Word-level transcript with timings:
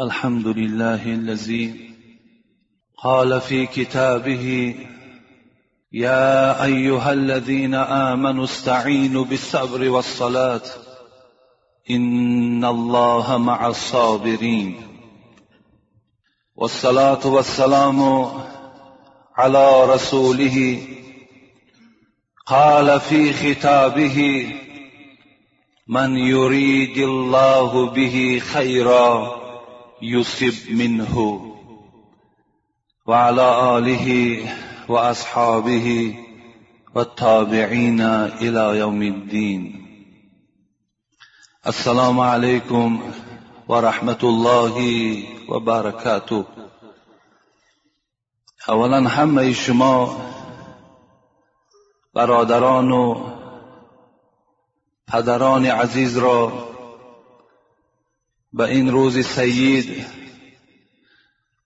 الحمد 0.00 0.46
لله 0.46 1.06
الذي 1.06 1.90
قال 3.02 3.40
في 3.40 3.66
كتابه 3.66 4.74
يا 5.92 6.64
أيها 6.64 7.12
الذين 7.12 7.74
آمنوا 7.74 8.44
استعينوا 8.44 9.24
بالصبر 9.24 9.88
والصلاة 9.88 10.60
إن 11.90 12.64
الله 12.64 13.38
مع 13.38 13.66
الصابرين. 13.66 14.74
والصلاة 16.56 17.26
والسلام 17.26 18.30
على 19.36 19.84
رسوله 19.84 20.82
قال 22.46 23.00
في 23.00 23.32
ختابه 23.32 24.48
من 25.88 26.16
يريد 26.16 26.98
الله 26.98 27.90
به 27.90 28.42
خيرا 28.52 29.39
يصب 30.02 30.70
منه. 30.70 31.46
وعلى 33.06 33.78
آله 33.78 34.38
وأصحابه 34.88 36.14
والتابعين 36.94 38.00
إلى 38.40 38.78
يوم 38.78 39.02
الدين. 39.02 39.86
السلام 41.66 42.20
عليكم 42.20 43.12
ورحمة 43.68 44.18
الله 44.22 44.76
وبركاته. 45.48 46.44
اولا 48.68 48.98
همه 49.08 49.52
شما 49.52 50.16
برادران 52.14 52.92
و 52.92 53.30
پدران 55.08 55.66
عزیز 55.66 56.18
را 56.18 56.69
به 58.52 58.64
این 58.64 58.92
روز 58.92 59.26
سید 59.26 60.06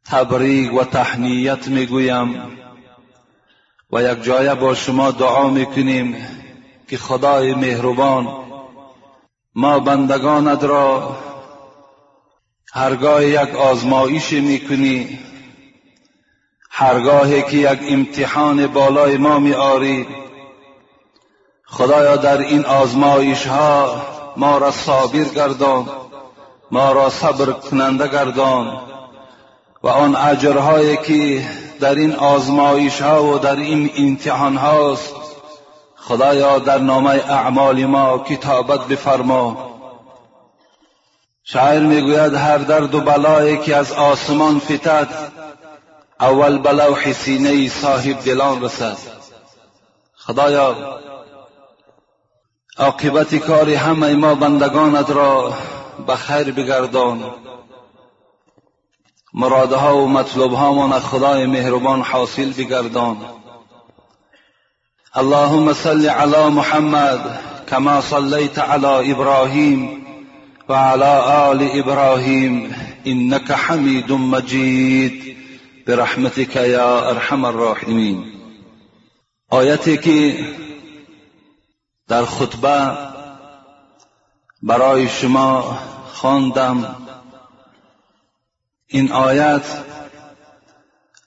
تبریک 0.05 0.75
و 0.75 0.85
تحنیت 0.85 1.69
می‌گویم 1.69 2.59
و 3.93 4.03
یک 4.03 4.23
جایه 4.23 4.55
با 4.55 4.75
شما 4.75 5.11
دعا 5.11 5.51
می‌کنیم 5.51 6.17
که 6.89 6.99
خدای 6.99 7.55
مهربان 7.55 8.29
ما 9.55 9.79
بندگانت 9.79 10.65
را 10.65 11.17
هرگاه 12.73 13.25
یک 13.25 13.55
آزمایش 13.55 14.33
می‌کنی 14.33 15.19
هرگاهی 16.71 17.43
که 17.43 17.57
یک 17.57 17.79
امتحان 17.89 18.67
بالای 18.67 19.17
ما 19.17 19.39
میآری 19.39 20.07
خدایا 21.65 22.17
در 22.17 22.39
این 22.39 22.65
آزمایش 22.65 23.47
ها 23.47 24.03
ما 24.37 24.59
را 24.59 24.71
صابر 24.71 25.25
گردان. 25.25 26.04
ما 26.71 26.93
را 26.93 27.11
صبر 27.11 27.53
کننده 27.53 28.09
گردان 28.09 28.81
و 29.83 29.89
آن 29.89 30.17
اجرهایی 30.17 30.97
که 30.97 31.49
در 31.81 31.95
این 31.95 32.15
آزمایش 32.15 33.03
ها 33.03 33.25
و 33.25 33.39
در 33.39 33.57
این 33.57 33.91
امتحان 33.99 34.57
هاست 34.57 35.15
خدایا 35.97 36.59
در 36.59 36.79
نامه 36.79 37.11
اعمال 37.11 37.85
ما 37.85 38.19
کتابت 38.19 38.87
بفرما. 38.87 39.71
شاعر 41.45 41.81
می‌گوید 41.81 42.35
هر 42.35 42.59
درد 42.59 42.95
و 42.95 43.01
بلایی 43.01 43.59
که 43.59 43.77
از 43.77 43.93
آسمان 43.93 44.59
فتد 44.59 45.09
اول 46.21 46.59
به 46.59 46.73
لوح 46.73 47.13
سینه 47.13 47.69
صاحب 47.69 48.25
دلان 48.25 48.63
رسد. 48.63 48.97
خدایا 50.17 50.77
عاقبت 52.79 53.35
کار 53.35 53.71
همه 53.71 54.15
ما 54.15 54.35
بندگانت 54.35 55.11
را 55.11 55.53
به 56.07 56.17
خیر 56.17 56.53
بگردان. 56.53 57.35
مرادها 59.35 59.97
و 59.97 60.09
مطلوبهامان 60.09 60.93
از 60.93 61.03
خدای 61.03 61.47
مهربان 61.47 62.01
حاصل 62.01 62.53
بگردان. 62.53 63.17
اللهم 65.17 65.73
صل 65.73 66.07
على 66.07 66.49
محمد 66.51 67.41
كما 67.67 68.01
صليت 68.01 68.59
على 68.59 69.13
ابراهيم 69.13 70.05
وعلى 70.69 71.13
آل 71.53 71.79
ابراهيم 71.81 72.75
انك 73.07 73.53
حميد 73.53 74.13
مجيد 74.13 75.37
برحمتك 75.87 76.57
یا 76.57 77.09
ارحم 77.11 77.45
الراحمین. 77.45 78.25
آیتی 79.51 79.97
که 79.97 80.45
در 82.09 82.25
خطبه 82.25 83.14
برای 84.67 85.09
شما 85.09 85.79
خواندم. 86.13 86.97
این 88.87 89.13
آیت 89.13 89.63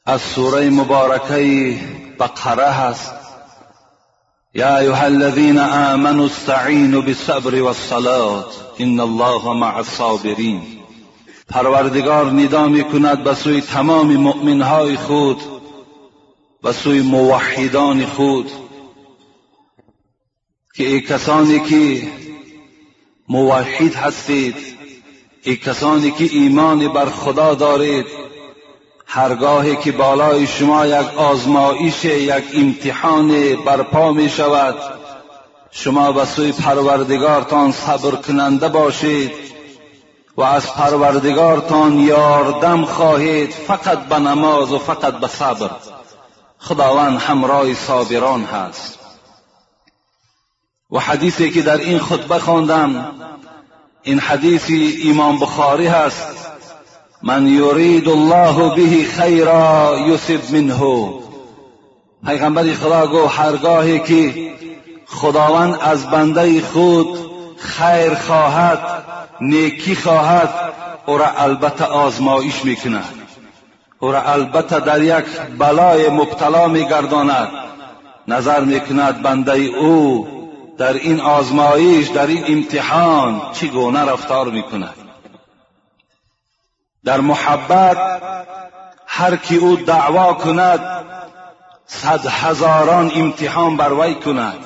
از 0.05 0.21
سوره 0.21 0.69
مبارکه 0.69 1.79
بقره 2.19 2.71
هست. 2.71 3.13
یا 4.53 4.77
ایها 4.77 5.03
الذین 5.03 5.59
آمنوا 5.59 6.25
استعینوا 6.25 7.01
بالصبر 7.01 7.61
والصلاة 7.61 8.45
ان 8.79 8.99
الله 8.99 9.53
مع 9.53 9.77
الصابرین. 9.77 10.61
پروردگار 11.49 12.25
ندا 12.31 12.83
کند 12.83 13.23
به 13.23 13.33
سوی 13.33 13.61
تمام 13.61 14.15
مؤمنهای 14.15 14.95
خود 14.95 15.41
به 16.63 16.71
سوی 16.71 17.01
موحدان 17.01 18.05
خود 18.05 18.51
که 20.75 20.83
ای 20.87 21.01
کسانی 21.01 21.59
که 21.59 22.07
موحد 23.29 23.95
هستید 23.95 24.55
ای 25.43 25.55
کسانی 25.55 26.11
که 26.11 26.23
ایمان 26.31 26.87
بر 26.87 27.05
خدا 27.05 27.53
دارید 27.53 28.05
هرگاهی 29.05 29.75
که 29.75 29.91
بالای 29.91 30.47
شما 30.47 30.85
یک 30.85 31.17
آزمایش 31.17 32.05
یک 32.05 32.43
امتحان 32.53 33.55
برپا 33.65 34.11
می 34.11 34.29
شود 34.29 34.75
شما 35.71 36.11
به 36.11 36.25
سوی 36.25 36.51
پروردگارتان 36.51 37.71
صبر 37.71 38.11
کننده 38.11 38.69
باشید 38.69 39.31
و 40.37 40.41
از 40.41 40.73
پروردگارتان 40.73 41.99
یاردم 41.99 42.85
خواهید 42.85 43.49
فقط 43.49 43.99
به 43.99 44.19
نماز 44.19 44.73
و 44.73 44.79
فقط 44.79 45.13
به 45.13 45.27
صبر. 45.27 45.69
خداوند 46.59 47.19
همراه 47.19 47.73
صابران 47.73 48.43
هست. 48.43 48.96
و 50.91 50.99
حدیثی 50.99 51.51
که 51.51 51.61
در 51.61 51.77
این 51.77 51.99
خطبه 51.99 52.39
خواندم 52.39 53.11
این 54.03 54.19
حدیث 54.19 54.71
امام 55.05 55.39
بخاری 55.39 55.87
هست 55.87 56.51
من 57.23 57.47
یرید 57.47 58.09
الله 58.09 58.75
به 58.75 59.03
خیرا 59.03 59.97
یصب 60.07 60.55
منه. 60.55 61.13
پیغمبر 62.25 62.73
خدا 62.73 63.07
گو 63.07 63.27
هرگاهی 63.27 63.99
که 63.99 64.51
خداوند 65.05 65.77
از 65.81 66.09
بنده 66.09 66.61
خود 66.61 67.07
خیر 67.57 68.13
خواهد 68.13 68.79
نیکی 69.41 69.95
خواهد 69.95 70.49
او 71.05 71.17
را 71.17 71.27
البته 71.37 71.85
آزمایش 71.85 72.65
می‌کند. 72.65 73.13
او 73.99 74.11
را 74.11 74.21
البته 74.21 74.79
در 74.79 75.01
یک 75.01 75.25
بلای 75.57 76.09
مبتلا 76.09 76.67
میگرداند. 76.67 77.49
نظر 78.27 78.59
می‌کند 78.59 79.21
بنده 79.21 79.57
او 79.57 80.36
در 80.77 80.93
این 80.93 81.19
آزمایش 81.19 82.07
در 82.07 82.27
این 82.27 82.43
امتحان 82.47 83.41
چگونه 83.53 83.99
رفتار 83.99 84.49
می‌کند؟ 84.49 84.95
در 87.05 87.21
محبت 87.21 87.97
هر 89.07 89.35
کی 89.35 89.55
او 89.55 89.75
دعوا 89.75 90.33
کند 90.33 91.05
صد 91.85 92.25
هزاران 92.25 93.11
امتحان 93.15 93.77
بر 93.77 93.93
وی 93.93 94.15
کند. 94.15 94.65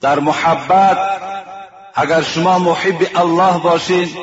در 0.00 0.18
محبت 0.18 0.98
اگر 1.94 2.22
شما 2.22 2.58
محب 2.58 3.06
الله 3.14 3.58
باشید 3.58 4.18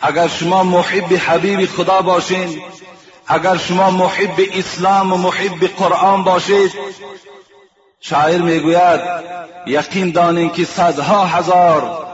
اگر 0.00 0.28
شما 0.28 0.62
محب 0.62 1.12
حبیب 1.12 1.66
خدا 1.66 2.02
باشید 2.02 2.62
اگر 3.26 3.56
شما 3.56 3.90
محب 3.90 4.40
اسلام 4.52 5.12
و 5.12 5.16
محب 5.16 5.64
قرآن 5.78 6.24
باشید 6.24 6.72
شاعر 8.00 8.42
می‌گوید 8.42 9.00
یقین 9.66 10.10
دانین 10.10 10.50
که 10.50 10.64
صدها 10.64 11.24
هزار 11.24 12.06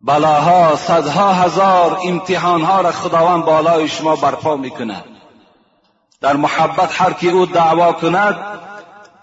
بلاها 0.00 0.76
صدها 0.76 1.32
هزار 1.32 2.00
امتحانها 2.04 2.80
را 2.80 2.92
خداوند 2.92 3.44
بالای 3.44 3.88
شما 3.88 4.16
برپا 4.16 4.56
می‌کند. 4.56 5.04
در 6.20 6.36
محبت 6.36 7.00
هر 7.02 7.12
کی 7.12 7.30
او 7.30 7.46
دعوا 7.46 7.92
کند 7.92 8.36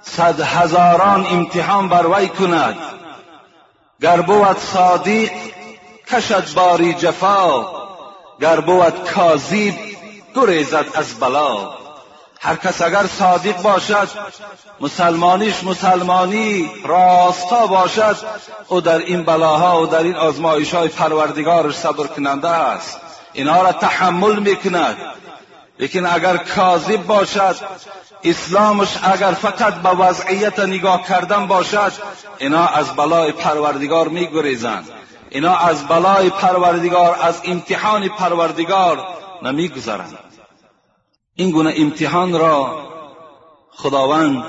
صد 0.02 0.40
هزاران 0.42 1.26
امتحان 1.26 1.90
بر 1.90 2.08
وی 2.08 2.28
کند. 2.28 2.78
گر 4.02 4.22
بود 4.22 4.58
صادق 4.58 5.30
کشد 6.08 6.54
باری 6.54 6.94
جفا 6.94 7.66
گر 8.42 8.60
بود 8.60 9.10
کاذب 9.10 9.74
گریزد 10.36 10.86
از 10.94 11.20
بلا. 11.20 11.81
هر 12.44 12.56
کس 12.56 12.82
اگر 12.82 13.08
صادق 13.08 13.62
باشد 13.62 14.10
مسلمانیش 14.80 15.64
مسلمانی 15.64 16.72
راستا 16.84 17.68
باشد 17.68 18.18
او 18.68 18.82
در 18.82 18.98
این 18.98 19.24
بلاها 19.24 19.82
و 19.82 19.86
در 19.86 20.04
این 20.04 20.16
آزمایش 20.16 20.74
های 20.74 20.88
پروردگارش 20.88 21.76
صبر 21.76 22.08
کننده 22.08 22.48
است. 22.48 23.00
اینها 23.34 23.62
را 23.62 23.72
تحمل 23.72 24.40
می‌کند. 24.40 24.98
لیکن 25.80 26.06
اگر 26.06 26.38
کاذب 26.38 27.06
باشد 27.06 27.56
اسلامش 28.24 28.98
اگر 29.04 29.32
فقط 29.32 29.74
به 29.74 29.90
وضعیت 29.90 30.60
نگاه 30.60 31.08
کردن 31.08 31.48
باشد 31.48 31.92
اینا 32.38 32.68
از 32.68 32.96
بلای 32.96 33.32
پروردگار 33.32 34.08
میگریزند. 34.08 34.90
اینا 35.30 35.58
از 35.58 35.88
بلای 35.88 36.30
پروردگار 36.30 37.18
از 37.22 37.42
امتحان 37.44 38.08
پروردگار 38.08 39.08
نمیگذرند. 39.44 40.31
این 41.42 41.52
گونه 41.52 41.74
امتحان 41.78 42.34
را 42.40 42.86
خداوند 43.72 44.44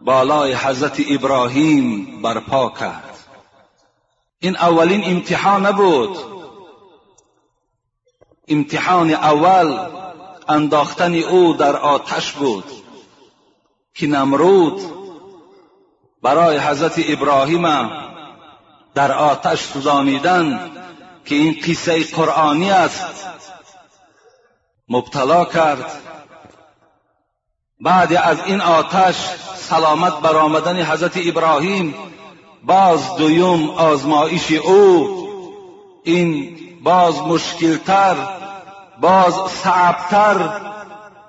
بالای 0.00 0.54
حضرت 0.54 1.00
ابراهیم 1.10 2.22
برپا 2.22 2.68
کرد. 2.80 3.18
این 4.38 4.56
اولین 4.56 5.04
امتحان 5.04 5.66
نبود. 5.66 6.18
امتحان 8.48 9.10
اول 9.10 9.88
انداختن 10.48 11.14
او 11.14 11.52
در 11.52 11.76
آتش 11.76 12.32
بود 12.32 12.64
که 13.94 14.06
نمرود 14.06 14.80
برای 16.22 16.58
حضرت 16.58 17.00
ابراهیم 17.08 17.90
در 18.94 19.12
آتش 19.12 19.60
سوزانیدن 19.60 20.70
که 21.24 21.34
این 21.34 21.56
قصه 21.66 22.04
قرآنی 22.04 22.70
است. 22.70 23.35
مبتلا 24.88 25.44
کرد. 25.44 26.02
بعد 27.80 28.12
از 28.12 28.38
این 28.46 28.60
آتش 28.60 29.16
سلامت 29.54 30.20
برآمدن 30.20 30.82
حضرت 30.82 31.26
ابراهیم 31.26 31.94
باز 32.64 33.16
دویم 33.16 33.70
آزمایش 33.70 34.52
او. 34.52 35.26
این 36.04 36.58
باز 36.82 37.22
مشکلتر 37.22 38.16
باز 39.00 39.34
صعبتر 39.50 40.60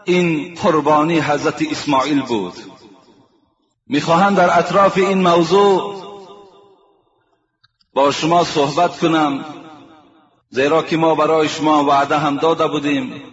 این 0.06 0.56
قربانی 0.64 1.20
حضرت 1.20 1.62
اسماعیل 1.72 2.22
بود. 2.22 2.54
می‌خواهم 3.88 4.36
در 4.36 4.60
اطراف 4.60 4.98
این 4.98 5.22
موضوع 5.22 6.04
با 7.94 8.12
شما 8.12 8.44
صحبت 8.44 9.00
کنم 9.00 9.46
زیرا 10.50 10.84
که 10.84 10.98
ما 10.98 11.16
برای 11.16 11.50
شما 11.50 11.84
وعده 11.84 12.18
هم 12.18 12.38
داده 12.38 12.68
بودیم. 12.68 13.24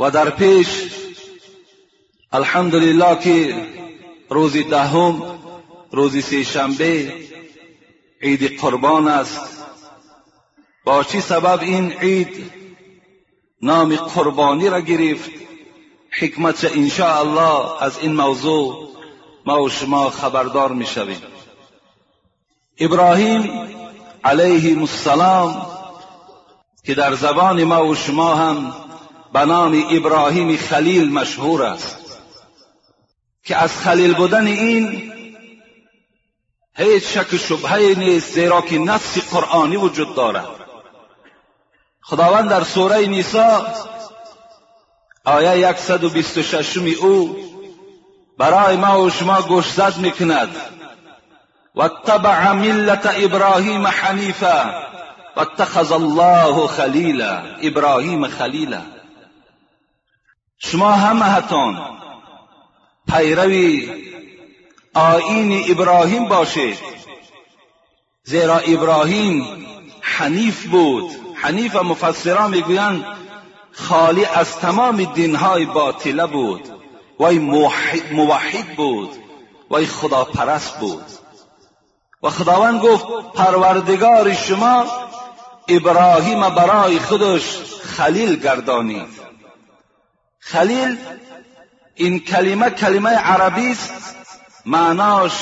و 0.00 0.10
در 0.10 0.30
پیش 0.30 0.68
الحمدلله 2.32 3.18
که 3.18 3.66
روز 4.28 4.56
دهم 4.56 5.22
روز 5.90 6.24
سه 6.24 6.42
شنبه 6.42 7.12
عید 8.22 8.60
قربان 8.60 9.08
است. 9.08 9.64
با 10.84 11.04
چی 11.04 11.20
سبب 11.20 11.60
این 11.62 11.92
عید؟ 11.92 12.52
نام 13.62 13.96
قربانی 13.96 14.68
را 14.68 14.80
گرفت. 14.80 15.30
حکمت 16.10 16.64
انشاء 16.64 17.18
الله 17.18 17.82
از 17.82 17.98
این 17.98 18.12
موضوع 18.12 18.88
ما 19.46 19.62
و 19.62 19.68
شما 19.68 20.10
خبردار 20.10 20.72
می 20.72 20.86
شویم. 20.86 21.22
ابراهیم 22.78 23.68
علیه 24.24 24.78
السلام 24.78 25.66
که 26.84 26.94
در 26.94 27.14
زبان 27.14 27.64
ما 27.64 27.86
و 27.86 27.94
شما 27.94 28.34
هم 28.34 28.74
به 29.32 29.44
نام 29.44 29.84
ابراهیم 29.90 30.56
خلیل 30.56 31.12
مشهور 31.12 31.62
است. 31.62 32.20
که 33.44 33.56
از 33.56 33.76
خلیل 33.76 34.14
بودن 34.14 34.46
این 34.46 35.12
هیچ 36.76 37.04
شک 37.04 37.36
شبهه 37.36 37.94
نیست 37.98 38.32
زیرا 38.32 38.60
که 38.60 38.78
نفس 38.78 39.34
قرآنی 39.34 39.76
وجود 39.76 40.14
دارد. 40.14 40.46
خداوند 42.02 42.50
در 42.50 42.64
سوره 42.64 43.06
نیسا 43.06 43.66
آیه 45.24 45.76
126 45.76 46.76
او 46.76 47.36
برای 48.38 48.76
ما 48.76 49.02
و 49.02 49.10
شما 49.10 49.42
گوشزد 49.42 49.98
می‌کند. 49.98 50.56
واتبع 51.74 52.52
ملت 52.52 53.14
ابراهیم 53.16 53.86
حنیفا 53.86 54.74
واتخذ 55.36 55.92
الله 55.92 56.66
خلیلا 56.66 57.42
ابراهیم 57.62 58.28
خلیلا. 58.28 58.82
شما 60.72 60.92
همهتان 60.92 61.78
پیروی 63.08 63.90
آیین 64.94 65.64
ابراهیم 65.70 66.28
باشید 66.28 66.78
زیرا 68.24 68.58
ابراهیم 68.58 69.46
حنیف 70.00 70.66
بود. 70.66 71.10
حنیف 71.34 71.76
مفسران 71.76 72.50
می‌گویند 72.50 73.04
خالی 73.72 74.24
از 74.24 74.56
تمام 74.56 75.04
دینهای 75.04 75.66
باطله 75.66 76.26
بود. 76.26 76.68
وی 77.20 77.38
موحد 78.12 78.76
بود. 78.76 79.10
وی 79.70 79.86
خدا 79.86 80.24
پرست 80.24 80.80
بود. 80.80 81.04
و 82.22 82.30
خداوند 82.30 82.80
گفت 82.80 83.06
پروردگار 83.34 84.34
شما 84.34 84.84
ابراهیم 85.68 86.48
برای 86.48 86.98
خودش 86.98 87.42
خلیل 87.82 88.36
گردانید 88.36 89.19
خلیل 90.52 90.98
این 91.94 92.18
کلمه 92.18 92.70
کلمه 92.70 93.10
عربی 93.10 93.70
است 93.70 94.16
معناش 94.66 95.32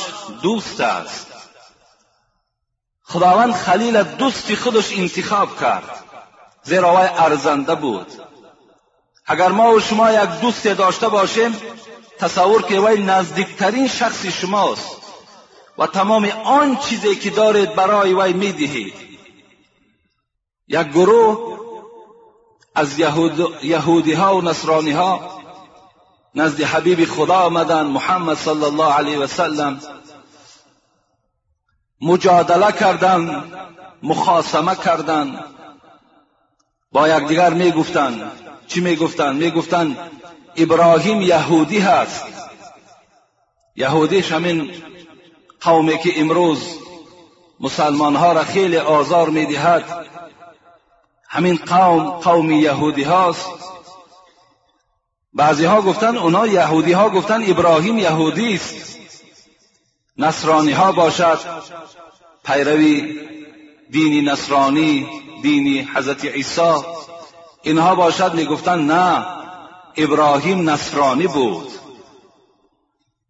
دوست 0.43 0.81
است. 0.81 1.27
خداوند 3.03 3.53
خلیل 3.53 4.03
دوستی 4.03 4.57
خودش 4.57 4.99
انتخاب 4.99 5.61
کرد 5.61 6.05
زیرا 6.63 6.95
وی 6.95 7.09
ارزنده 7.17 7.75
بود. 7.75 8.07
اگر 9.27 9.49
ما 9.49 9.75
و 9.75 9.81
شما 9.81 10.13
یک 10.13 10.31
دوست 10.41 10.67
داشته 10.67 11.09
باشیم 11.09 11.57
تصور 12.19 12.63
که 12.63 12.81
وی 12.81 13.03
نزدیکترین 13.03 13.89
شخص 13.89 14.27
شماست 14.27 14.97
و 15.79 15.87
تمام 15.87 16.25
آن 16.45 16.77
چیزی 16.77 17.17
که 17.17 17.31
دارید 17.31 17.75
برای 17.75 18.15
وی 18.15 18.33
می‌دهید. 18.33 18.95
یک 20.69 20.89
گروه 20.89 21.68
از 22.79 22.99
یهودی 23.63 24.13
ها 24.13 24.37
و 24.37 24.43
نصرانی 24.43 24.91
ها 24.91 25.41
نزد 26.35 26.61
حبیب 26.61 27.05
خدا 27.05 27.35
آمدن 27.35 27.87
محمد 27.87 28.37
صلی 28.37 28.65
الله 28.65 28.93
علیه 28.93 29.19
و 29.19 29.27
سلم. 29.27 29.81
مجادله 32.01 32.73
کردن 32.73 33.45
مخاسمه 34.03 34.75
کردن. 34.75 35.45
با 36.93 37.09
یکدیگر 37.09 37.51
می‌گفتند 37.51 38.31
چی 38.67 38.81
می‌گفتند 38.81 39.37
می‌گفتند 39.37 39.99
ابراهیم 40.57 41.23
یهودی 41.23 41.79
هست. 41.79 42.25
یهودیش 43.77 44.33
همین 44.33 44.71
قومی 45.61 45.99
که 45.99 46.21
امروز 46.21 46.79
مسلمان 47.61 48.17
ها 48.17 48.33
را 48.33 48.45
خیلی 48.45 48.79
آزار 48.79 49.29
می‌دهد. 49.29 49.85
همین 51.29 51.57
قوم 51.67 52.11
قوم 52.11 52.51
یهودی 52.51 53.03
هاست. 53.03 53.49
بعضی 55.35 55.65
ها 55.65 55.83
گفتن 55.83 56.17
اونا 56.17 56.47
یهودی 56.47 56.93
ها 56.93 57.11
گفتن 57.11 57.51
ابراهیم 57.51 57.99
یهودی 57.99 58.55
است. 58.55 58.99
نصرانی 60.19 60.73
ها 60.73 60.93
باشد. 60.93 61.39
پیروی 62.45 63.21
دینی 63.91 64.23
نصرانی 64.23 65.07
دینی 65.43 65.89
حضرت 65.95 66.25
عیسی. 66.25 66.75
اینها 67.63 67.95
باشد 67.95 68.35
می‌گفتن 68.35 68.79
نه 68.79 69.27
ابراهیم 69.97 70.71
نصرانی 70.71 71.27
بود. 71.27 71.69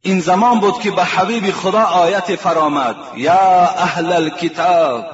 این 0.02 0.20
زمان 0.20 0.60
بود 0.60 0.80
که 0.80 0.90
به 0.90 1.04
حبیب 1.04 1.50
خدا 1.50 1.82
آیت 1.82 2.36
فرامد. 2.36 2.96
یا 3.16 3.60
اهل 3.60 4.12
الكتاب 4.12 5.06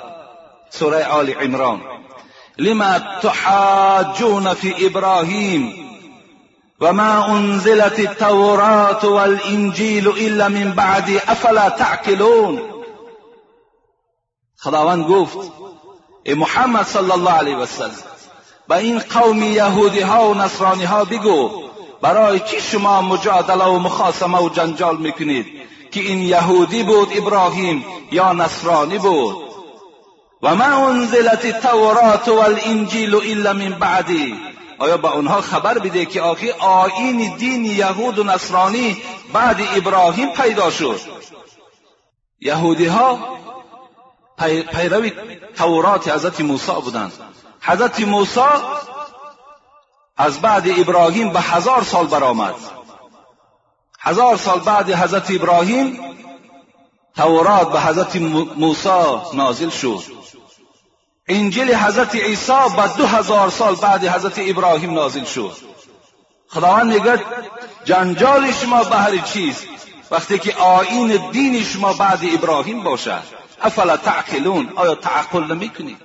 سوره 0.70 1.06
آل 1.06 1.30
عمران. 1.30 1.93
لما 2.58 2.98
تحاجون 3.22 4.54
في 4.54 4.86
ابراهیم 4.86 5.84
وما 6.80 7.26
أنزلت 7.28 7.98
التوراة 7.98 9.06
والانجیل 9.06 10.08
إلا 10.08 10.48
من 10.48 10.72
بعد 10.72 11.10
أفلا 11.10 11.68
تعقلون؟ 11.68 12.62
خداوند 14.58 15.04
گفت 15.04 15.38
ای 16.24 16.34
محمد 16.34 16.86
صلی 16.86 17.10
الله 17.10 17.30
علیه 17.30 17.56
و 17.56 17.66
سلم 17.66 17.90
به 18.68 18.76
این 18.76 18.98
قوم 18.98 19.42
یهودی 19.42 20.00
ها 20.00 20.30
و 20.30 20.34
نصرانی 20.34 20.84
ها 20.84 21.04
بگو 21.04 21.50
برای 22.02 22.40
چی 22.40 22.60
شما 22.60 23.02
مجادله 23.02 23.64
و 23.64 23.78
مخاصمه 23.78 24.42
و 24.42 24.48
جنجال 24.48 24.96
میکنید 24.96 25.46
که 25.90 26.00
این 26.00 26.18
یهودی 26.18 26.82
بود 26.82 27.08
ابراهیم 27.16 27.84
یا 28.12 28.32
نصرانی 28.32 28.98
بود؟ 28.98 29.53
و 30.44 30.54
ما 30.54 30.88
انزلت 30.88 31.44
التورات 31.44 32.28
والانجیل 32.28 33.14
الا 33.14 33.52
من 33.52 33.70
بعدی. 33.70 34.36
آیا 34.78 34.96
به 34.96 35.14
اونها 35.14 35.40
خبر 35.40 35.78
بده 35.78 36.04
که 36.04 36.22
آخی 36.22 36.50
آین 36.50 37.36
دین 37.36 37.64
یهود 37.64 38.18
و 38.18 38.24
نصرانی 38.24 39.02
بعد 39.32 39.60
ابراهیم 39.74 40.28
پیدا 40.28 40.70
شد؟ 40.70 41.00
یهودی 42.40 42.86
ها 42.86 43.18
پیروی 44.72 45.12
تورات 45.56 46.08
حضرت 46.08 46.40
موسی 46.40 46.72
بودند. 46.72 47.12
حضرت 47.60 48.00
موسی 48.00 48.40
از 50.16 50.40
بعد 50.40 50.68
ابراهیم 50.78 51.30
به 51.30 51.40
هزار 51.40 51.82
سال 51.82 52.06
برآمد. 52.06 52.54
هزار 54.00 54.36
سال 54.36 54.60
بعد 54.60 54.90
حضرت 54.90 55.30
ابراهیم 55.30 56.00
تورات 57.16 57.72
به 57.72 57.80
حضرت 57.80 58.16
موسی 58.56 59.16
نازل 59.34 59.68
شد. 59.68 60.02
انجیل 61.28 61.74
حضرت 61.74 62.14
عیسی 62.14 62.52
به 62.76 62.88
دو 62.96 63.06
هزار 63.06 63.50
سال 63.50 63.74
بعد 63.74 64.04
حضرت 64.04 64.34
ابراهیم 64.38 64.94
نازل 64.94 65.24
شد. 65.24 65.56
خداوند 66.48 66.94
میگه 66.94 67.20
جنجال 67.84 68.52
شما 68.52 68.84
به 68.84 68.96
هر 68.96 69.16
چیز 69.16 69.64
وقتی 70.10 70.38
که 70.38 70.54
آین 70.56 71.30
دین 71.32 71.64
شما 71.64 71.92
بعد 71.92 72.20
ابراهیم 72.34 72.82
باشد. 72.82 73.22
افلا 73.62 73.96
تعقلون؟ 73.96 74.68
آیا 74.76 74.94
تعقل 74.94 75.54
نمی‌کنید؟ 75.54 75.96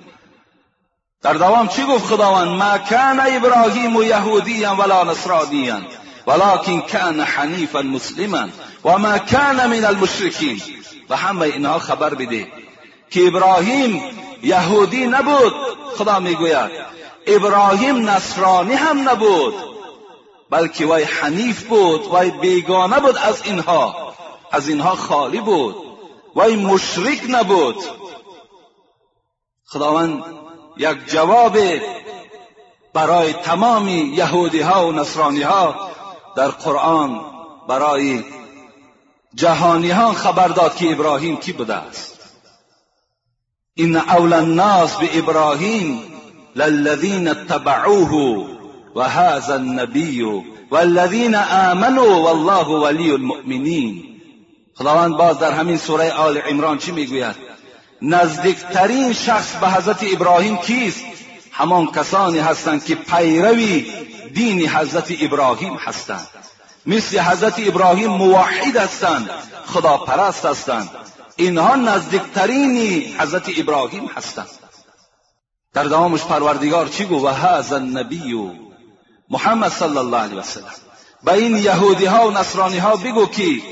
در 1.22 1.32
دوام 1.32 1.68
چی 1.68 1.84
گفت 1.84 2.06
خداوند؟ 2.06 2.48
ما 2.48 2.78
کان 2.78 3.20
ابراهیم 3.20 3.96
و 3.96 4.02
یهودیا 4.02 4.74
ولا 4.74 5.04
نصرانیا 5.04 5.80
کان 6.92 7.20
حنیفا 7.20 7.82
مسلما 7.82 8.48
و 8.84 8.98
ما 8.98 9.18
کان 9.18 9.66
من 9.66 9.84
المشرکین. 9.84 10.62
و 11.08 11.16
همه 11.16 11.42
اینها 11.42 11.78
خبر 11.78 12.14
بده 12.14 12.46
که 13.10 13.26
ابراهیم 13.26 14.02
یهودی 14.42 15.06
نبود. 15.06 15.54
خدا 15.98 16.20
می‌گوید 16.20 16.70
ابراهیم 17.26 18.10
نصرانی 18.10 18.74
هم 18.74 19.08
نبود. 19.08 19.54
بلکه 20.50 20.86
وی 20.86 21.02
حنیف 21.02 21.62
بود 21.62 22.14
وی 22.14 22.30
بیگانه 22.30 23.00
بود 23.00 23.16
از 23.16 23.42
اینها. 23.44 24.14
از 24.52 24.68
اینها 24.68 24.94
خالی 24.94 25.40
بود. 25.40 25.76
وی 26.36 26.56
مشرک 26.56 27.20
نبود. 27.28 27.76
خداوند 29.66 30.24
یک 30.76 31.06
جواب 31.06 31.58
برای 32.92 33.32
تمام 33.32 33.88
یهودی 33.88 34.60
ها 34.60 34.86
و 34.86 34.92
نصرانی 34.92 35.42
ها 35.42 35.90
در 36.36 36.48
قرآن 36.48 37.20
برای 37.68 38.24
جهانی 39.34 39.90
ها 39.90 40.12
خبر 40.12 40.48
داد 40.48 40.76
که 40.76 40.92
ابراهیم 40.92 41.36
کی 41.36 41.52
بوده 41.52 41.74
است. 41.74 42.19
این 43.80 43.96
اول 43.96 44.32
الناس 44.32 44.96
به 44.96 45.18
ابراهیم 45.18 46.00
للذین 46.56 47.28
اتبعوه 47.28 48.46
و 48.96 49.02
هذا 49.02 49.54
النبی 49.54 50.22
والذین 50.70 51.34
آمنوا 51.34 52.22
والله 52.22 52.66
ولی 52.66 53.10
المؤمنین 53.10 54.02
خداوند 54.74 55.16
باز 55.16 55.38
در 55.38 55.52
همین 55.52 55.76
سوره 55.76 56.12
آل 56.12 56.38
عمران 56.38 56.78
چی 56.78 56.92
میگوید؟ 56.92 57.36
نزدیکترین 58.02 59.12
شخص 59.12 59.56
به 59.56 59.68
حضرت 59.68 60.04
ابراهیم 60.12 60.56
کیست؟ 60.56 61.04
همان 61.52 61.86
کسانی 61.86 62.38
هستند 62.38 62.84
که 62.84 62.94
پیروی 62.94 63.86
دین 64.34 64.68
حضرت 64.68 65.12
ابراهیم 65.20 65.74
هستند. 65.74 66.28
مثل 66.86 67.20
حضرت 67.20 67.54
ابراهیم 67.66 68.10
موحد 68.10 68.76
هستند 68.76 69.30
خداپرست 69.66 70.46
هستند. 70.46 70.90
اینها 71.40 71.76
نزدیکترین 71.76 72.76
حضرت 73.18 73.58
ابراهیم 73.58 74.06
هستند. 74.16 74.48
در 75.72 75.84
دوامش 75.84 76.24
پروردگار 76.24 76.88
چی 76.88 77.04
گو 77.04 77.26
و 77.26 77.28
هذا 77.28 77.76
النبی 77.76 78.50
محمد 79.30 79.72
صلی 79.72 79.98
الله 79.98 80.18
علیه 80.18 80.38
وسلم 80.38 80.74
به 81.24 81.32
این 81.32 81.56
یهودی 81.56 82.04
ها 82.04 82.28
و 82.28 82.30
نصرانی 82.30 82.78
ها 82.78 82.96
بگو 82.96 83.26
که 83.26 83.62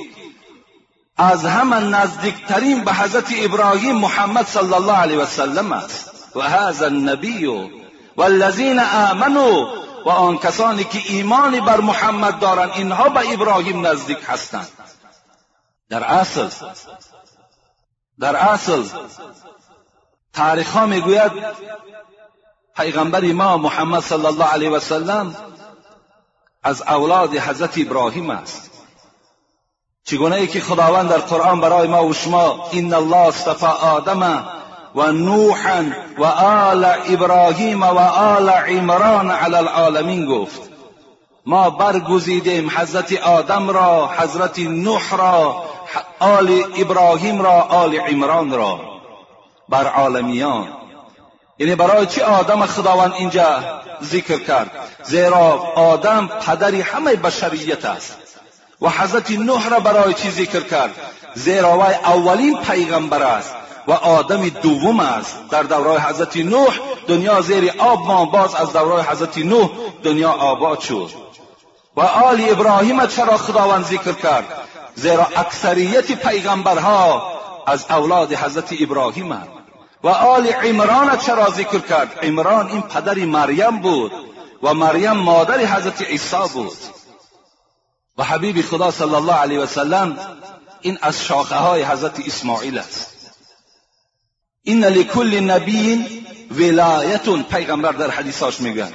از 1.16 1.44
همه 1.44 1.80
نزدیکترین 1.80 2.84
به 2.84 2.92
حضرت 2.92 3.32
ابراهیم 3.36 3.96
محمد 3.96 4.46
صلی 4.46 4.74
الله 4.74 4.96
علیه 4.96 5.18
وسلم 5.18 5.72
است. 5.72 6.10
و 6.36 6.40
هذا 6.40 6.86
النبی 6.86 7.46
والذین 8.16 8.78
آمنوا 8.80 9.68
و 10.06 10.10
آن 10.10 10.38
کسانی 10.38 10.84
که 10.84 10.98
ایمانی 11.04 11.60
بر 11.60 11.80
محمد 11.80 12.38
دارند 12.38 12.70
اینها 12.74 13.08
به 13.08 13.32
ابراهیم 13.32 13.86
نزدیک 13.86 14.18
هستند. 14.26 14.68
در 15.90 16.04
اصل 16.04 16.48
در 18.20 18.36
اصل 18.36 18.84
تاریخ 20.32 20.70
ها 20.70 20.86
می‌گوید 20.86 21.32
پیغمبر 22.76 23.32
ما 23.32 23.56
محمد 23.56 24.02
صلی 24.02 24.26
الله 24.26 24.44
علیه 24.44 24.70
و 24.70 24.80
سلم 24.80 25.36
از 26.62 26.82
اولاد 26.82 27.36
حضرت 27.36 27.78
ابراهیم 27.78 28.30
است. 28.30 28.70
چگونه 30.04 30.36
ای 30.36 30.46
که 30.46 30.60
خداوند 30.60 31.08
در 31.08 31.18
قرآن 31.18 31.60
برای 31.60 31.88
ما 31.88 32.06
و 32.06 32.12
شما 32.12 32.68
این 32.70 32.94
الله 32.94 33.16
اصطفى 33.16 33.66
آدم 33.66 34.48
و 34.94 35.12
نوحا 35.12 35.84
و 36.18 36.24
آل 36.24 36.84
ابراهیم 36.84 37.82
و 37.82 37.98
آل 37.98 38.48
عمران 38.48 39.30
علی 39.30 39.54
العالمین 39.54 40.26
گفت. 40.26 40.70
ما 41.46 41.70
برگزیدیم 41.70 42.70
حضرت 42.70 43.12
آدم 43.12 43.70
را 43.70 44.06
حضرت 44.06 44.58
نوح 44.58 45.16
را 45.16 45.67
آل 46.18 46.64
ابراهیم 46.76 47.42
را 47.42 47.62
آل 47.62 47.94
عمران 47.94 48.52
را 48.52 48.80
بر 49.68 49.86
عالمیان. 49.86 50.68
یعنی 51.58 51.74
برای 51.74 52.06
چی 52.06 52.20
آدم 52.20 52.66
خداوند 52.66 53.12
اینجا 53.12 53.62
ذکر 54.02 54.38
کرد؟ 54.38 54.70
زیرا 55.04 55.72
آدم 55.74 56.26
پدری 56.46 56.80
همه 56.80 57.16
بشریت 57.16 57.84
است. 57.84 58.16
و 58.82 58.88
حضرت 58.90 59.30
نوح 59.30 59.68
را 59.68 59.80
برای 59.80 60.14
چی 60.14 60.30
ذکر 60.30 60.60
کرد؟ 60.60 60.90
زیرا 61.34 61.78
وی 61.78 61.94
اولین 61.94 62.58
پیغمبر 62.58 63.22
است 63.22 63.54
و 63.86 63.92
آدم 63.92 64.48
دوم 64.48 65.00
است. 65.00 65.36
در 65.50 65.62
دوره 65.62 66.00
حضرت 66.00 66.36
نوح 66.36 66.78
دنیا 67.08 67.40
زیر 67.40 67.72
آب 67.78 68.06
ما 68.06 68.24
باز 68.24 68.54
از 68.54 68.72
دوره 68.72 69.02
حضرت 69.02 69.38
نوح 69.38 69.70
دنیا 70.02 70.30
آباد 70.30 70.80
شد. 70.80 71.10
و 71.96 72.00
آل 72.00 72.46
ابراهیم 72.48 73.06
چرا 73.06 73.36
خداوند 73.36 73.84
ذکر 73.84 74.12
کرد؟ 74.12 74.44
زیرا 74.98 75.26
اکثریت 75.36 76.12
پیغمبرها 76.12 77.32
از 77.66 77.84
اولاد 77.90 78.32
حضرت 78.32 78.74
ابراهیم 78.80 79.32
است 79.32 79.50
و 80.04 80.08
آل 80.08 80.46
عمران 80.46 81.18
چرا 81.18 81.50
ذکر 81.50 81.78
کرد؟ 81.78 82.18
عمران 82.22 82.66
این 82.66 82.82
پدر 82.82 83.14
مریم 83.14 83.78
بود 83.80 84.12
و 84.62 84.74
مریم 84.74 85.12
مادر 85.12 85.66
حضرت 85.66 86.02
عیسی 86.02 86.36
بود. 86.54 86.76
و 88.18 88.24
حبیب 88.24 88.62
خدا 88.62 88.90
صلی 88.90 89.14
الله 89.14 89.32
علیه 89.32 89.60
و 89.60 89.66
سلم 89.66 90.18
این 90.80 90.98
از 91.02 91.24
شاخه 91.24 91.56
های 91.56 91.82
حضرت 91.82 92.26
اسماعیل 92.26 92.78
است. 92.78 93.16
این 94.62 94.84
لکل 94.84 95.40
نبی 95.40 96.06
ولایت 96.50 97.28
پیغمبر 97.28 97.92
در 97.92 98.10
حدیثاش 98.10 98.60
میگه 98.60 98.88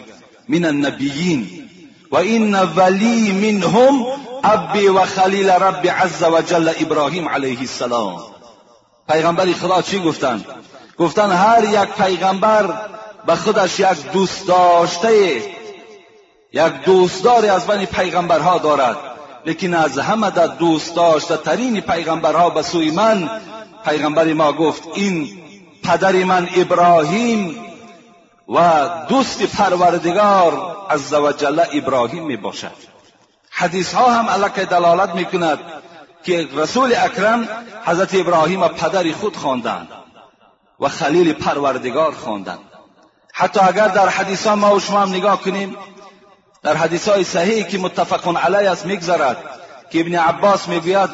من 0.49 0.65
النبیین. 0.65 1.69
و 2.11 2.15
این 2.15 2.55
ولی 2.55 3.31
منهم 3.31 4.05
ابی 4.43 4.87
و 4.87 5.05
خلیل 5.05 5.49
رب 5.49 5.87
عز 5.87 6.23
و 6.23 6.41
جل 6.41 6.73
ابراهیم 6.79 7.29
علیه 7.29 7.59
السلام. 7.59 8.21
پیغمبر 9.09 9.45
خدا 9.45 9.81
چی 9.81 9.99
گفتن؟ 9.99 10.45
گفتن 10.97 11.31
هر 11.31 11.63
یک 11.63 11.89
پیغمبر 11.89 12.73
به 13.25 13.35
خودش 13.35 13.79
یک 13.79 14.11
دوست 14.13 14.47
داشته 14.47 15.41
یک 16.53 16.73
دوستداری 16.85 17.47
از 17.47 17.67
بین 17.67 17.85
پیغمبرها 17.85 18.57
دارد. 18.57 18.97
لیکن 19.45 19.73
از 19.73 19.99
همه 19.99 20.29
در 20.29 20.47
دوست 20.47 20.95
داشته 20.95 21.37
ترین 21.37 21.81
پیغمبرها 21.81 22.49
به 22.49 22.61
سوی 22.61 22.91
من 22.91 23.29
پیغمبر 23.85 24.33
ما 24.33 24.53
گفت 24.53 24.83
این 24.95 25.29
پدر 25.83 26.11
من 26.11 26.49
ابراهیم 26.55 27.55
و 28.49 28.89
دوست 29.09 29.43
پروردگار 29.43 30.75
از 30.89 31.13
وجل 31.13 31.59
ابراهیم 31.73 32.25
می 32.25 32.37
باشد. 32.37 32.92
حدیث 33.55 33.93
ها 33.93 34.11
هم 34.11 34.29
علکه 34.29 34.65
دلالت 34.65 35.15
می 35.15 35.25
کند 35.25 35.59
که 36.23 36.49
رسول 36.53 36.95
اکرم 36.95 37.47
حضرت 37.85 38.15
ابراهیم 38.15 38.67
پدر 38.67 39.11
خود 39.11 39.37
خواندند 39.37 39.87
و 40.79 40.87
خلیل 40.87 41.33
پروردگار 41.33 42.11
خواندند. 42.11 42.59
حتی 43.33 43.59
اگر 43.59 43.87
در 43.87 44.09
حدیث 44.09 44.47
ها 44.47 44.55
ما 44.55 44.75
و 44.75 44.79
شما 44.79 44.99
هم 44.99 45.09
نگاه 45.09 45.41
کنیم 45.41 45.77
در 46.63 46.75
حدیث 46.75 47.07
های 47.07 47.23
صحیحی 47.23 47.63
که 47.63 47.77
متفق 47.77 48.37
علیه 48.37 48.71
است 48.71 48.85
میگذرد 48.85 49.37
که 49.89 49.99
ابن 49.99 50.15
عباس 50.15 50.67
می‌گوید 50.67 51.09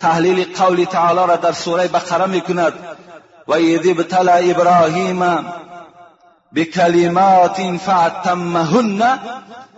تحلیل 0.00 0.56
قول 0.56 0.84
تعالی 0.84 1.26
را 1.28 1.36
در 1.36 1.52
سوره 1.52 1.88
بقره 1.88 2.26
می‌کند 2.26 2.72
و 3.48 3.52
اذ 3.52 3.88
ابتلى 3.88 4.50
ابراهیم 4.50 5.46
بکلمات 6.54 7.76
فاتمهن 7.76 9.18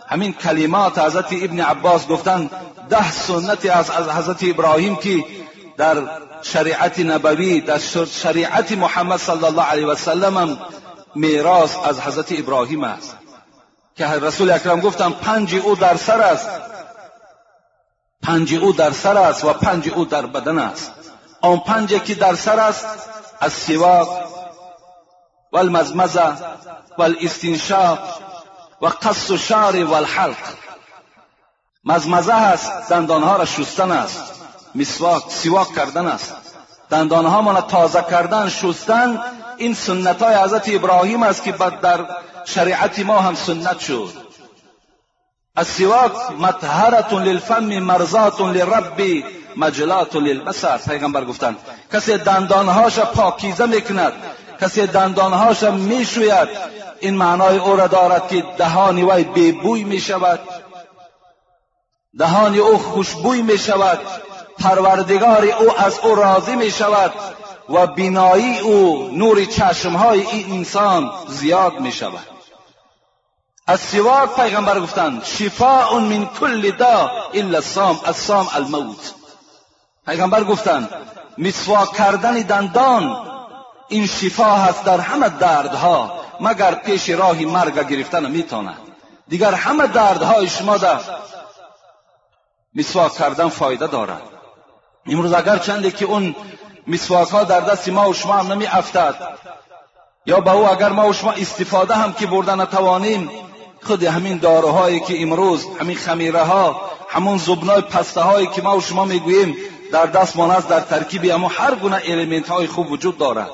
همین 0.08 0.32
کلمات 0.32 0.98
حضرت 0.98 1.32
ابن 1.32 1.60
عباس 1.60 2.08
گفتند 2.08 2.50
ده 2.90 3.10
سنت 3.10 3.66
از 3.66 3.90
حضرت 3.90 4.44
ابراهیم 4.44 4.96
که 4.96 5.24
در 5.76 5.96
شریعت 6.42 6.98
نبوی 6.98 7.60
در 7.60 7.78
شریعت 8.06 8.72
محمد 8.72 9.18
صلی 9.18 9.44
الله 9.44 9.62
علیه 9.62 9.86
و 9.86 9.94
سلم 9.94 10.58
میراث 11.14 11.76
از 11.84 12.00
حضرت 12.00 12.38
ابراهیم 12.38 12.84
است. 12.84 13.16
که 13.96 14.06
رسول 14.06 14.50
اکرم 14.50 14.80
گفتم 14.80 15.12
پنج 15.12 15.54
او 15.54 15.74
در 15.74 15.96
سر 15.96 16.20
است. 16.20 16.48
پنج 18.22 18.54
او 18.54 18.72
در 18.72 18.90
سر 18.90 19.16
است 19.16 19.44
و 19.44 19.52
پنج 19.52 19.88
او 19.88 20.04
در 20.04 20.26
بدن 20.26 20.58
است. 20.58 20.92
آن 21.40 21.58
پنج 21.58 22.02
که 22.02 22.14
در 22.14 22.34
سر 22.34 22.60
است 22.60 22.86
از 23.40 23.52
سواک 23.52 24.08
و 25.52 25.56
المزمزه 25.56 26.32
و 28.82 28.86
قص 28.86 29.30
و 29.30 29.36
شعر 29.36 29.84
و 29.84 29.92
الحلق. 29.92 30.36
مزمزه 31.84 32.34
هست 32.34 32.72
دندانها 32.90 33.36
را 33.36 33.44
شستن 33.44 33.90
است. 33.90 34.22
مسواک 34.74 35.22
سواک 35.28 35.74
کردن 35.74 36.06
است. 36.06 36.34
دندانها 36.90 37.52
را 37.52 37.60
تازه 37.60 38.04
کردن 38.10 38.48
شستن. 38.48 39.20
این 39.56 39.74
سنت 39.74 40.22
های 40.22 40.34
حضرت 40.34 40.68
ابراهیم 40.68 41.22
است 41.22 41.42
که 41.42 41.52
در 41.52 42.06
شریعت 42.44 42.98
ما 42.98 43.18
هم 43.18 43.34
سنت 43.34 43.80
شد. 43.80 44.28
السواک 45.56 46.12
مطهرت 46.38 47.12
للفم 47.12 47.64
مرزات 47.64 48.40
للرب 48.40 49.02
مجلات 49.56 50.16
للبصر 50.16 50.78
پیغمبر 50.78 51.24
گفتند 51.24 51.56
کسی 51.92 52.18
دندانهاش 52.18 52.98
پاکیزه 52.98 53.66
می‌کند. 53.66 54.12
کسی 54.60 54.86
دندانهاش 54.86 55.62
می‌شوید. 55.62 56.48
این 57.00 57.14
معنای 57.14 57.58
او 57.58 57.76
را 57.76 57.86
دارد 57.86 58.28
که 58.28 58.44
دهان 58.58 58.98
وی 58.98 59.24
بیبوی 59.24 59.84
می‌شود. 59.84 60.40
دهان 62.18 62.54
او 62.54 62.78
خوشبوی 62.78 63.42
می‌شود. 63.42 63.98
پروردگار 64.58 65.44
او 65.44 65.80
از 65.80 65.98
او 65.98 66.14
راضی 66.14 66.56
می‌شود 66.56 67.12
و 67.68 67.86
بینایی 67.86 68.58
او 68.58 69.10
نور 69.12 69.44
چشمهای 69.44 70.20
این 70.20 70.52
انسان 70.52 71.10
زیاد 71.28 71.80
می‌شود. 71.80 72.26
از 73.66 73.80
سواک 73.80 74.34
پیغمبر 74.36 74.80
گفتند 74.80 75.24
شفاء 75.24 75.98
من 75.98 76.26
کل 76.40 76.70
دا 76.70 77.10
الا 77.34 77.58
الصام 77.58 78.00
الصام 78.04 78.48
الموت. 78.54 79.14
پیغمبر 80.06 80.44
گفتند 80.44 80.88
مسواک 81.38 81.92
کردن 81.92 82.40
دندان 82.40 83.16
این 83.88 84.06
شفا 84.06 84.56
هست 84.56 84.84
در 84.84 85.00
همه 85.00 85.28
دردها 85.28 86.20
مگر 86.40 86.74
پیش 86.74 87.10
راهی 87.10 87.44
مرگ 87.44 87.88
گرفتن 87.88 88.30
می‌تواند 88.30 88.78
دیگر 89.28 89.54
همه 89.54 89.86
دردهای 89.86 90.48
شما 90.48 90.76
در 90.76 91.00
مسواک 92.74 93.12
کردن 93.12 93.48
فایده 93.48 93.86
دارد. 93.86 94.22
امروز 95.06 95.32
اگر 95.32 95.58
چنده 95.58 95.90
که 95.90 96.04
اون 96.04 96.36
مسواک 96.86 97.28
ها 97.28 97.44
در 97.44 97.60
دست 97.60 97.88
ما 97.88 98.10
و 98.10 98.14
شما 98.14 98.32
هم 98.32 98.52
نمی 98.52 98.66
افتد 98.66 99.14
یا 100.26 100.40
به 100.40 100.52
او 100.52 100.70
اگر 100.70 100.88
ما 100.88 101.08
و 101.08 101.12
شما 101.12 101.32
استفاده 101.32 101.94
هم 101.94 102.12
که 102.12 102.26
بردن 102.26 102.60
نتوانیم 102.60 103.30
خود 103.82 104.04
همین 104.04 104.38
داروهایی 104.38 105.00
که 105.00 105.22
امروز 105.22 105.66
همین 105.80 105.96
خمیره 105.96 106.42
ها 106.42 106.80
همون 107.08 107.38
زبنای 107.38 107.80
پسته 107.80 108.20
هایی 108.20 108.46
که 108.46 108.62
ما 108.62 108.76
و 108.76 108.80
شما 108.80 109.04
می‌گوییم 109.04 109.56
در 109.92 110.06
دستمان 110.06 110.50
است 110.50 110.68
در 110.68 110.80
ترکیب 110.80 111.30
اما 111.34 111.48
هر 111.48 111.74
گونه 111.74 111.96
الیمنت 112.04 112.48
های 112.48 112.66
خوب 112.66 112.92
وجود 112.92 113.18
دارد. 113.18 113.50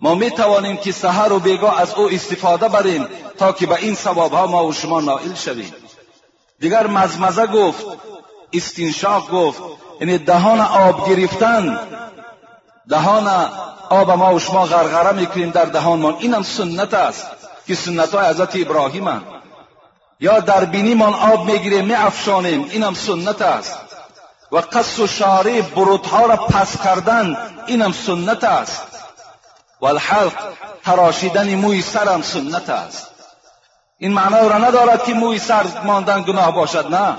ما 0.00 0.14
می 0.14 0.30
توانیم 0.30 0.76
که 0.76 0.92
سحر 0.92 1.32
و 1.32 1.38
بیگاه 1.38 1.80
از 1.80 1.94
او 1.94 2.08
استفاده 2.12 2.68
بریم 2.68 3.06
تا 3.38 3.52
که 3.52 3.66
به 3.66 3.74
این 3.74 3.94
ثواب 3.94 4.32
ها 4.32 4.46
ما 4.46 4.66
و 4.66 4.72
شما 4.72 5.00
نائل 5.00 5.34
شویم. 5.34 5.74
دیگر 6.60 6.86
مزمزه 6.86 7.46
گفت 7.46 7.86
استنشاق 8.52 9.30
گفت 9.30 9.62
یعنی 10.00 10.18
دهان 10.18 10.60
آب 10.60 11.08
گرفتن 11.08 11.80
دهان 12.88 13.50
آب 13.90 14.10
ما 14.10 14.34
و 14.34 14.38
شما 14.38 14.66
غرغره 14.66 15.12
می‌کنیم 15.12 15.50
در 15.50 15.64
دهانمان. 15.64 16.16
اینم 16.18 16.42
سنت 16.42 16.94
است 16.94 17.26
که 17.66 17.74
سنت 17.74 18.14
های 18.14 18.26
حضرت 18.26 18.56
ابراهیم 18.56 19.22
یا 20.20 20.40
در 20.40 20.64
بینیمان 20.64 21.14
آب 21.14 21.44
می‌گیریم 21.44 21.84
میافشانیم. 21.84 22.68
اینم 22.70 22.94
سنت 22.94 23.42
است. 23.42 23.78
و 24.52 24.56
قص 24.56 24.98
و 24.98 25.06
شاره 25.06 25.62
برودها 25.62 26.26
را 26.26 26.36
پس 26.36 26.82
کردن 26.82 27.36
اینم 27.66 27.92
سنت 27.92 28.44
است. 28.44 29.03
و 29.84 29.86
الحلق 29.86 30.32
تراشیدن 30.84 31.54
موی 31.54 31.82
سرم 31.82 32.22
سنت 32.22 32.70
است. 32.70 33.10
این 33.98 34.12
معنا 34.12 34.46
را 34.46 34.58
ندارد 34.58 35.04
که 35.04 35.14
موی 35.14 35.38
سر 35.38 35.64
ماندن 35.84 36.22
گناه 36.22 36.54
باشد 36.54 36.94
نه. 36.94 37.16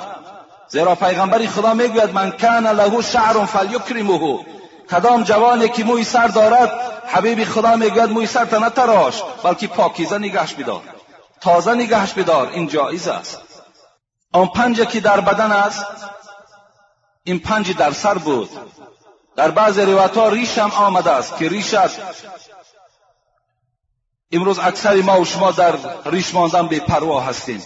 زیرا 0.67 0.95
پیغمبر 0.95 1.45
خدا 1.45 1.73
می‌گوید 1.73 2.13
من 2.13 2.31
کان 2.31 2.67
له 2.67 3.01
شعر 3.01 3.45
فلیکرمه. 3.45 4.39
کدام 4.91 5.23
جوانی 5.23 5.69
که 5.69 5.83
موی 5.83 6.03
سر 6.03 6.27
دارد 6.27 6.71
حبیب 7.07 7.43
خدا 7.43 7.75
می‌گوید 7.75 8.09
موی 8.09 8.27
سر 8.27 8.45
تا 8.45 8.57
نتراش 8.57 9.23
بلکه 9.43 9.67
پاکیزه 9.67 10.17
نگهش 10.17 10.53
بدار. 10.53 10.81
تازه 11.41 11.73
نگهش 11.73 12.13
بدار 12.13 12.49
این 12.49 12.67
جایز 12.67 13.07
است. 13.07 13.41
آن 14.33 14.47
پنج 14.47 14.87
که 14.87 14.99
در 14.99 15.21
بدن 15.21 15.51
است 15.51 15.85
این 17.23 17.39
پنج 17.39 17.77
در 17.77 17.91
سر 17.91 18.13
بود. 18.13 18.49
در 19.35 19.51
بعض 19.51 19.79
روایت 19.79 20.17
ها 20.17 20.29
ریش 20.29 20.57
هم 20.57 20.71
آمده 20.71 21.11
است 21.11 21.37
که 21.37 21.49
ریشت 21.49 21.89
امروز 24.31 24.59
اکثر 24.59 25.01
ما 25.01 25.21
و 25.21 25.25
شما 25.25 25.51
در 25.51 25.75
ریش 26.05 26.33
ماندن 26.33 26.67
بی 26.67 26.79
پروا 26.79 27.21
هستیم. 27.21 27.63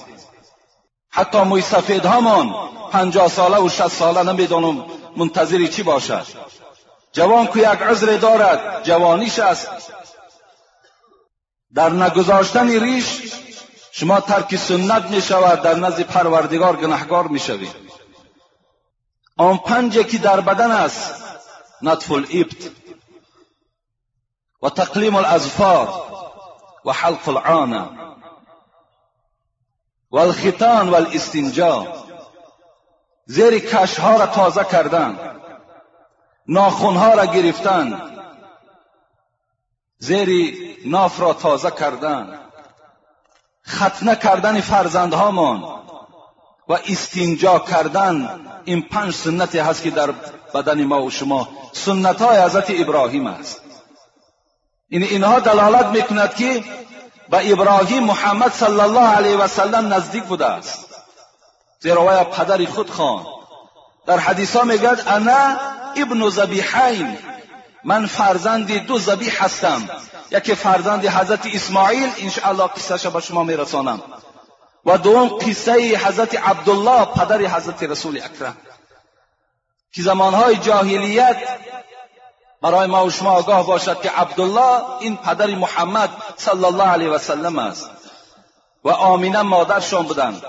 حتی 1.10 1.42
موی 1.42 1.62
سفید 1.62 2.06
همان 2.06 2.56
پنجاه 2.92 3.28
ساله 3.28 3.58
و 3.58 3.70
شست 3.70 3.88
ساله 3.88 4.24
نمی‌دانم 4.24 4.86
منتظری 5.18 5.68
چی 5.68 5.84
باشد. 5.84 6.26
جوان 7.12 7.48
که 7.48 7.60
یک 7.60 7.66
عذر 7.82 8.18
دارد 8.18 8.84
جوانیش 8.84 9.40
است. 9.40 9.70
در 11.74 11.90
نگذاشتن 11.90 12.70
ریش 12.70 13.34
شما 13.92 14.20
ترک 14.20 14.56
سنت 14.56 15.06
می 15.06 15.22
شود 15.22 15.62
در 15.62 15.76
نزد 15.76 16.02
پروردگار 16.02 16.76
گناهکار 16.76 17.28
می 17.28 17.40
شوید 17.40 17.76
آن 19.38 19.58
پنجه 19.58 20.04
که 20.04 20.18
در 20.18 20.42
بدن 20.42 20.72
است 20.72 21.24
نطف 21.82 22.12
الابت 22.12 22.72
و 24.62 24.70
تقلیم 24.70 25.16
الاظفار 25.16 26.04
و 26.86 26.92
حلق 26.92 27.30
العانه 27.30 27.90
و 30.12 30.18
الختان 30.18 30.90
و 30.90 30.96
الاستنجا 30.96 31.88
زیر 33.26 33.60
کشها 33.60 34.18
را 34.18 34.26
تازه 34.26 34.64
کردن. 34.64 35.20
ناخونها 36.48 37.14
را 37.14 37.26
گرفتن. 37.26 38.02
زیر 39.98 40.56
ناف 40.86 41.20
را 41.20 41.34
تازه 41.34 41.72
کردن. 41.72 42.40
ختنه 43.68 44.16
کردن 44.16 44.62
فرزندهامان 44.62 45.64
و 46.68 46.74
استنجا 46.74 47.60
کردن 47.60 48.40
این 48.66 48.82
پنج 48.82 49.14
سنتی 49.14 49.60
هست 49.60 49.84
که 49.84 49.90
در 49.90 50.12
بدن 50.54 50.84
ما 50.84 51.04
و 51.04 51.10
شما 51.12 51.50
سنت 51.72 52.22
های 52.22 52.42
حضرت 52.42 52.66
ابراهیم 52.70 53.28
است. 53.28 53.69
این 54.90 55.04
اینها 55.04 55.40
دلالت 55.40 55.86
می‌کند 55.86 56.36
که 56.36 56.64
به 57.30 57.52
ابراهیم 57.52 58.04
محمد 58.04 58.54
صلی 58.54 58.80
الله 58.80 59.08
علیه 59.08 59.38
و 59.38 59.48
سلم 59.48 59.94
نزدیک 59.94 60.24
بوده 60.24 60.46
است 60.46 60.86
زیرا 61.80 62.06
وی 62.06 62.24
پدر 62.24 62.66
خود 62.66 62.90
خواند 62.90 63.26
در 64.06 64.18
حدیث 64.18 64.56
ها 64.56 64.64
میگد 64.64 65.04
انا 65.08 65.58
ابن 65.96 66.30
زبیحین 66.30 67.18
من 67.84 68.06
فرزند 68.06 68.72
دو 68.72 69.00
زبیح 69.00 69.44
هستم 69.44 69.90
یکی 70.32 70.56
فرزند 70.56 71.06
حضرت 71.06 71.46
اسماعیل 71.54 72.12
انشاءالله 72.18 72.68
قصهش 72.68 73.06
به 73.06 73.22
شما 73.22 73.44
میرسانم 73.44 74.02
و 74.86 74.98
دوم 74.98 75.28
قصه 75.28 75.98
حضرت 75.98 76.48
عبدالله 76.48 77.06
پدر 77.06 77.38
حضرت 77.38 77.84
رسول 77.84 78.18
اکرم 78.18 78.58
که 79.92 80.02
زمانهای 80.02 80.56
جاهلیت 80.56 81.38
برای 82.62 82.88
ما 82.88 83.06
و 83.06 83.10
شما 83.10 83.32
آگاه 83.32 83.68
باشد 83.68 84.02
که 84.02 84.10
عبدالله 84.10 84.82
این 85.00 85.18
پدر 85.18 85.56
محمد 85.56 86.10
صلی 86.38 86.66
الله 86.66 86.84
علیه 86.84 87.10
و 87.10 87.18
سلم 87.18 87.60
است. 87.60 87.90
و 88.84 88.90
آمینه 88.90 89.42
مادرشان 89.42 90.06
بودند. 90.06 90.44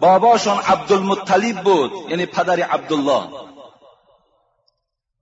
باباشان 0.00 0.58
عبدالمطلب 0.58 1.62
بود 1.62 1.92
یعنی 2.08 2.26
پدر 2.26 2.60
عبدالله. 2.60 3.22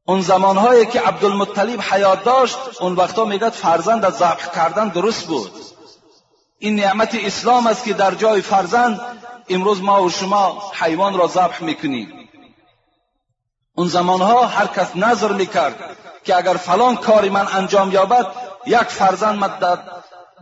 اون 0.06 0.20
زمانهایی 0.20 0.86
که 0.86 1.00
عبدالمطلب 1.00 1.80
حیات 1.80 2.24
داشت 2.24 2.58
اون 2.80 2.94
وقتا 2.94 3.24
میگد 3.24 3.52
فرزند 3.52 4.04
از 4.04 4.14
ذبح 4.14 4.54
کردن 4.54 4.88
درست 4.88 5.26
بود. 5.26 5.52
این 6.58 6.76
نعمت 6.76 7.14
اسلام 7.14 7.66
است 7.66 7.84
که 7.84 7.92
در 7.92 8.14
جای 8.14 8.42
فرزند 8.42 9.00
امروز 9.48 9.82
ما 9.82 10.02
و 10.02 10.10
شما 10.10 10.72
حیوان 10.74 11.18
را 11.18 11.26
ذبح 11.26 11.62
می‌کنیم. 11.62 12.28
اون 13.76 13.88
زمانها 13.88 14.46
هر 14.46 14.66
کس 14.66 14.96
نظر 14.96 15.32
می‌کرد 15.32 15.96
که 16.24 16.36
اگر 16.36 16.54
فلان 16.54 16.96
کاری 16.96 17.30
من 17.30 17.46
انجام 17.48 17.92
یابد 17.92 18.26
یک 18.66 18.82
فرزند 18.82 19.38
مدد 19.38 19.78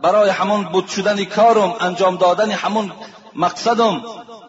برای 0.01 0.29
همون 0.29 0.63
بود 0.63 0.87
شدن 0.87 1.25
کارم 1.25 1.75
انجام 1.79 2.17
دادن 2.17 2.51
همون 2.51 2.91
مقصدم 3.35 4.03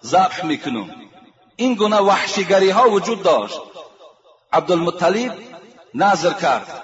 ذبح 0.05 0.45
می‌کنم. 0.45 0.91
این 1.57 1.75
گونه 1.75 1.97
وحشیگری 1.97 2.71
ها 2.71 2.91
وجود 2.91 3.23
داشت. 3.23 3.61
عبدالمطلب 4.53 5.39
نظر 5.95 6.33
کرد 6.33 6.83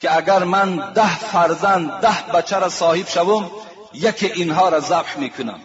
که 0.00 0.16
اگر 0.16 0.44
من 0.44 0.92
ده 0.92 1.18
فرزند 1.18 2.00
ده 2.00 2.32
بچه 2.34 2.58
را 2.58 2.68
صاحب 2.68 3.08
شوم 3.08 3.50
یکی 3.94 4.26
اینها 4.26 4.68
را 4.68 4.80
ذبح 4.80 5.18
می‌کنم. 5.18 5.60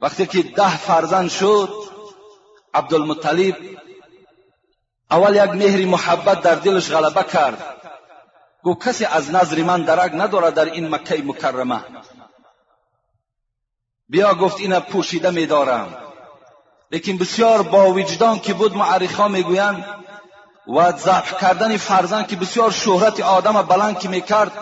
وقتی 0.00 0.26
که 0.26 0.42
ده 0.42 0.76
فرزند 0.76 1.30
شد 1.30 1.70
عبدالمطلب 2.74 3.56
اول 5.10 5.36
یک 5.36 5.50
مهری 5.50 5.84
محبت 5.84 6.40
در 6.42 6.54
دلش 6.54 6.90
غلبه 6.90 7.22
کرد. 7.22 7.76
گو 8.62 8.74
کسی 8.74 9.04
از 9.04 9.30
نظر 9.30 9.62
من 9.62 9.82
درک 9.82 10.12
ندارد 10.14 10.54
در 10.54 10.64
این 10.64 10.94
مکه 10.94 11.22
مکرمه. 11.22 11.80
بیا 14.08 14.34
گفت 14.34 14.60
اینا 14.60 14.80
پوشیده 14.80 15.30
میدارم 15.30 15.96
لیکن 16.90 17.16
بسیار 17.18 17.62
با 17.62 17.86
وجدان 17.86 18.38
که 18.38 18.54
بود 18.54 18.76
معرخا 18.76 19.28
می‌گویند 19.28 19.84
و 20.66 20.92
ضعف 20.92 21.40
کردن 21.40 21.76
فرزند 21.76 22.28
که 22.28 22.36
بسیار 22.36 22.70
شهرت 22.70 23.20
آدم 23.20 23.62
بلند 23.62 23.98
که 23.98 24.08
می‌کرد 24.08 24.52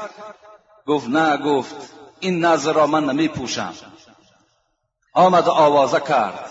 گفت 0.87 1.09
نه 1.09 1.37
گفت 1.37 1.74
این 2.20 2.44
نظر 2.44 2.72
را 2.72 2.87
من 2.87 3.04
نمی 3.04 3.28
پوشم. 3.28 3.74
آمد 5.12 5.48
آوازه 5.48 6.00
کرد. 6.00 6.50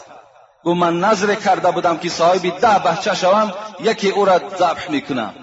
گفت 0.64 0.78
من 0.78 1.00
نظر 1.00 1.36
کرده 1.36 1.72
بودم 1.72 1.98
که 1.98 2.10
صاحب 2.10 2.60
ده 2.60 2.80
بچه 2.80 3.16
شوم 3.16 3.54
یکی 3.80 4.10
او 4.10 4.26
را 4.26 4.38
ذبح 4.38 4.92
می‌کنم. 4.92 5.34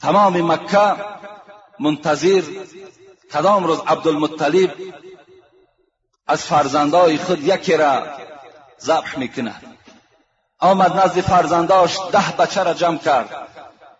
تمام 0.00 0.52
مکه 0.52 0.94
منتظر 1.78 2.42
کدام 3.32 3.64
روز 3.64 3.80
عبدالمطلب 3.86 4.70
از 6.26 6.44
فرزندای 6.44 7.18
خود 7.18 7.44
یکی 7.44 7.76
را 7.76 8.02
ذبح 8.80 9.18
می‌کند. 9.18 9.62
آمد 10.58 10.96
نزد 10.96 11.20
فرزنداش 11.20 11.98
ده 12.12 12.36
بچه 12.38 12.62
را 12.62 12.74
جمع 12.74 12.98
کرد. 12.98 13.48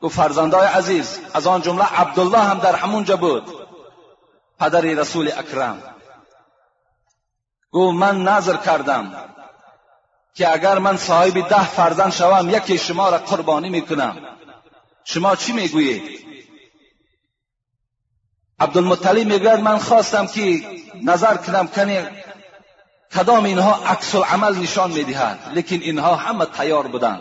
گفت 0.01 0.17
فرزندای 0.17 0.67
عزیز 0.67 1.21
از 1.35 1.47
آن 1.47 1.63
جمله 1.63 1.85
عبدالله 1.85 2.39
هم 2.39 2.59
در 2.59 2.75
همونجا 2.75 3.17
بود. 3.17 3.45
پدر 4.61 4.81
رسول 4.81 5.29
اکرم. 5.29 5.92
گفت 7.73 7.95
من 7.95 8.23
نظر 8.23 8.57
کردم 8.57 9.15
که 10.35 10.53
اگر 10.53 10.79
من 10.79 10.97
صاحب 10.97 11.49
ده 11.49 11.67
فرزند 11.67 12.13
شوم 12.13 12.51
یکی 12.51 12.79
شما 12.79 13.09
را 13.09 13.19
قربانی 13.19 13.69
می‌کنم. 13.69 14.17
شما 15.05 15.37
چی 15.37 15.53
می‌گویید؟ 15.53 16.03
عبدالمطلب 18.61 19.27
می‌گوید 19.27 19.61
من 19.61 19.79
خواستم 19.79 20.27
که 20.27 20.63
نظر 21.03 21.37
کنم 21.37 21.69
کنی 21.69 22.07
کدام 23.15 23.45
اینها 23.45 23.87
عکس 23.87 24.15
عمل 24.15 24.57
نشان 24.57 24.91
می‌دهد 24.91 25.39
لیکن 25.55 25.77
اینها 25.77 26.17
همه 26.17 26.45
تیار 26.45 26.87
بودند. 26.87 27.21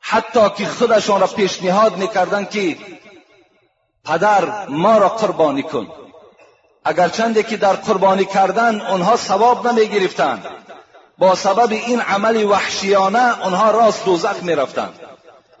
حتی 0.00 0.50
که 0.50 0.66
خودشان 0.66 1.20
را 1.20 1.26
پیشنهاد 1.26 1.96
می‌کردند 1.96 2.50
که 2.50 2.78
پدر 4.04 4.66
ما 4.68 4.98
را 4.98 5.08
قربانی 5.08 5.62
کن. 5.62 6.03
اگرچنده 6.84 7.42
که 7.42 7.56
در 7.56 7.72
قربانی 7.72 8.24
کردن 8.24 8.80
آنها 8.80 9.16
ثواب 9.16 9.68
نمی‌گرفتند 9.68 10.46
با 11.18 11.34
سبب 11.34 11.72
این 11.72 12.00
عمل 12.00 12.44
وحشیانه 12.44 13.42
آنها 13.42 13.70
راست 13.70 14.04
دوزخ 14.04 14.42
می‌رفتند 14.42 15.00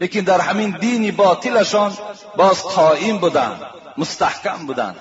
لیکن 0.00 0.20
در 0.20 0.40
همین 0.40 0.76
دینی 0.80 1.10
باطلشان 1.10 1.96
باز 2.36 2.62
قائم 2.62 3.18
بودند 3.18 3.60
مستحکم 3.98 4.66
بودند 4.66 4.96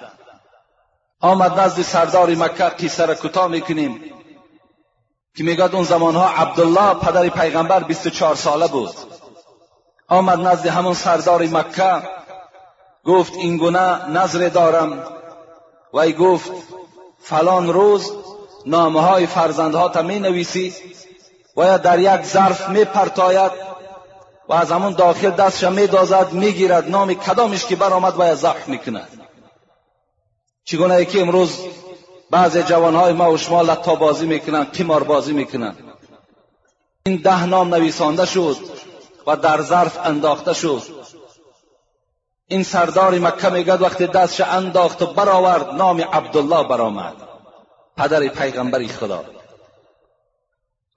آمد 1.22 1.60
نزد 1.60 1.82
سردار 1.82 2.30
مکه 2.36 2.64
قصه 2.64 3.06
را 3.06 3.16
کوتاه 3.16 3.48
می‌کنیم 3.48 4.02
که 5.36 5.44
میگد 5.44 5.76
اون 5.76 5.84
زمانها 5.84 6.30
عبدالله 6.30 6.94
پدر 6.94 7.30
پیغمبر 7.30 7.84
24 7.84 8.36
ساله 8.36 8.68
بود. 8.68 8.94
آمد 10.08 10.40
نزد 10.40 10.68
همون 10.68 10.94
سردار 10.94 11.44
مکه 11.44 12.02
گفت 13.04 13.34
این 13.34 13.58
گونه 13.58 14.10
نظر 14.10 14.50
دارم 14.50 15.04
و 15.94 15.98
ای 15.98 16.14
گفت 16.14 16.52
فلان 17.20 17.74
روز 17.74 18.12
نامه 18.66 19.02
های 19.02 19.26
فرزندها 19.26 19.90
تا 19.90 20.02
می 20.02 20.20
نویسی 20.20 20.74
و 21.58 21.66
یا 21.66 21.78
در 21.78 22.00
یک 22.00 22.26
ظرف 22.26 22.70
می 22.70 22.86
پرتاید 22.86 23.52
و 24.50 24.54
از 24.54 24.72
همون 24.72 24.94
داخل 24.94 25.30
دستش 25.30 25.64
می 25.64 25.88
دازد 25.88 26.34
می 26.34 26.52
گیرد 26.52 26.90
نام 26.90 27.14
کدامش 27.14 27.66
که 27.66 27.76
برآمد 27.76 28.20
و 28.20 28.26
یا 28.26 28.36
ضعف 28.36 28.68
می 28.68 28.80
کند 28.80 29.10
چگونه 30.66 31.06
که 31.06 31.22
امروز 31.22 31.60
بعضی 32.32 32.64
جوانهای 32.64 33.14
ما 33.14 33.32
و 33.32 33.38
شما 33.38 33.62
لطا 33.62 33.96
بازی 33.96 34.26
می‌کنند 34.26 34.72
قمار 34.72 35.04
بازی 35.04 35.34
می‌کنند 35.34 35.78
این 37.06 37.22
ده 37.24 37.46
نام 37.46 37.76
نویسانده 37.76 38.26
شد 38.26 38.58
و 39.28 39.36
در 39.36 39.62
ظرف 39.62 40.00
انداخته 40.04 40.54
شد. 40.54 40.82
این 42.54 42.64
سردار 42.64 43.20
مکه 43.20 43.50
میگد 43.50 43.82
وقتی 43.82 44.08
دستش 44.08 44.42
انداخت 44.42 45.02
و 45.02 45.06
برآورد 45.06 45.70
نام 45.70 46.02
عبدالله 46.02 46.68
برآمد. 46.68 47.14
پدر 47.98 48.28
پیغمبری 48.28 48.88
خدا. 48.88 49.24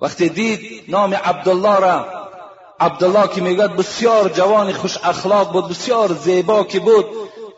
وقتی 0.01 0.29
دید 0.29 0.85
نام 0.89 1.15
عبدالله 1.15 1.79
را 1.79 2.29
عبدالله 2.81 3.29
که 3.29 3.41
میگد 3.41 3.77
بسیار 3.77 4.29
جوان 4.29 4.73
خوش 4.73 4.99
اخلاق 5.05 5.53
بود 5.53 5.69
بسیار 5.69 6.13
زیبا 6.13 6.65
که 6.65 6.81
بود 6.81 7.07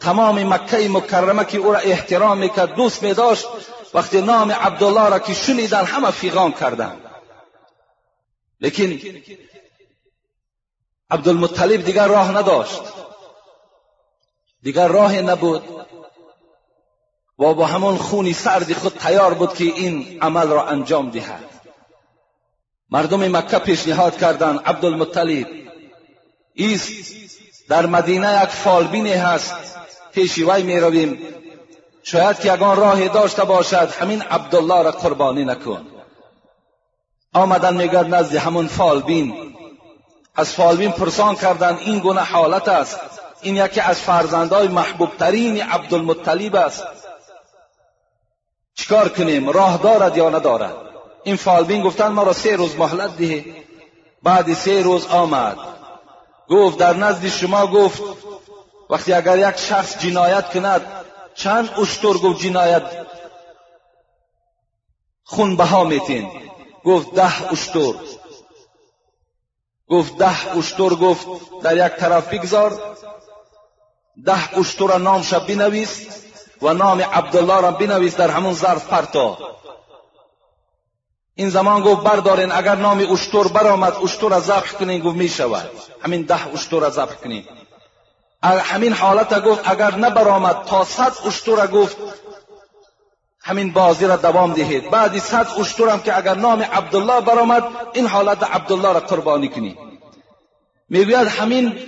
تمام 0.00 0.52
مکه 0.52 0.88
مکرمه 0.88 1.44
که 1.44 1.58
او 1.58 1.72
را 1.72 1.78
احترام 1.78 2.38
می‌کرد 2.38 2.74
دوست 2.74 3.02
میداشت 3.02 3.46
وقتی 3.94 4.20
نام 4.20 4.52
عبدالله 4.52 5.08
را 5.08 5.18
که 5.18 5.34
شنیدن 5.34 5.84
همه 5.84 6.10
فیغان 6.10 6.52
کردند 6.52 7.00
لیکن 8.60 8.98
عبدالمطلب 11.10 11.84
دیگر 11.84 12.06
راه 12.08 12.36
نداشت. 12.36 12.97
دیگر 14.62 14.88
راه 14.88 15.20
نبود. 15.20 15.62
و 17.38 17.54
با 17.54 17.66
همون 17.66 17.96
خونی 17.96 18.32
سردی 18.32 18.74
خود 18.74 18.92
تیار 18.92 19.34
بود 19.34 19.54
که 19.54 19.64
این 19.64 20.18
عمل 20.22 20.48
را 20.48 20.66
انجام 20.66 21.10
دهد. 21.10 21.44
مردم 22.90 23.36
مکه 23.36 23.58
پیشنهاد 23.58 24.18
کردند 24.18 24.60
عبدالمطلب 24.66 25.46
ایست 26.54 27.14
در 27.68 27.86
مدینه 27.86 28.42
یک 28.42 28.48
فالبینی 28.48 29.12
هست 29.12 29.54
پیش 30.12 30.38
وی 30.38 30.62
می 30.62 30.80
رویم 30.80 31.18
شاید 32.02 32.40
که 32.40 32.54
یگان 32.54 32.76
راهی 32.76 33.08
داشته 33.08 33.44
باشد 33.44 33.90
همین 33.90 34.22
عبدالله 34.22 34.82
را 34.82 34.90
قربانی 34.90 35.44
نکن. 35.44 35.86
آمدن 37.34 37.76
میگرد 37.76 38.14
نزد 38.14 38.34
همون 38.36 38.66
فالبین. 38.66 39.54
از 40.34 40.52
فالبین 40.54 40.92
پرسان 40.92 41.34
کردن 41.34 41.76
این 41.76 41.98
گونه 41.98 42.20
حالت 42.20 42.68
است. 42.68 43.00
این 43.42 43.56
یکی 43.56 43.80
از 43.80 44.00
فرزندهای 44.00 44.68
محبوبترین 44.68 45.62
عبدالمطلب 45.62 46.56
است. 46.56 46.84
چیکار 48.74 49.08
کنیم؟ 49.08 49.50
راه 49.50 49.76
دارد 49.78 50.16
یا 50.16 50.30
ندارد؟ 50.30 50.76
این 51.24 51.36
فالبین 51.36 51.82
گفتن 51.82 52.08
ما 52.08 52.22
را 52.22 52.32
سه 52.32 52.56
روز 52.56 52.76
مهلت 52.76 53.16
ده 53.16 53.44
بعد 54.22 54.54
سه 54.54 54.82
روز 54.82 55.06
آمد. 55.06 55.58
گفت 56.48 56.78
در 56.78 56.92
نزد 56.92 57.26
شما 57.26 57.66
گفت 57.66 58.02
وقتی 58.90 59.12
اگر 59.12 59.50
یک 59.50 59.56
شخص 59.56 59.98
جنایت 59.98 60.50
کند 60.50 60.82
چند 61.34 61.70
اشتر 61.78 62.12
گفت 62.12 62.40
جنایت؟ 62.40 63.06
خون 65.24 65.56
بها 65.56 65.84
میتین. 65.84 66.30
گفت 66.84 67.14
ده 67.14 67.52
اشتر. 67.52 67.92
گفت 69.88 70.18
ده 70.18 70.56
اشتر 70.58 70.88
گفت 70.88 71.26
در 71.62 71.86
یک 71.86 71.92
طرف 71.92 72.28
بگذار. 72.28 72.96
ده 74.24 74.58
اشتر 74.58 74.98
نامش 74.98 75.34
بنویس 75.34 76.06
و 76.62 76.74
نام 76.74 77.00
عبدالله 77.00 77.60
را 77.60 77.70
بنویس 77.70 78.16
در 78.16 78.30
همون 78.30 78.54
ظرف 78.54 78.86
پرتا 78.86 79.38
این 81.34 81.50
زمان 81.50 81.82
گفت 81.82 82.02
بردارین 82.02 82.52
اگر 82.52 82.74
نام 82.74 83.12
اشتر 83.12 83.42
برآمد 83.42 83.94
اشتر 84.04 84.28
را 84.28 84.40
ذبح 84.40 84.72
کنین 84.72 85.02
گفت 85.02 85.16
می 85.16 85.28
شود 85.28 85.70
همین 86.02 86.22
ده 86.22 86.52
اشتر 86.54 86.78
را 86.78 86.90
ذبح 86.90 87.14
کنین. 87.14 87.44
همین 88.42 88.92
حالت 88.92 89.44
گفت 89.44 89.70
اگر 89.70 89.94
نبرآمد 89.94 90.64
تا 90.64 90.84
صد 90.84 91.12
اشتر 91.26 91.66
گفت 91.66 91.96
همین 93.40 93.72
بازی 93.72 94.06
را 94.06 94.16
دوام 94.16 94.52
دهید. 94.52 94.90
بعدی 94.90 95.20
صد 95.20 95.46
اشترم 95.60 96.00
که 96.00 96.18
اگر 96.18 96.34
نام 96.34 96.62
عبدالله 96.62 97.20
برآمد 97.20 97.64
این 97.92 98.06
حالت 98.06 98.42
عبدالله 98.42 98.92
را 98.92 99.00
قربانی 99.00 99.48
کنی 99.48 99.78
می‌گوید 100.88 101.28
همین 101.28 101.78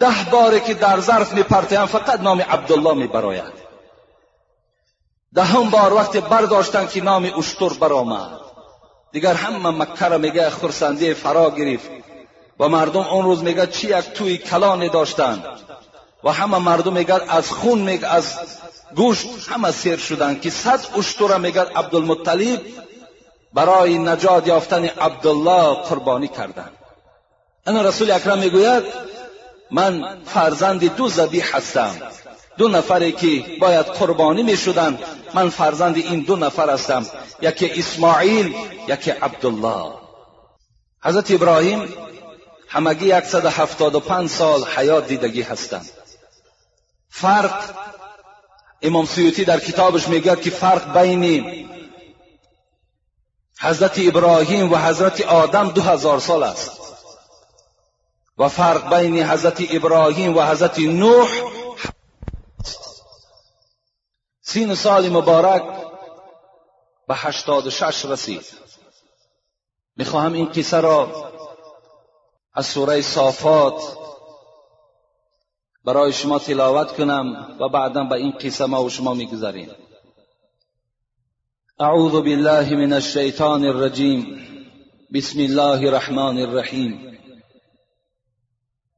ده 0.00 0.30
باره 0.30 0.60
که 0.60 0.74
در 0.74 1.00
ظرف 1.00 1.32
میپرتیم 1.32 1.86
فقط 1.86 2.20
نام 2.20 2.40
عبدالله 2.40 2.94
میبراید. 2.94 3.68
دهم 5.34 5.70
بار 5.70 5.92
وقت 5.92 6.16
برداشتن 6.16 6.86
که 6.86 7.00
نام 7.00 7.30
اشتر 7.38 7.68
برآمد. 7.68 8.30
دیگر 9.12 9.34
همه 9.34 9.70
مکه 9.70 10.08
را 10.08 10.18
میگه 10.18 10.50
خرسندی 10.50 11.14
فرا 11.14 11.50
گرفت. 11.50 11.90
و 12.60 12.68
مردم 12.68 13.00
اون 13.00 13.24
روز 13.24 13.42
میگه 13.42 13.66
چی 13.66 13.86
یک 13.86 14.12
توی 14.12 14.38
کلانی 14.38 14.88
داشتند 14.88 15.44
و 16.24 16.32
همه 16.32 16.58
مردم 16.58 16.92
میگه 16.92 17.32
از 17.34 17.50
خون 17.50 17.78
میگه 17.78 18.06
از 18.06 18.34
گوشت 18.96 19.26
همه 19.48 19.70
سیر 19.70 19.96
شدند 19.96 20.40
که 20.40 20.50
صد 20.50 20.80
اشتر 20.98 21.38
میگه 21.38 21.60
عبدالمطلب 21.60 22.60
برای 23.54 23.98
نجات 23.98 24.46
یافتن 24.46 24.84
عبدالله 24.84 25.74
قربانی 25.74 26.28
کردند 26.28 26.72
انا 27.66 27.82
رسول 27.82 28.10
اکرم 28.10 28.38
می‌گوید 28.38 28.84
من 29.70 30.18
فرزند 30.24 30.96
دو 30.96 31.08
زبیح 31.08 31.56
هستم. 31.56 31.94
دو 32.56 32.68
نفری 32.68 33.12
که 33.12 33.44
باید 33.60 33.86
قربانی 33.86 34.42
می 34.42 34.56
شدن 34.56 34.98
من 35.34 35.48
فرزند 35.48 35.96
این 35.96 36.20
دو 36.20 36.36
نفر 36.36 36.70
هستم. 36.70 37.06
یکی 37.42 37.70
اسماعیل 37.70 38.54
یکی 38.88 39.10
عبدالله. 39.10 39.92
حضرت 41.04 41.30
ابراهیم 41.30 41.94
همگی 42.68 43.20
175 43.20 44.30
سال 44.30 44.64
حیات 44.64 45.08
دیدگی 45.08 45.42
هستند. 45.42 45.90
فرق 47.10 47.62
امام 48.82 49.06
سیوتی 49.06 49.44
در 49.44 49.60
کتابش 49.60 50.08
میگه 50.08 50.36
که 50.36 50.50
فرق 50.50 50.98
بین 50.98 51.68
حضرت 53.60 53.98
ابراهیم 53.98 54.72
و 54.72 54.76
حضرت 54.76 55.20
آدم 55.20 55.68
دو 55.68 55.82
هزار 55.82 56.20
سال 56.20 56.42
است. 56.42 56.77
و 58.38 58.48
فرق 58.48 58.94
بین 58.94 59.22
حضرت 59.22 59.62
ابراهیم 59.70 60.36
و 60.36 60.42
حضرت 60.42 60.78
نوح. 60.78 61.28
سین 64.40 64.74
سال 64.74 65.08
مبارک 65.08 65.62
به 67.08 67.14
هشتاد 67.14 67.66
و 67.66 67.70
شش 67.70 68.04
رسید. 68.04 68.44
می‌خواهم 69.96 70.32
این 70.32 70.48
قصه 70.52 70.80
را 70.80 71.30
از 72.54 72.66
سوره 72.66 73.02
صافات 73.02 73.98
برای 75.84 76.12
شما 76.12 76.38
تلاوت 76.38 76.96
کنم 76.96 77.56
و 77.60 77.68
بعدا 77.68 78.04
به 78.04 78.14
این 78.14 78.30
قصه 78.30 78.66
ما 78.66 78.84
و 78.84 78.90
شما 78.90 79.14
می‌گذاریم. 79.14 79.70
اعوذ 81.78 82.12
بالله 82.12 82.76
من 82.76 82.92
الشیطان 82.92 83.64
الرجیم. 83.64 84.44
بسم 85.14 85.38
الله 85.38 85.86
الرحمن 85.86 86.38
الرحیم. 86.38 87.07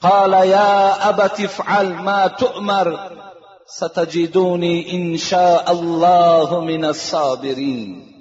قال 0.00 0.32
يا 0.32 1.08
أبت 1.08 1.40
افعل 1.40 1.94
ما 1.94 2.26
تؤمر 2.26 3.10
ستجدوني 3.66 4.92
إن 4.92 5.16
شاء 5.16 5.72
الله 5.72 6.60
من 6.60 6.84
الصابرين. 6.84 8.12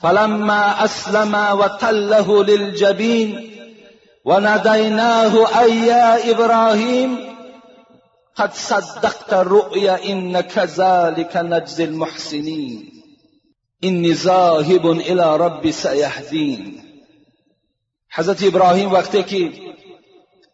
فلما 0.00 0.84
أسلم 0.84 1.34
وتله 1.34 2.44
للجبين 2.44 3.50
وناديناه 4.24 5.60
أي 5.60 5.86
يا 5.86 6.30
إبراهيم 6.30 7.34
قد 8.36 8.54
صدقت 8.54 9.32
الرؤيا 9.32 10.04
إن 10.04 10.40
كذلك 10.40 11.36
نجزي 11.36 11.84
المحسنين. 11.84 12.92
إني 13.84 14.12
ذاهب 14.12 14.90
إلى 14.90 15.36
ربي 15.36 15.72
سيهدين. 15.72 16.82
حضرت 18.10 18.42
ابراهیم 18.42 18.92
وقتی 18.92 19.22
که 19.22 19.52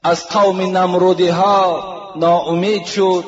از 0.02 0.28
قوم 0.28 0.60
نمرودی 0.60 1.28
ها 1.28 1.82
ناامید 2.16 2.84
شد. 2.84 3.24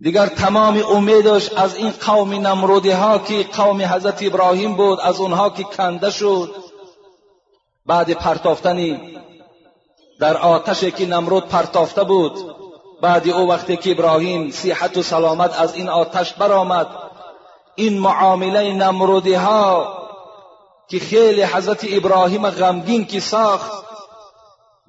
دیگر 0.00 0.26
تمام 0.26 0.82
امیدش 0.90 1.52
از 1.52 1.76
این 1.76 1.90
قوم 2.06 2.32
نمرودی 2.32 2.90
ها 2.90 3.18
که 3.18 3.42
قوم 3.42 3.82
حضرت 3.82 4.22
ابراهیم 4.22 4.74
بود 4.74 5.00
از 5.00 5.20
اونها 5.20 5.50
که 5.50 5.62
کنده 5.62 6.10
شد. 6.10 6.54
بعد 7.86 8.10
پرتافتنی 8.10 9.18
در 10.20 10.36
آتشی 10.36 10.90
که 10.90 11.06
نمرود 11.06 11.48
پرتافته 11.48 12.04
بود 12.04 12.56
بعد 13.02 13.28
او 13.28 13.48
وقتی 13.48 13.76
که 13.76 13.90
ابراهیم 13.90 14.50
صحت 14.50 14.96
و 14.96 15.02
سلامت 15.02 15.60
از 15.60 15.74
این 15.74 15.88
آتش 15.88 16.32
برآمد 16.32 16.86
این 17.74 17.98
معامله 17.98 18.72
نمرودی 18.72 19.34
ها 19.34 19.98
که 20.88 20.98
خیلی 20.98 21.42
حضرت 21.42 21.86
ابراهیم 21.90 22.50
غمگین 22.50 23.04
که 23.04 23.20
ساخت 23.20 23.91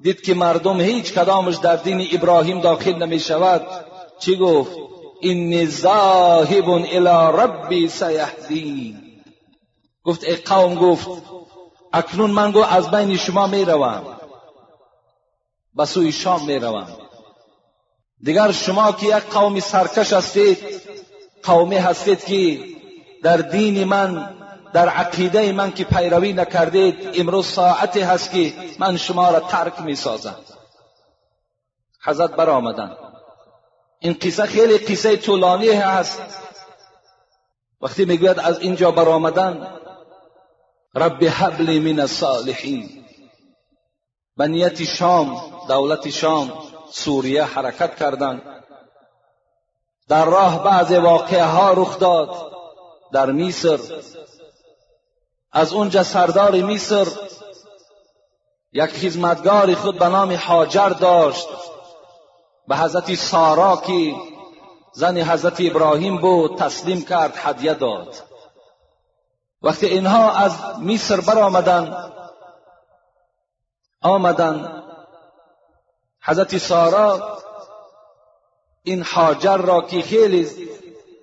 دید 0.02 0.22
که 0.22 0.34
مردم 0.34 0.82
هیچ 0.82 1.14
کدامش 1.14 1.56
در 1.56 1.76
دین 1.76 2.08
ابراهیم 2.12 2.62
داخل 2.62 2.94
نمی 2.94 3.20
شود 3.20 3.68
چی 4.20 4.36
گفت؟ 4.36 4.78
این 5.22 5.70
ذاهب 5.70 6.70
الى 6.70 7.38
ربی 7.38 7.88
سیهدین 7.88 9.04
گفت 10.04 10.24
ای 10.24 10.36
قوم 10.36 10.76
گفت 10.76 11.08
اکنون 11.94 12.32
من 12.32 12.52
گو 12.52 12.64
از 12.64 12.92
بین 12.92 13.18
شما 13.18 13.48
می 13.48 13.66
روم 13.66 14.04
به 15.76 15.86
سوی 15.86 16.12
شام 16.12 16.46
می 16.46 16.60
روم 16.60 16.88
دیگر 18.24 18.52
شما 18.52 18.92
که 18.92 19.06
یک 19.06 19.24
قوم 19.24 19.60
سرکش 19.60 20.14
هستید 20.14 20.58
قومی 21.44 21.76
هستید 21.76 22.26
که 22.26 22.60
در 23.24 23.38
دین 23.38 23.84
من 23.84 24.36
در 24.74 24.90
عقیده 24.90 25.52
من 25.52 25.72
که 25.72 25.84
پیروی 25.84 26.34
نکردید 26.34 27.10
امروز 27.22 27.48
ساعتی 27.48 28.02
هست 28.02 28.32
که 28.32 28.54
من 28.80 28.98
شما 28.98 29.32
را 29.32 29.40
ترک 29.40 29.82
می 29.82 29.96
سازم 29.96 30.36
حضرت 32.04 32.32
برآمدند 32.32 32.98
این 34.00 34.18
قصه 34.22 34.46
خیلی 34.46 34.78
قصه 34.78 35.18
طولانی 35.18 35.70
هست. 35.70 36.22
وقتی 37.82 38.06
می‌گوید 38.06 38.40
از 38.40 38.60
اینجا 38.60 38.92
برآمدن 38.92 39.68
رب 40.96 41.24
حبل 41.24 41.80
من 41.80 42.00
الصالحین. 42.00 43.06
به 44.38 44.48
نیت 44.48 44.84
شام 44.84 45.42
دولت 45.68 46.10
شام 46.10 46.54
سوریه 46.92 47.44
حرکت 47.44 47.96
کردند. 47.96 48.42
در 50.08 50.26
راه 50.26 50.64
بعض 50.64 50.92
واقعه 50.92 51.44
ها 51.44 51.74
رخ 51.74 52.00
داد. 52.00 52.52
در 53.12 53.32
مصر 53.32 53.80
از 55.54 55.74
اونجا 55.74 56.04
سردار 56.04 56.56
مصر 56.56 57.08
یک 58.74 58.90
خدمتگار 58.90 59.76
خود 59.76 60.00
به 60.00 60.08
نام 60.08 60.34
حاجر 60.34 60.90
داشت. 60.90 61.48
به 62.68 62.78
حضرت 62.78 63.16
سارا 63.16 63.82
که 63.88 64.16
زن 64.94 65.18
حضرت 65.18 65.58
ابراهیم 65.60 66.18
بود 66.18 66.58
تسلیم 66.58 67.02
کرد 67.02 67.34
هدیه 67.36 67.74
داد. 67.74 68.16
وقتی 69.62 69.86
اینها 69.86 70.32
از 70.32 70.80
مصر 70.80 71.22
برآمدند 71.22 72.14
آمدند 74.02 74.84
حضرت 76.22 76.58
سارا 76.58 77.38
این 78.84 79.04
حاجر 79.04 79.58
را 79.58 79.82
که 79.82 80.02
خیلی 80.02 80.48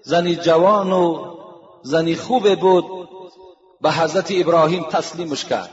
زنی 0.03 0.37
جوان 0.37 0.93
و 0.93 1.37
زنی 1.83 2.17
خوب 2.17 2.61
بود 2.61 3.11
به 3.81 3.93
حضرت 3.93 4.33
ابراهیم 4.37 4.85
تسلیمش 4.85 5.45
کرد. 5.45 5.71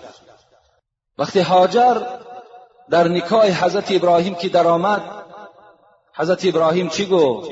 وقتی 1.17 1.39
هاجر 1.39 2.02
در 2.89 3.08
نکاح 3.08 3.65
حضرت 3.65 3.91
ابراهیم 3.91 4.36
که 4.36 4.50
درآمد 4.50 5.02
حضرت 6.15 6.46
ابراهیم 6.46 6.89
چی 6.89 7.06
گفت؟ 7.06 7.52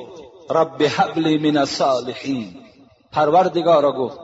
رب 0.49 0.83
حبل 0.83 1.51
من 1.51 1.57
الصالحین. 1.57 2.65
پروردگارا 3.11 3.91
گفت 3.91 4.19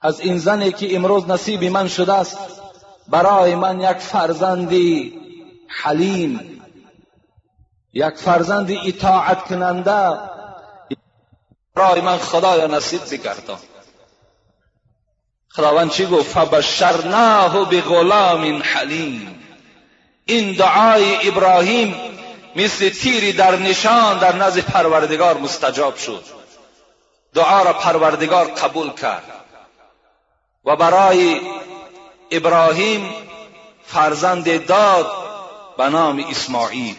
از 0.00 0.20
این 0.20 0.38
زنی 0.38 0.72
که 0.72 0.96
امروز 0.96 1.30
نصیب 1.30 1.64
من 1.64 1.88
شده 1.88 2.12
است 2.12 2.38
برای 3.08 3.54
من 3.54 3.80
یک 3.80 3.96
فرزندی 3.96 5.20
حلیم 5.68 6.62
یک 7.92 8.14
فرزند 8.14 8.70
اطاعت 8.86 9.44
کننده 9.44 10.18
برای 11.74 12.00
من 12.00 12.16
خدایا 12.16 12.66
نصیب 12.66 13.00
بگردان. 13.12 13.58
خداوند 15.56 15.90
چی 15.90 16.06
گفت؟ 16.06 16.32
فبشرناه 16.32 17.70
بغلام 17.70 18.62
حلیم. 18.62 19.38
این 20.24 20.52
دعای 20.52 21.28
ابراهیم 21.28 21.94
مثل 22.56 22.88
تیری 22.88 23.32
در 23.32 23.56
نشان 23.56 24.18
در 24.18 24.36
نزد 24.36 24.60
پروردگار 24.60 25.38
مستجاب 25.38 25.96
شد. 25.96 26.24
دعا 27.34 27.62
را 27.62 27.72
پروردگار 27.72 28.44
قبول 28.44 28.92
کرد. 28.92 29.22
و 30.64 30.76
برای 30.76 31.40
ابراهیم 32.30 33.14
فرزند 33.86 34.66
داد 34.66 35.12
به 35.78 35.88
نام 35.88 36.24
اسماعیل. 36.30 36.96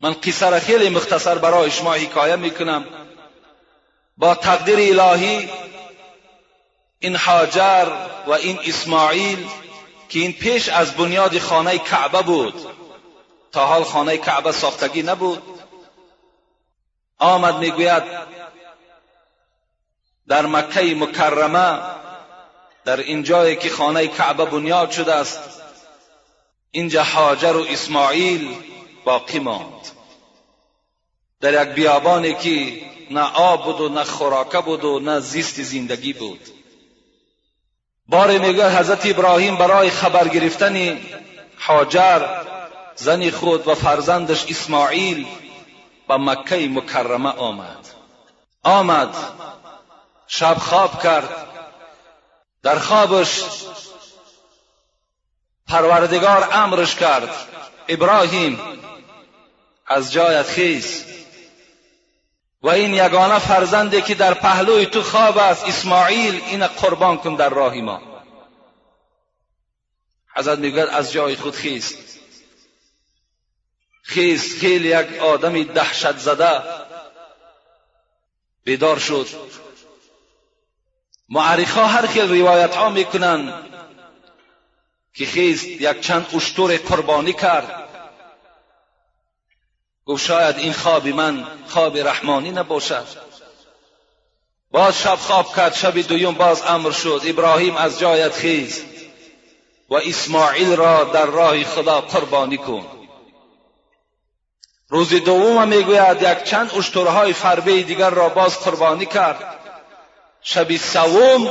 من 0.00 0.12
قصه 0.12 0.50
را 0.50 0.60
خیلی 0.60 0.88
مختصر 0.88 1.38
برای 1.38 1.70
شما 1.70 1.92
حکایه 1.92 2.36
می‌کنم. 2.36 2.84
با 4.16 4.34
تقدیر 4.34 5.00
الهی 5.00 5.48
این 6.98 7.16
حاجر 7.16 7.86
و 8.26 8.30
این 8.30 8.58
اسماعیل 8.64 9.48
که 10.08 10.18
این 10.18 10.32
پیش 10.32 10.68
از 10.68 10.96
بنیاد 10.96 11.38
خانه 11.38 11.78
کعبه 11.78 12.22
بود. 12.22 12.66
تا 13.52 13.66
حال 13.66 13.84
خانه 13.84 14.16
کعبه 14.16 14.52
ساختگی 14.52 15.02
نبود. 15.02 15.42
آمد 17.18 17.58
می‌گوید 17.58 18.02
در 20.28 20.46
مکه 20.46 20.94
مکرمه 20.94 21.78
در 22.84 22.96
این 22.96 23.22
جایی 23.22 23.56
که 23.56 23.70
خانه 23.70 24.06
کعبه 24.06 24.44
بنیاد 24.44 24.90
شده 24.90 25.14
است 25.14 25.40
اینجا 26.70 27.02
حاجر 27.02 27.56
و 27.56 27.66
اسماعیل 27.68 28.56
باقی 29.04 29.38
ماند. 29.38 29.88
در 31.40 31.62
یک 31.62 31.74
بیابانی 31.74 32.34
که 32.34 32.82
نه 33.10 33.20
آب 33.20 33.64
بود 33.64 33.80
و 33.80 33.88
نه 33.88 34.04
خوراکه 34.04 34.60
بود 34.60 34.84
و 34.84 35.00
نه 35.00 35.20
زیست 35.20 35.62
زندگی 35.62 36.12
بود. 36.12 36.55
بار 38.08 38.38
میگه 38.38 38.78
حضرت 38.78 39.06
ابراهیم 39.06 39.56
برای 39.56 39.90
خبر 39.90 40.28
گرفتن 40.28 40.98
حاجر 41.58 42.42
زن 42.94 43.30
خود 43.30 43.68
و 43.68 43.74
فرزندش 43.74 44.44
اسماعیل 44.48 45.26
به 46.08 46.16
مکه 46.16 46.68
مکرمه 46.68 47.28
آمد. 47.28 47.88
آمد 48.62 49.16
شب 50.26 50.54
خواب 50.54 51.02
کرد. 51.02 51.28
در 52.62 52.78
خوابش 52.78 53.42
پروردگار 55.68 56.48
امرش 56.52 56.94
کرد. 56.94 57.28
ابراهیم 57.88 58.60
از 59.86 60.12
جایت 60.12 60.46
خیز. 60.46 61.15
و 62.66 62.68
این 62.68 62.94
یگانه 62.94 63.38
فرزندی 63.38 64.02
که 64.02 64.14
در 64.14 64.34
پهلوی 64.34 64.86
تو 64.86 65.02
خواب 65.02 65.38
است 65.38 65.64
اسماعیل 65.64 66.42
این 66.46 66.66
قربان 66.66 67.18
کن 67.18 67.34
در 67.34 67.48
راه 67.48 67.74
ما. 67.74 68.02
حضرت 70.36 70.58
می‌گوید 70.58 70.88
از 70.88 71.12
جای 71.12 71.36
خود 71.36 71.54
خیست. 71.54 72.18
خیست 74.02 74.58
خیلی 74.58 74.88
یک 74.88 75.18
آدمی 75.22 75.64
دهشت 75.64 76.18
زده. 76.18 76.62
بیدار 78.64 78.98
شد. 78.98 79.28
معرخا 81.28 81.86
هر 81.86 82.06
خیل 82.06 82.40
روایت 82.40 82.76
ها 82.76 82.90
می‌کنن 82.90 83.54
که 85.14 85.26
خیست 85.26 85.66
یک 85.66 86.00
چند 86.00 86.26
اشتور 86.34 86.76
قربانی 86.76 87.32
کرد. 87.32 87.85
گفت 90.06 90.26
شاید 90.26 90.58
این 90.58 90.72
خواب 90.72 91.08
من 91.08 91.46
خواب 91.68 91.98
رحمانی 91.98 92.50
نباشد. 92.50 93.06
باز 94.70 95.02
شب 95.02 95.14
خواب 95.14 95.56
کرد 95.56 95.74
شب 95.74 95.98
دویم 95.98 96.32
باز 96.32 96.62
امر 96.62 96.90
شد. 96.90 97.22
ابراهیم 97.26 97.76
از 97.76 97.98
جایت 97.98 98.34
خیز 98.34 98.82
و 99.90 99.94
اسماعیل 99.94 100.76
را 100.76 101.04
در 101.04 101.26
راه 101.26 101.64
خدا 101.64 102.00
قربانی 102.00 102.56
کن. 102.56 102.86
روز 104.88 105.08
دوم 105.08 105.68
می‌گوید 105.68 106.22
یک 106.22 106.44
چند 106.44 106.74
اشترهای 106.78 107.32
فربه 107.32 107.82
دیگر 107.82 108.10
را 108.10 108.28
باز 108.28 108.60
قربانی 108.60 109.06
کرد. 109.06 109.58
شب 110.42 110.76
سوم 110.76 111.50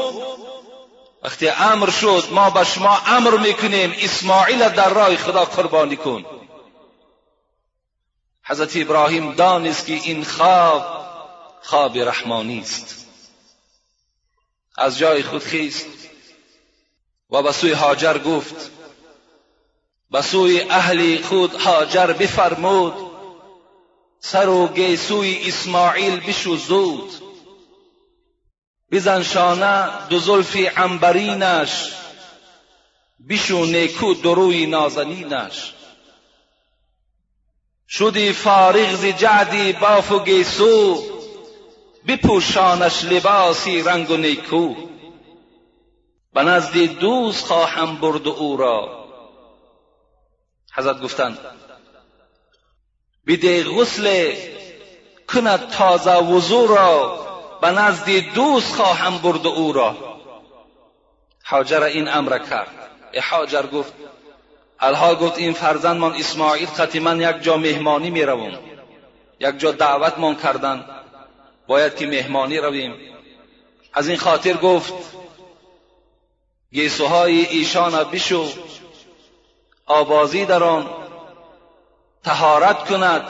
وقتی 1.24 1.50
امر 1.50 1.90
شد 1.90 2.24
ما 2.32 2.50
به 2.50 2.64
شما 2.64 3.00
امر 3.08 3.38
می‌کنیم 3.38 3.96
اسماعیل 4.02 4.70
در 4.70 4.90
راه 4.90 5.16
خدا 5.16 5.46
قربانی 5.46 5.96
کن. 5.96 6.26
حضرت 8.48 8.78
ابراهیم 8.78 9.32
دانست 9.32 9.86
که 9.86 9.94
این 9.94 10.24
خواب 10.24 11.06
خواب 11.62 11.98
رحمانی 11.98 12.60
است. 12.60 13.08
از 14.78 14.98
جای 14.98 15.24
خود 15.24 15.44
خیست 15.44 15.86
و 17.30 17.42
به 17.42 17.52
سوی 17.52 17.72
هاجر 17.72 18.18
گفت 18.18 18.72
به 20.12 20.22
سوی 20.22 20.62
اهل 20.62 21.22
خود 21.22 21.54
هاجر 21.54 22.14
بفرمود 22.14 22.94
سر 24.20 24.50
و 24.50 24.68
گیسوی 24.68 25.48
اسماعیل 25.48 26.20
بشو 26.20 26.56
زود. 26.56 27.12
بزن 28.92 29.24
شانه 29.24 30.08
دو 30.10 30.20
زلفی 30.20 30.68
عنبرینش 30.68 31.92
بشو 33.30 33.66
نیکو 33.66 34.14
دروی 34.14 34.66
نازنینش. 34.66 35.75
شدی 37.90 38.34
فارغ 38.34 38.96
ز 38.96 39.06
جعدی 39.06 39.74
باف 39.74 40.12
و 40.12 40.20
گیسو 40.20 41.04
بپوشانش 42.08 43.04
لباسی 43.04 43.82
رنگ 43.82 44.12
و 44.12 44.18
نیکو. 44.18 44.76
به 46.34 46.44
نزد 46.44 46.78
دوست 46.78 47.46
خواهم 47.46 47.96
برد 47.96 48.28
او 48.28 48.58
را. 48.58 49.06
حضرت 50.76 51.02
گفتند 51.02 51.38
بده 53.28 53.64
غسل 53.64 54.36
کند 55.34 55.70
تازه 55.70 56.18
وضو 56.18 56.68
را. 56.68 57.20
به 57.62 57.72
نزد 57.72 58.10
دوست 58.10 58.76
خواهم 58.76 59.18
برد 59.18 59.48
او 59.48 59.74
را. 59.74 59.96
حاجر 61.44 61.84
این 61.84 62.08
امر 62.08 62.38
کرد. 62.38 62.90
حاجر 63.32 63.68
گفت 63.68 63.94
الها 64.80 65.16
گفت 65.16 65.38
این 65.38 65.54
فرزندمان 65.54 66.14
اسماعیل 66.14 66.68
خطی 66.68 67.00
من 67.00 67.22
یک 67.22 67.44
جا 67.44 67.58
مهمانی 67.58 68.10
می 68.10 68.24
روم 68.24 68.60
یک 69.40 69.60
جا 69.60 69.72
دعوت 69.72 70.20
من 70.20 70.36
کردن 70.36 70.86
باید 71.68 71.96
که 71.96 72.08
مهمانی 72.08 72.58
رویم. 72.58 72.96
از 73.94 74.08
این 74.08 74.18
خاطر 74.18 74.54
گفت 74.54 74.94
گیسوهای 76.72 77.46
ایشان 77.46 78.04
بشو 78.04 78.48
آبازی 79.86 80.46
در 80.46 80.64
آن 80.64 80.90
تهارت 82.24 82.90
کند 82.90 83.28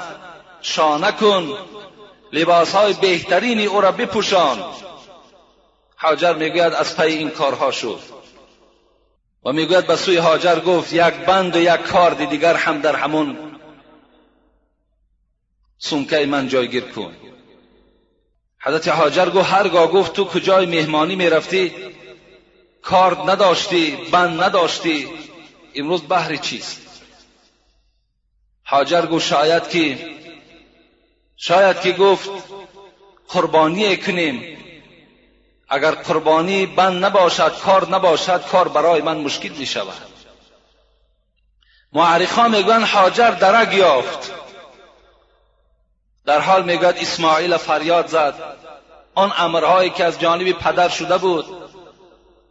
شانه 0.62 1.12
کن 1.12 1.58
لباسهای 2.32 2.94
بهترینی 2.94 3.66
او 3.66 3.82
را 3.82 3.92
بپوشان. 3.92 4.64
حاجر 5.96 6.34
می‌گوید 6.34 6.74
از 6.74 6.98
پی 6.98 7.04
این 7.04 7.30
کارها 7.30 7.72
شد. 7.72 8.00
و 9.46 9.52
می‌گوید 9.52 9.88
به 9.88 9.96
سوی 9.96 10.18
هاجر 10.18 10.60
گفت 10.60 10.94
یک 10.94 11.14
بند 11.14 11.56
و 11.56 11.60
یک 11.60 11.82
کارد 11.82 12.30
دیگر 12.30 12.56
هم 12.56 12.82
در 12.82 12.96
همون 12.96 13.38
سمکه 15.78 16.26
من 16.26 16.48
جایگیر 16.48 16.84
کن. 16.84 17.16
حضرت 18.62 18.88
هاجر 18.88 19.30
گفت 19.30 19.50
هرگاه 19.50 19.92
گفت 19.92 20.14
تو 20.14 20.26
کجای 20.26 20.66
مهمانی 20.66 21.16
می‌رفتی؟ 21.16 21.74
کارد 22.82 23.30
نداشتی 23.30 23.98
بند 24.12 24.44
نداشتی 24.44 25.08
امروز 25.76 26.08
بحر 26.10 26.36
چیست؟ 26.36 27.02
هاجر 28.66 29.06
گفت 29.06 29.28
شاید 29.28 29.70
که 29.70 29.98
شاید 31.38 31.80
که 31.80 31.92
گفت 31.92 32.30
قربانی 33.28 33.98
کنیم. 33.98 34.65
اگر 35.70 35.92
قربانی 35.92 36.66
بند 36.66 37.06
نباشد 37.06 37.60
کار 37.60 37.90
نباشد 37.90 38.46
کار 38.46 38.68
برای 38.68 39.02
من 39.02 39.18
مشکل 39.18 39.50
می 39.50 39.66
شود 39.66 40.16
معرخا 41.94 42.48
می‌گویند 42.48 42.84
حاجر 42.84 43.32
درک 43.32 43.74
یافت. 43.74 44.32
در 46.26 46.40
حال 46.40 46.64
می‌گوید 46.64 46.98
اسماعیل 46.98 47.58
فریاد 47.58 48.08
زد. 48.08 48.34
آن 49.16 49.34
امرهایی 49.38 49.90
که 49.90 50.06
از 50.06 50.20
جانب 50.20 50.52
پدر 50.52 50.90
شده 50.90 51.18
بود 51.18 51.46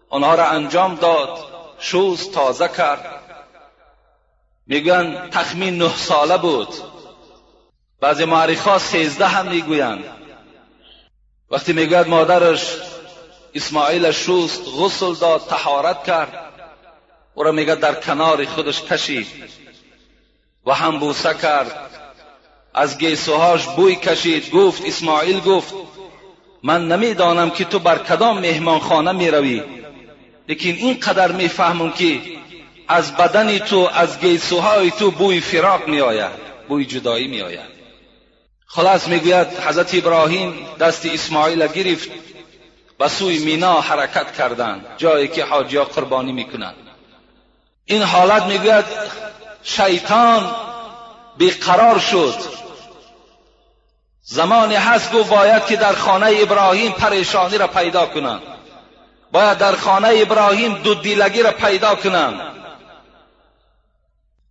آنها 0.08 0.34
را 0.34 0.46
انجام 0.46 0.94
داد 0.94 1.38
شوز 1.78 2.30
تازه 2.30 2.68
کرد. 2.68 3.20
می‌گویند 4.66 5.30
تخمین 5.30 5.78
نه 5.78 5.96
ساله 5.96 6.38
بود. 6.38 6.68
بعضی 8.00 8.24
معرخا 8.24 8.78
سیزده 8.78 9.26
هم 9.26 9.46
می‌گویند. 9.46 10.04
وقتی 11.50 11.72
می‌گوید 11.72 12.08
مادرش 12.08 12.76
اسماعیل 13.54 14.10
شوست 14.10 14.62
غسل 14.78 15.14
داد 15.14 15.46
تحارت 15.48 16.04
کرد. 16.04 16.44
او 17.34 17.42
را 17.42 17.52
میگه 17.52 17.74
در 17.74 17.94
کنار 17.94 18.44
خودش 18.44 18.82
کشید. 18.82 19.26
و 20.66 20.72
هم 20.72 20.98
بوسه 20.98 21.34
کرد. 21.34 21.90
از 22.74 22.98
گیسوهاش 22.98 23.66
بوی 23.66 23.96
کشید. 23.96 24.50
گفت 24.50 24.82
اسماعیل 24.86 25.40
گفت 25.40 25.74
من 26.62 26.88
نمی‌دانم 26.88 27.50
که 27.50 27.64
تو 27.64 27.78
بر 27.78 27.98
کدام 27.98 28.38
مهمانخانه 28.38 29.12
می‌روی. 29.12 29.62
لیکن 30.48 30.68
این 30.68 31.00
قدر 31.00 31.32
می‌فهمم 31.32 31.92
که 31.92 32.20
از 32.88 33.16
بدن 33.16 33.58
تو 33.58 33.90
از 33.94 34.20
گیسوهای 34.20 34.90
تو 34.90 35.10
بوی 35.10 35.40
فراق 35.40 35.88
میآید 35.88 36.32
بوی 36.68 36.84
جدایی 36.84 37.28
میآید. 37.28 37.74
خلاص 38.66 39.08
می‌گوید 39.08 39.46
حضرت 39.46 39.94
ابراهیم 39.94 40.66
دست 40.80 41.06
اسماعیل 41.06 41.66
گرفت. 41.66 42.10
به 42.98 43.08
سوی 43.08 43.38
مینا 43.38 43.80
حرکت 43.80 44.36
کردند 44.36 44.86
جایی 44.96 45.28
که 45.28 45.44
حاجیا 45.44 45.84
قربانی 45.84 46.32
می‌کنند. 46.32 46.76
این 47.84 48.02
حالت 48.02 48.42
می‌گوید 48.42 48.84
شیطان 49.62 50.54
بیقرار 51.36 51.98
شد. 51.98 52.34
زمانی 54.22 54.74
هست 54.74 55.12
گفت 55.12 55.30
باید 55.30 55.66
که 55.66 55.76
در 55.76 55.92
خانه 55.92 56.30
ابراهیم 56.38 56.92
پریشانی 56.92 57.58
را 57.58 57.66
پیدا 57.66 58.06
کنند. 58.06 58.42
باید 59.32 59.58
در 59.58 59.76
خانه 59.76 60.08
ابراهیم 60.12 60.74
دو 60.74 60.94
دیلگی 60.94 61.42
را 61.42 61.52
پیدا 61.52 61.94
کنند. 61.94 62.40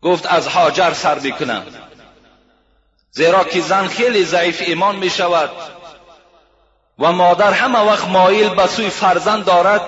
گفت 0.02 0.26
از 0.26 0.48
حاجر 0.48 0.94
سر 0.94 1.20
بکنند 1.20 1.80
زیرا 3.12 3.44
که 3.44 3.62
زن 3.62 3.88
خیلی 3.88 4.26
ضعیف 4.26 4.62
ایمان 4.66 4.96
می 4.96 5.10
شود 5.10 5.50
و 7.04 7.12
مادر 7.12 7.51
همه 7.51 7.80
وقت 7.80 8.08
مایل 8.08 8.49
به 8.49 8.68
سوی 8.68 8.89
فرزند 8.89 9.45
دارد 9.45 9.82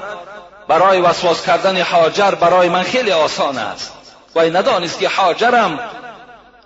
برای 0.68 1.02
وسواس 1.02 1.46
کردن 1.46 1.82
حاجر 1.82 2.32
برای 2.32 2.70
من 2.70 2.84
خیلی 2.84 3.12
آسان 3.12 3.58
است. 3.58 3.94
و 4.36 4.42
ندانست 4.42 5.00
که 5.00 5.10
حاجرم 5.10 5.80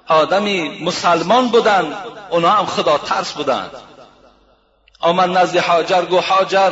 آدمی 0.07 0.83
مسلمان 0.85 1.47
بودند 1.47 1.93
اونا 2.29 2.49
هم 2.49 2.65
خدا 2.65 2.97
ترس 2.97 3.31
بودند. 3.31 3.71
آمد 4.99 5.37
نزد 5.37 5.57
حاجر 5.57 6.01
گو 6.01 6.19
حاجر 6.19 6.71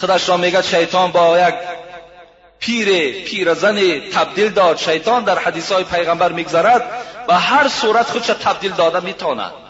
خودش 0.00 0.28
را 0.28 0.36
میگد 0.36 0.64
شیطان 0.64 1.12
با 1.12 1.38
یک 1.38 1.54
پیر 2.58 3.12
پیرزن 3.24 4.00
تبدیل 4.00 4.48
داد. 4.48 4.76
شیطان 4.76 5.24
در 5.24 5.38
حدیث 5.38 5.72
های 5.72 5.84
پیغمبر 5.84 6.32
میگذرد 6.32 6.90
و 7.28 7.40
هر 7.40 7.68
صورت 7.68 8.10
خودش 8.10 8.26
تبدیل 8.26 8.72
داده 8.72 9.00
می‌تواند. 9.00 9.65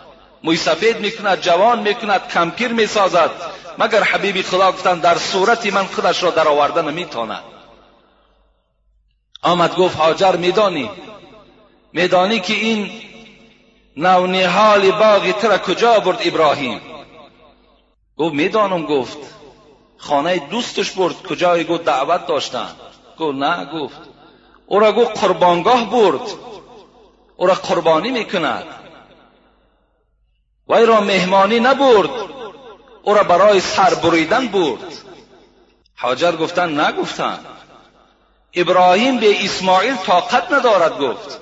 موی 0.46 0.56
سفید 0.56 1.00
می‌کند 1.00 1.40
جوان 1.40 1.78
می‌کند 1.78 2.28
کمپیر 2.28 2.72
می‌سازد. 2.72 3.30
مگر 3.78 4.02
حبیبی 4.02 4.42
خدا 4.42 4.72
گفتند 4.72 5.02
در 5.02 5.18
صورتی 5.18 5.70
من 5.70 5.84
خودش 5.84 6.22
را 6.22 6.30
در 6.30 6.48
آورده 6.48 6.82
نمی‌تواند 6.82 7.42
آمد 9.42 9.76
گفت 9.76 9.96
حاجر 9.96 10.36
میدانی 10.36 10.90
میدانی 11.92 12.40
که 12.40 12.54
این 12.54 12.90
نونیحال 13.96 14.90
باغی 14.90 15.32
تر 15.32 15.58
کجا 15.58 16.00
برد 16.00 16.18
ابراهیم؟ 16.24 16.80
گفت 18.16 18.34
می‌دانم 18.34 18.86
گفت. 18.86 19.18
خانه 19.98 20.38
دوستش 20.38 20.90
برد 20.90 21.22
کجای 21.22 21.64
گفت 21.64 21.84
دعوت 21.84 22.26
داشتن. 22.26 22.68
گفت 23.18 23.38
نه 23.38 23.64
گفت. 23.64 24.00
او 24.66 24.78
را 24.78 24.92
گفت 24.92 25.24
قربانگاه 25.24 25.90
برد. 25.90 26.20
او 27.36 27.46
را 27.46 27.54
قربانی 27.54 28.10
می‌کند. 28.10 28.85
وی 30.68 30.86
را 30.86 31.00
مهمانی 31.00 31.60
نبرد 31.60 32.10
او 33.02 33.14
را 33.14 33.22
برای 33.22 33.60
سر 33.60 33.94
بریدن 33.94 34.48
برد. 34.48 34.92
حاجر 35.96 36.36
گفتن 36.36 36.80
نگفتن. 36.80 37.38
ابراهیم 38.54 39.18
به 39.18 39.44
اسماعیل 39.44 39.96
طاقت 39.96 40.52
ندارد 40.52 40.98
گفت. 40.98 41.40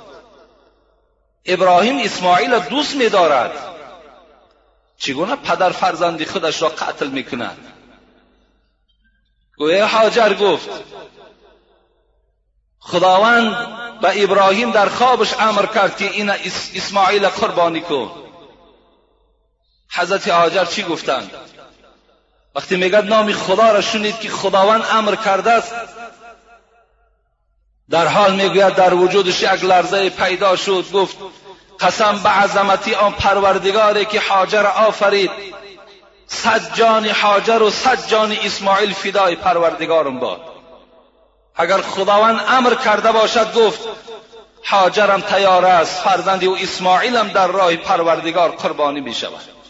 ابراهیم 1.44 1.98
اسماعیل 1.98 2.58
دوست 2.58 2.96
میدارد. 2.96 3.52
چگونه 4.98 5.36
پدر 5.36 5.70
فرزندی 5.70 6.24
خودش 6.24 6.62
را 6.62 6.68
قتل 6.68 7.06
می‌کند؟ 7.06 7.58
گویا 9.56 9.86
حاجر 9.86 10.34
گفت 10.34 10.70
خداوند 12.78 13.56
به 14.00 14.24
ابراهیم 14.24 14.70
در 14.70 14.88
خوابش 14.88 15.34
امر 15.38 15.66
کرد 15.66 15.96
که 15.96 16.10
این 16.10 16.30
اسماعیل 16.74 17.28
قربانی 17.28 17.80
کن. 17.80 18.23
حضرت 19.96 20.28
حاجر 20.28 20.64
چی 20.64 20.82
گفتند؟ 20.82 21.30
وقتی 22.54 22.76
میگد 22.76 23.04
نام 23.04 23.32
خدا 23.32 23.72
را 23.72 23.80
شنید 23.80 24.20
که 24.20 24.28
خداوند 24.28 24.84
امر 24.90 25.14
کرده 25.14 25.50
است 25.50 25.74
در 27.90 28.06
حال 28.06 28.34
می‌گوید 28.34 28.74
در 28.74 28.94
وجودش 28.94 29.42
یک 29.42 29.64
لرزه 29.64 30.10
پیدا 30.10 30.56
شد 30.56 30.84
گفت 30.92 31.16
قسم 31.80 32.20
به 32.22 32.28
عظمتی 32.28 32.94
آن 32.94 33.12
پروردگاری 33.12 34.04
که 34.04 34.20
حاجر 34.20 34.66
آفرید. 34.66 35.30
صد 36.26 36.74
جان 36.74 37.06
حاجر 37.06 37.62
و 37.62 37.70
صد 37.70 38.06
جان 38.06 38.32
اسماعیل 38.32 38.94
فدای 38.94 39.36
پروردگارم 39.36 40.18
باد. 40.18 40.40
اگر 41.56 41.80
خداوند 41.80 42.40
امر 42.48 42.74
کرده 42.74 43.12
باشد 43.12 43.54
گفت 43.54 43.80
حاجرم 44.64 45.20
تیار 45.20 45.64
است 45.64 46.00
فرزندی 46.00 46.46
و 46.46 46.56
اسماعیلم 46.62 47.28
در 47.28 47.46
راه 47.46 47.76
پروردگار 47.76 48.50
قربانی 48.50 49.00
می 49.00 49.14
شود 49.14 49.63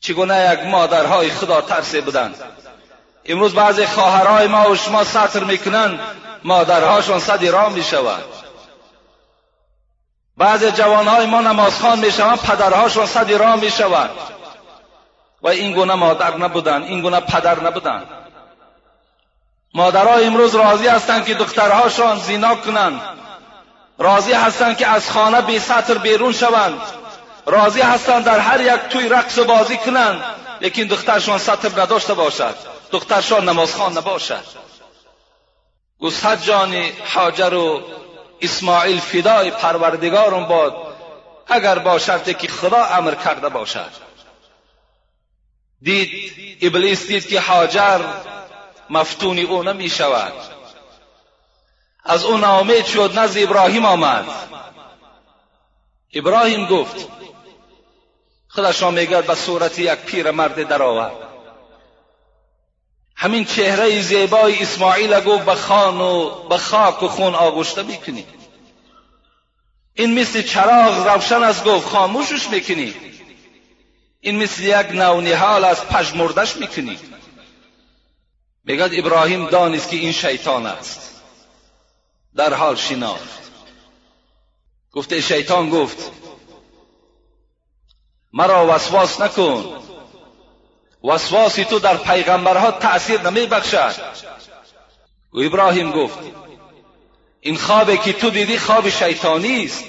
چگونه 0.00 0.52
یک 0.52 0.66
مادرهای 0.66 1.30
خدا 1.30 1.60
ترسه 1.60 2.00
بودند. 2.00 2.34
امروز 3.24 3.54
بعضی 3.54 3.86
خواهرهای 3.86 4.46
ما 4.46 4.70
و 4.70 4.76
شما 4.76 5.04
سطر 5.04 5.44
می‌کنند 5.44 6.00
مادرهاشون 6.44 7.18
صدی 7.18 7.48
را 7.48 7.68
می 7.68 7.82
شود 7.82 8.24
بعضی 10.36 10.70
جوانهای 10.70 11.26
ما 11.26 11.40
نمازخوان 11.40 11.98
می 11.98 12.12
شوند 12.12 12.40
پدرهاشون 12.40 13.06
صدی 13.06 13.38
را 13.38 13.56
می 13.56 13.70
شود 13.70 14.10
و 15.42 15.48
این 15.48 15.72
گونه 15.72 15.94
مادر 15.94 16.36
نبودند 16.36 16.84
این 16.84 17.00
گونه 17.00 17.20
پدر 17.20 17.60
نبودند. 17.60 18.06
مادرها 19.74 20.14
امروز 20.14 20.54
راضی 20.54 20.88
هستند 20.88 21.24
که 21.26 21.34
دخترهاشان 21.34 22.18
زینا 22.18 22.54
کنند. 22.54 23.00
راضی 23.98 24.32
هستند 24.32 24.76
که 24.76 24.86
از 24.86 25.10
خانه 25.10 25.40
بی 25.40 25.58
سطر 25.58 25.98
بیرون 25.98 26.32
شوند. 26.32 26.80
راضی 27.50 27.80
هستند 27.80 28.24
در 28.24 28.38
هر 28.38 28.60
یک 28.60 28.80
توی 28.90 29.08
رقص 29.08 29.38
و 29.38 29.44
بازی 29.44 29.76
کنند 29.76 30.24
لیکن 30.60 30.82
دخترشان 30.82 31.38
سطر 31.38 31.82
نداشته 31.82 32.14
باشد. 32.14 32.54
دخترشان 32.90 33.48
نمازخوان 33.48 33.98
نباشد. 33.98 34.44
گو 35.98 36.10
صد 36.10 36.42
جان 36.42 36.84
حاجر 37.14 37.54
و 37.54 37.82
اسماعیل 38.40 39.00
فدای 39.00 39.50
پروردگارم 39.50 40.44
باد. 40.44 40.76
اگر 41.46 41.78
با 41.78 41.98
شرطی 41.98 42.34
که 42.34 42.48
خدا 42.48 42.84
امر 42.84 43.14
کرده 43.14 43.48
باشد. 43.48 43.90
دید 45.82 46.58
ابلیس 46.62 47.06
دید 47.06 47.28
که 47.28 47.40
حاجر 47.40 48.00
مفتون 48.90 49.38
او 49.38 49.62
نمی 49.62 49.90
شود 49.90 50.32
از 52.04 52.24
او 52.24 52.36
ناامید 52.36 52.84
شد 52.84 53.18
نزد 53.18 53.38
ابراهیم 53.38 53.84
آمد. 53.84 54.24
ابراهیم 56.14 56.66
گفت 56.66 57.08
خودش 58.58 58.82
را 58.82 58.90
میگد 58.90 59.26
به 59.26 59.34
صورت 59.34 59.78
یک 59.78 59.98
پیر 59.98 60.30
مرد 60.30 60.68
درآورد. 60.68 61.12
همین 63.16 63.44
چهره 63.44 64.02
زیبای 64.02 64.62
اسماعیل 64.62 65.20
گفت 65.20 65.44
به 65.44 65.54
خان 65.54 66.00
و 66.00 66.30
به 66.48 66.58
خاک 66.58 67.02
و 67.02 67.08
خون 67.08 67.34
آغشته 67.34 67.82
می‌کنی. 67.82 68.26
این 69.94 70.20
مثل 70.20 70.42
چراغ 70.42 71.08
روشن 71.08 71.42
است 71.42 71.64
گفت 71.64 71.88
خاموشش 71.88 72.48
می‌کنی. 72.48 72.94
این 74.20 74.42
مثل 74.42 74.62
یک 74.62 74.86
نونیحال 74.92 75.64
از 75.64 75.84
پژمردش 75.84 76.56
می‌کنی. 76.56 76.98
میگد 78.64 78.90
ابراهیم 78.92 79.46
دانست 79.46 79.90
که 79.90 79.96
این 79.96 80.12
شیطان 80.12 80.66
است. 80.66 81.22
در 82.36 82.54
حال 82.54 82.76
شناخت. 82.76 83.50
گفته 84.92 85.20
شیطان 85.20 85.70
گفت 85.70 86.27
مرا 88.38 88.66
وسواس 88.66 89.20
نکن. 89.20 89.64
وسواسی 91.04 91.64
تو 91.64 91.78
در 91.78 91.96
پیغمبرها 91.96 92.70
تأثیر 92.70 93.30
نمی 93.30 93.46
بخشد 93.46 93.94
و 95.32 95.38
ابراهیم 95.38 95.90
گفت 95.90 96.18
این 97.40 97.56
خوابی 97.56 97.98
که 97.98 98.12
تو 98.12 98.30
دیدی 98.30 98.58
خواب 98.58 98.88
شیطانی 98.88 99.64
است. 99.64 99.84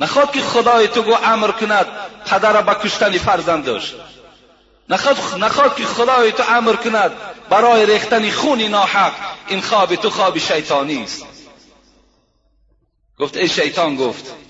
نخواد 0.00 0.32
که 0.32 0.40
خدای 0.40 0.88
تو 0.88 1.02
گو 1.02 1.14
امر 1.24 1.50
کند 1.50 1.86
پدر 2.26 2.62
به 2.62 2.74
کشتن 2.74 3.18
فرزند 3.18 3.64
داشت. 3.64 3.94
نخواد, 4.88 5.16
نخواد 5.38 5.76
که 5.76 5.84
خدای 5.84 6.32
تو 6.32 6.42
امر 6.48 6.72
کند 6.72 7.12
برای 7.50 7.86
ریختن 7.86 8.30
خونی 8.30 8.68
ناحق 8.68 9.12
این 9.48 9.60
خواب 9.60 9.94
تو 9.94 10.10
خواب 10.10 10.38
شیطانی 10.38 11.02
است. 11.02 11.26
گفت 13.18 13.36
ای 13.36 13.48
شیطان 13.48 13.96
گفت 13.96 14.47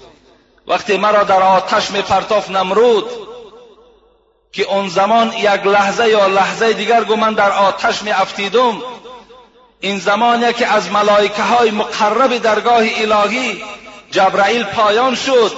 وقتی 0.69 0.97
مرا 0.97 1.25
در 1.25 1.43
آتش 1.43 1.91
می 1.91 2.03
پرتاف 2.03 2.51
نمرود 2.51 3.11
که 4.53 4.63
اون 4.63 4.89
زمان 4.89 5.33
یک 5.33 5.67
لحظه 5.67 6.09
یا 6.09 6.27
لحظه 6.27 6.73
دیگر 6.73 7.05
گو 7.05 7.17
من 7.17 7.35
در 7.35 7.51
آتش 7.51 8.03
می 8.03 8.11
افتیدم 8.11 8.83
این 9.81 9.99
زمانی 9.99 10.53
که 10.53 10.67
از 10.67 10.93
ملائکه 10.93 11.43
های 11.43 11.71
مقرب 11.71 12.39
درگاه 12.39 12.83
الهی 12.97 13.63
جبرائیل 14.11 14.65
پایان 14.65 15.15
شد 15.15 15.53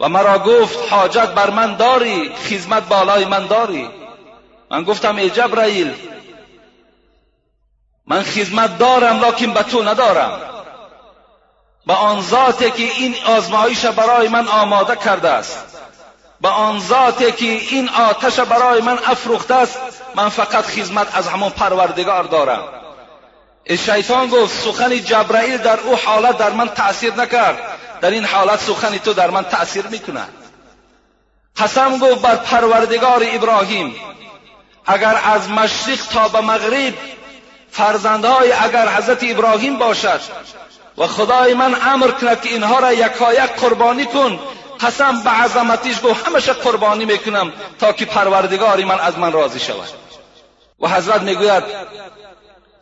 و 0.00 0.08
مرا 0.08 0.38
گفت 0.38 0.92
حاجت 0.92 1.28
بر 1.28 1.50
من 1.50 1.76
داری 1.76 2.30
خدمت 2.34 2.88
بالای 2.88 3.24
من 3.24 3.46
داری. 3.46 3.88
من 4.70 4.82
گفتم 4.82 5.16
ای 5.16 5.30
جبرائیل 5.30 5.94
من 8.06 8.22
خدمت 8.22 8.78
دارم 8.78 9.24
لکن 9.24 9.52
به 9.52 9.62
تو 9.62 9.82
ندارم. 9.82 10.49
به 11.86 11.92
آن 11.92 12.22
ذاتی 12.22 12.70
که 12.70 12.82
این 12.82 13.14
آزمایش 13.26 13.86
برای 13.86 14.28
من 14.28 14.48
آماده 14.48 14.96
کرده 14.96 15.30
است. 15.30 15.64
به 16.40 16.48
آن 16.48 16.80
ذاتی 16.80 17.32
که 17.32 17.46
این 17.46 17.88
آتش 17.88 18.40
برای 18.40 18.80
من 18.80 18.98
افروخته 19.06 19.54
است 19.54 19.78
من 20.14 20.28
فقط 20.28 20.64
خدمت 20.64 21.16
از 21.16 21.28
همون 21.28 21.50
پروردگار 21.50 22.24
دارم. 22.24 22.64
شیطان 23.68 24.28
گفت 24.28 24.64
سخن 24.64 24.98
جبرائیل 24.98 25.56
در 25.56 25.80
او 25.80 25.96
حالت 25.96 26.38
در 26.38 26.50
من 26.50 26.68
تأثیر 26.68 27.14
نکرد. 27.14 27.58
در 28.00 28.10
این 28.10 28.24
حالت 28.24 28.60
سخن 28.60 28.98
تو 28.98 29.12
در 29.12 29.30
من 29.30 29.44
تأثیر 29.44 29.86
می‌کند. 29.86 30.32
قسم 31.56 31.98
گفت 31.98 32.22
بر 32.22 32.36
پروردگار 32.36 33.22
ابراهیم 33.32 33.94
اگر 34.86 35.20
از 35.24 35.50
مشرق 35.50 36.06
تا 36.12 36.28
به 36.28 36.40
مغرب 36.40 36.94
فرزندهای 37.70 38.52
اگر 38.52 38.88
حضرت 38.88 39.18
ابراهیم 39.22 39.78
باشد 39.78 40.20
و 40.98 41.06
خدای 41.06 41.54
من 41.54 41.76
امر 41.82 42.10
کند 42.10 42.40
که 42.40 42.48
اینها 42.48 42.78
را 42.78 42.92
یکایک 42.92 43.50
قربانی 43.50 44.06
کن. 44.06 44.40
قسم 44.80 45.22
به 45.22 45.30
عظمتیش 45.30 45.96
گفت 46.04 46.28
همشه 46.28 46.52
قربانی 46.52 47.04
می‌کنم 47.04 47.52
تا 47.78 47.92
که 47.92 48.04
پروردگاری 48.04 48.84
من 48.84 49.00
از 49.00 49.18
من 49.18 49.32
راضی 49.32 49.60
شود. 49.60 49.88
و 50.80 50.88
حضرت 50.88 51.22
می‌گوید 51.22 51.64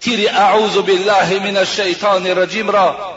تیر 0.01 0.31
اعوذ 0.31 0.77
بالله 0.77 1.39
من 1.39 1.57
الشیطان 1.57 2.27
الرجیم 2.27 2.71
را. 2.71 3.15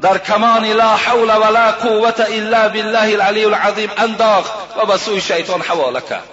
در 0.00 0.18
کمان 0.18 0.64
لا 0.64 0.96
حول 0.96 1.36
ولا 1.36 1.72
قوت 1.72 2.20
الا 2.20 2.68
بالله 2.68 3.12
العلی 3.12 3.44
العظیم 3.44 3.90
انداخت 3.96 4.52
و 4.76 4.86
به 4.86 4.96
سوی 4.96 5.20
شیطان 5.20 5.60
حواله 5.60 6.00
کرد. 6.00 6.28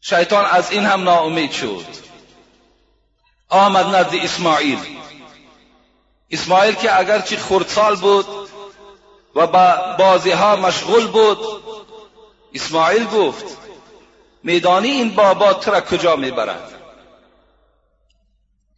شیطان 0.00 0.44
از 0.44 0.70
این 0.70 0.86
هم 0.86 1.02
ناامید 1.02 1.52
شد. 1.52 1.84
آمد 3.48 3.86
نزد 3.96 4.14
اسماعیل. 4.14 4.78
اسماعیل 6.30 6.74
که 6.74 6.98
اگرچه 6.98 7.36
خردسال 7.36 7.96
بود 7.96 8.26
و 9.34 9.46
با 9.46 9.96
بازی 9.98 10.30
ها 10.30 10.56
مشغول 10.56 11.06
بود 11.06 11.38
اسماعیل 12.54 13.06
گفت 13.06 13.56
میدانی 14.42 14.88
این 14.88 15.14
بابا 15.14 15.54
تو 15.54 15.70
را 15.70 15.80
کجا 15.80 16.16
می‌برد؟ 16.16 16.72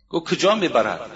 گو 0.09 0.21
کجا 0.21 0.55
می‌برد؟ 0.55 1.11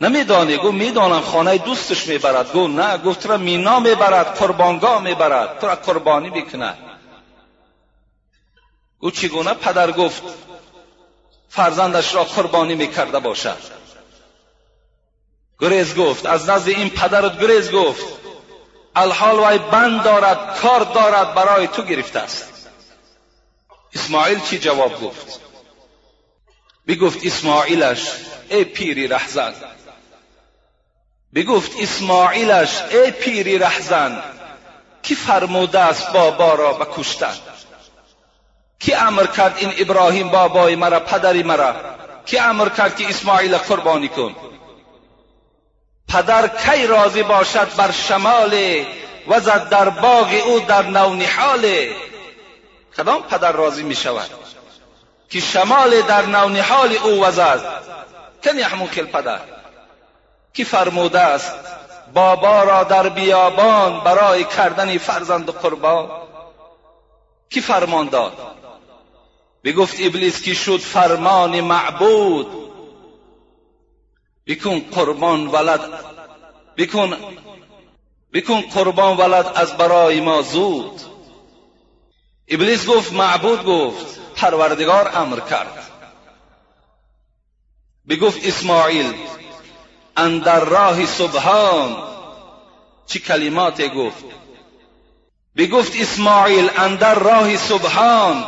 نمیدانی؟ 0.00 0.56
گو 0.56 0.72
می‌دانم 0.72 1.20
خانه 1.20 1.58
دوستش 1.58 2.06
می‌برد. 2.06 2.52
گو 2.52 2.68
نه. 2.68 2.98
گفت 2.98 3.26
را 3.26 3.36
مینا 3.36 3.80
می‌برد 3.80 4.38
قربانگاه 4.38 5.02
می‌برد 5.02 5.58
تو 5.60 5.66
را 5.66 5.74
قربانی 5.74 6.30
می‌کند. 6.30 6.78
گو 8.98 9.10
چگونه 9.10 9.54
پدر 9.54 9.92
گفت 9.92 10.22
فرزندش 11.48 12.14
را 12.14 12.24
قربانی 12.24 12.74
می‌کرده 12.74 13.18
باشد؟ 13.18 13.58
گریز 15.60 15.94
گفت 15.94 16.26
از 16.26 16.50
نزد 16.50 16.68
این 16.68 16.90
پدرت 16.90 17.40
گریز 17.40 17.70
گفت 17.70 18.04
الحال 18.96 19.38
وی 19.38 19.58
بند 19.58 20.02
دارد 20.02 20.58
کار 20.60 20.80
دارد 20.80 21.34
برای 21.34 21.66
تو 21.66 21.82
گرفته 21.82 22.18
است. 22.18 22.68
اسماعیل 23.94 24.40
چی 24.40 24.58
جواب 24.58 25.00
گفت؟ 25.02 25.40
بگفت 26.88 27.26
اسماعیلش 27.26 28.12
ای 28.48 28.64
پیری 28.64 29.06
رهزن. 29.06 29.54
بگفت 31.34 31.72
اسماعیلش 31.80 32.82
ای 32.90 33.10
پیری 33.10 33.58
رهزن 33.58 34.22
کی 35.02 35.14
فرموده 35.14 35.78
است 35.78 36.12
بابا 36.12 36.54
را 36.54 36.72
بکشتن 36.72 37.34
کی 38.78 38.94
امر 38.94 39.26
کرد 39.26 39.54
این 39.58 39.72
ابراهیم 39.78 40.28
بابای 40.28 40.76
مرا 40.76 41.00
پدری 41.00 41.42
مرا؟ 41.42 41.74
کی 42.26 42.38
امر 42.38 42.68
کرد 42.68 42.96
که 42.96 43.08
اسماعیل 43.08 43.56
قربانی 43.56 44.08
کن؟ 44.08 44.34
پدر 46.08 46.48
کی 46.48 46.86
راضی 46.86 47.22
باشد 47.22 47.76
بر 47.76 47.90
شمال 47.90 48.84
وزد 49.28 49.68
در 49.68 49.88
باغ 49.88 50.28
او 50.46 50.60
در 50.60 50.82
نونحال 50.82 51.66
کدام 52.96 53.22
پدر 53.22 53.52
راضی 53.52 53.82
می 53.82 53.94
شود 53.94 54.30
که 55.30 55.40
شمال 55.40 56.02
در 56.02 56.26
نونحال 56.26 56.96
او 57.04 57.24
وزد 57.24 57.82
کن 58.44 58.86
کل 58.86 59.06
پدر 59.06 59.40
کی 60.54 60.64
فرموده 60.64 61.20
است 61.20 61.54
بابا 62.14 62.62
را 62.62 62.84
در 62.84 63.08
بیابان 63.08 64.00
برای 64.00 64.44
کردن 64.44 64.98
فرزند 64.98 65.50
قربان؟ 65.50 66.08
کی 67.50 67.60
فرمان 67.60 68.08
داد؟ 68.08 68.32
بگفت 69.64 69.96
ابلیس 70.00 70.42
کی 70.42 70.54
شد 70.54 70.80
فرمان 70.80 71.60
معبود. 71.60 72.67
بکن 74.48 74.80
قربان 74.80 75.46
ولد. 75.46 75.80
بکن 76.76 77.16
بکن 78.32 78.60
قربان 78.60 79.16
ولد 79.16 79.46
از 79.54 79.76
برای 79.76 80.20
ما 80.20 80.42
زود. 80.42 81.00
ابلیس 82.48 82.86
گفت 82.86 83.12
معبود 83.12 83.64
گفت 83.64 84.20
پروردگار 84.36 85.10
امر 85.14 85.40
کرد. 85.40 85.90
بگفت 88.08 88.46
اسماعیل 88.46 89.14
اندر 90.16 90.60
راه 90.60 91.06
سبحان. 91.06 91.96
چی 93.06 93.18
کلمات 93.18 93.82
گفت؟ 93.82 94.24
بگفت 95.56 96.00
اسماعیل 96.00 96.70
اندر 96.76 97.14
راه 97.14 97.56
سبحان. 97.56 98.44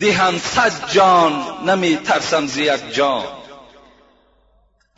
دهن 0.00 0.38
صد 0.38 0.90
جان 0.90 1.64
نمی 1.70 1.96
ترسم 1.96 2.46
ز 2.46 2.56
یک 2.56 2.94
جان. 2.94 3.41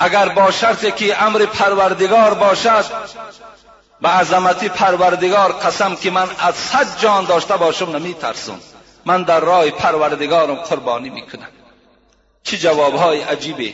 اگر 0.05 0.29
با 0.29 0.51
شرطی 0.51 0.91
که 0.91 1.23
امر 1.23 1.47
پروردگار 1.47 2.35
باشد 2.35 2.85
به 4.01 4.09
عظمتی 4.09 4.69
پروردگار 4.69 5.53
قسم 5.53 5.97
که 5.97 6.11
من 6.11 6.29
از 6.39 6.55
صد 6.55 6.99
جان 6.99 7.25
داشته 7.25 7.57
باشم 7.57 7.97
نمی 7.97 8.15
ترسم 8.15 8.61
من 9.05 9.23
در 9.23 9.41
راه 9.41 9.71
پروردگارم 9.71 10.55
قربانی 10.55 11.11
می‌کنم. 11.11 11.49
چه 12.43 12.59
جوابهای 12.59 13.21
عجیبه 13.21 13.73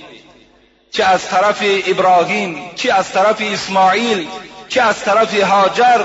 چه 0.91 1.05
از 1.05 1.29
طرف 1.29 1.63
ابراهیم 1.87 2.71
چه 2.77 2.93
از 2.93 3.13
طرف 3.13 3.37
اسماعیل 3.41 4.29
چه 4.69 4.83
از 4.83 5.05
طرف 5.05 5.35
هاجر 5.35 6.05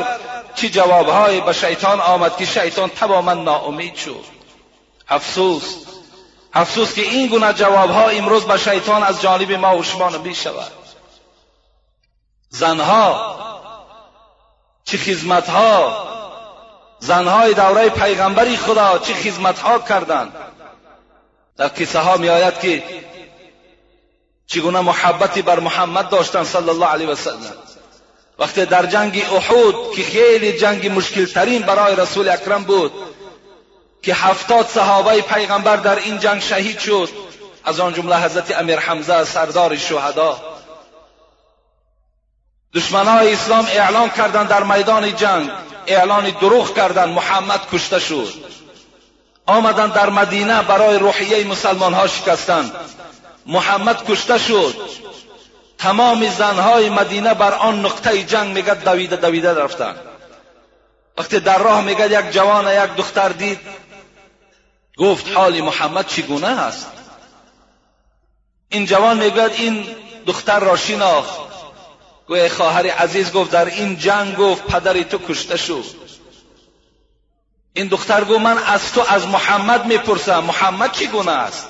چه 0.55 0.69
جوابهای 0.69 1.41
به 1.41 1.53
شیطان 1.53 2.01
آمد 2.01 2.37
که 2.37 2.45
شیطان 2.45 2.89
تماما 2.89 3.33
ناامید 3.33 3.95
شد. 3.95 4.23
افسوس. 5.09 5.94
افسوس 6.55 6.93
که 6.93 7.01
این 7.01 7.27
گونه 7.27 7.53
جوابها 7.53 8.07
امروز 8.07 8.45
به 8.45 8.57
شیطان 8.57 9.03
از 9.03 9.21
جانب 9.21 9.51
ما 9.51 9.77
و 9.77 9.83
شما 9.83 10.09
نمی 10.09 10.35
شود. 10.35 10.71
زنها 12.49 13.35
چه 14.85 14.97
خدمتها 14.97 16.05
زنهای 16.99 17.53
دوره 17.53 17.89
پیغمبری 17.89 18.57
خدا 18.57 18.97
چه 18.97 19.13
خدمتها 19.13 19.79
کردند. 19.79 20.33
در 21.57 21.67
قصه 21.67 21.99
ها 21.99 22.17
می 22.17 22.29
آید 22.29 22.59
که 22.59 22.83
چگونه 24.47 24.81
محبتی 24.81 25.41
بر 25.41 25.59
محمد 25.59 26.09
داشتند 26.09 26.45
صلی 26.45 26.69
الله 26.69 26.85
علیه 26.85 27.07
و 27.07 27.15
سلم. 27.15 27.53
وقتی 28.39 28.65
در 28.65 28.85
جنگ 28.85 29.25
احود 29.31 29.95
که 29.95 30.03
خیلی 30.03 30.53
جنگ 30.53 30.97
مشکل 30.97 31.25
ترین 31.25 31.61
برای 31.61 31.95
رسول 31.95 32.29
اکرم 32.29 32.63
بود 32.63 33.14
که 34.05 34.13
هفتاد 34.13 34.67
صحابه 34.67 35.21
پیغمبر 35.21 35.75
در 35.75 35.95
این 35.95 36.19
جنگ 36.19 36.41
شهید 36.41 36.79
شد. 36.79 37.09
از 37.63 37.79
آن 37.79 37.93
جمله 37.93 38.17
حضرت 38.17 38.59
امیر 38.59 38.79
حمزه 38.79 39.23
سردار 39.23 39.77
شهدا. 39.77 40.41
دشمنان 42.73 43.17
اسلام 43.17 43.65
اعلان 43.65 44.09
کردند 44.09 44.47
در 44.47 44.63
میدان 44.63 45.15
جنگ. 45.15 45.49
اعلان 45.87 46.29
دروغ 46.29 46.75
کردند. 46.75 47.09
محمد 47.09 47.69
کشته 47.71 47.99
شد. 47.99 48.33
آمدند 49.45 49.93
در 49.93 50.09
مدینه 50.09 50.61
برای 50.61 50.99
روحیه 50.99 51.47
مسلمان 51.47 51.93
ها 51.93 52.07
شکستند. 52.07 52.71
محمد 53.45 54.05
کشته 54.05 54.37
شد. 54.37 54.75
تمام 55.77 56.29
زنهای 56.29 56.89
مدینه 56.89 57.33
بر 57.33 57.53
آن 57.53 57.85
نقطه 57.85 58.23
جنگ 58.23 58.55
میگه 58.55 58.73
دویده 58.73 59.15
دویده 59.15 59.53
رفتند. 59.53 59.99
وقتی 61.17 61.39
در 61.39 61.57
راه 61.57 61.81
میگه 61.81 62.19
یک 62.19 62.31
جوان 62.31 62.67
یک 62.83 62.95
دختر 62.95 63.29
دید 63.29 63.59
گفت 64.97 65.31
حال 65.31 65.61
محمد 65.61 66.07
چگونه 66.07 66.47
است؟ 66.47 66.87
این 68.69 68.85
جوان 68.85 69.17
می‌گوید 69.17 69.51
این 69.51 69.85
دختر 70.25 70.59
را 70.59 70.77
شناخت. 70.77 71.39
گوی 72.27 72.49
خواهر 72.49 72.87
عزیز 72.87 73.31
گفت 73.31 73.51
در 73.51 73.65
این 73.65 73.97
جنگ 73.97 74.35
گفت 74.35 74.63
پدری 74.65 75.03
تو 75.03 75.17
کشته 75.17 75.57
شد 75.57 75.85
این 77.73 77.87
دختر 77.87 78.23
گفت 78.23 78.39
من 78.39 78.57
از 78.57 78.93
تو 78.93 79.01
از 79.07 79.27
محمد 79.27 79.85
می‌پرسم. 79.85 80.39
محمد 80.39 80.91
چگونه 80.91 81.31
است؟ 81.31 81.67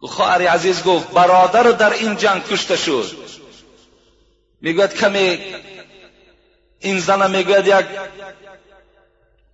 خواهر 0.00 0.48
عزیز 0.48 0.82
گفت 0.82 1.10
برادر 1.10 1.62
در 1.62 1.92
این 1.92 2.16
جنگ 2.16 2.44
کشته 2.44 2.76
شد. 2.76 3.16
می‌گوید 4.60 4.94
کمی 4.94 5.54
این 6.80 7.00
زن 7.00 7.30
می‌گوید 7.30 7.66
یک 7.66 7.86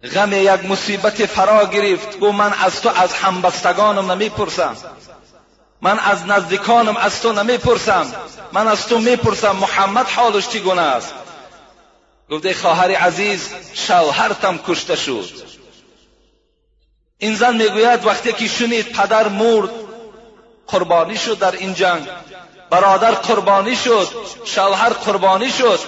غم 0.02 0.32
یک 0.32 0.64
مصیبت 0.64 1.26
فرا 1.26 1.64
گرفت. 1.64 2.18
گو 2.18 2.32
من 2.32 2.52
از 2.52 2.80
تو 2.80 2.88
از 2.88 3.14
همبستگانم 3.14 4.12
نمی‌پرسم. 4.12 4.76
من 5.82 5.98
از 5.98 6.26
نزدیکانم 6.26 6.96
از 6.96 7.22
تو 7.22 7.32
نمی‌پرسم. 7.32 8.12
من 8.52 8.68
از 8.68 8.86
تو 8.86 8.98
می‌پرسم 8.98 9.56
محمد 9.56 10.08
حالش 10.08 10.48
چگونه 10.48 10.82
است؟ 10.82 11.14
گفته 12.30 12.54
خواهر 12.54 12.90
عزیز 12.90 13.50
شوهرتم 13.74 14.58
کشته 14.58 14.96
شد. 14.96 15.24
این 17.18 17.34
زن 17.34 17.56
می‌گوید 17.56 18.06
وقتی 18.06 18.32
که 18.32 18.46
شنید 18.48 18.92
پدر 18.92 19.28
مرد 19.28 19.70
قربانی 20.66 21.18
شد 21.18 21.38
در 21.38 21.52
این 21.52 21.74
جنگ. 21.74 22.08
برادر 22.70 23.10
قربانی 23.10 23.76
شد 23.76 24.08
شوهر 24.44 24.88
قربانی 24.88 25.50
شد. 25.50 25.80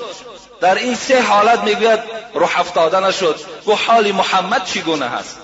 در 0.60 0.74
این 0.74 0.94
سه 0.94 1.22
حالت 1.22 1.60
می‌گوید 1.64 2.00
روح 2.34 2.60
افتاده 2.60 3.00
نشد 3.00 3.40
گو 3.64 3.74
حال 3.74 4.12
محمد 4.12 4.64
چگونه 4.64 5.08
هست 5.08 5.38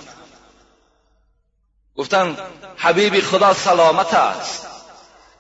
گفتن 1.97 2.37
حبیبی 2.77 3.21
خدا 3.21 3.55
سلامت 3.55 4.15
است. 4.15 4.67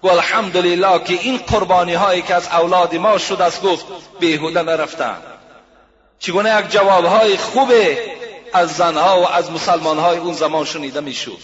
و 0.03 0.09
الحمدلله 0.09 1.05
که 1.05 1.15
این 1.15 1.37
قربانی 1.37 1.95
هایی 1.95 2.23
که 2.23 2.35
از 2.35 2.47
اولاد 2.47 2.95
ما 2.95 3.19
شد 3.19 3.43
است 3.43 3.63
گفت 3.63 3.87
بیهوده 4.21 4.63
نرفتن 4.63 5.17
چگونه 6.19 6.61
یک 6.61 6.71
جواب 6.71 7.05
های 7.05 7.37
خوبه 7.37 8.13
از 8.53 8.77
زنها 8.77 9.21
و 9.21 9.29
از 9.29 9.51
مسلمان 9.51 9.99
های 9.99 10.19
اون 10.19 10.35
زمان 10.35 10.65
شنیده 10.65 11.01
می‌شد. 11.01 11.39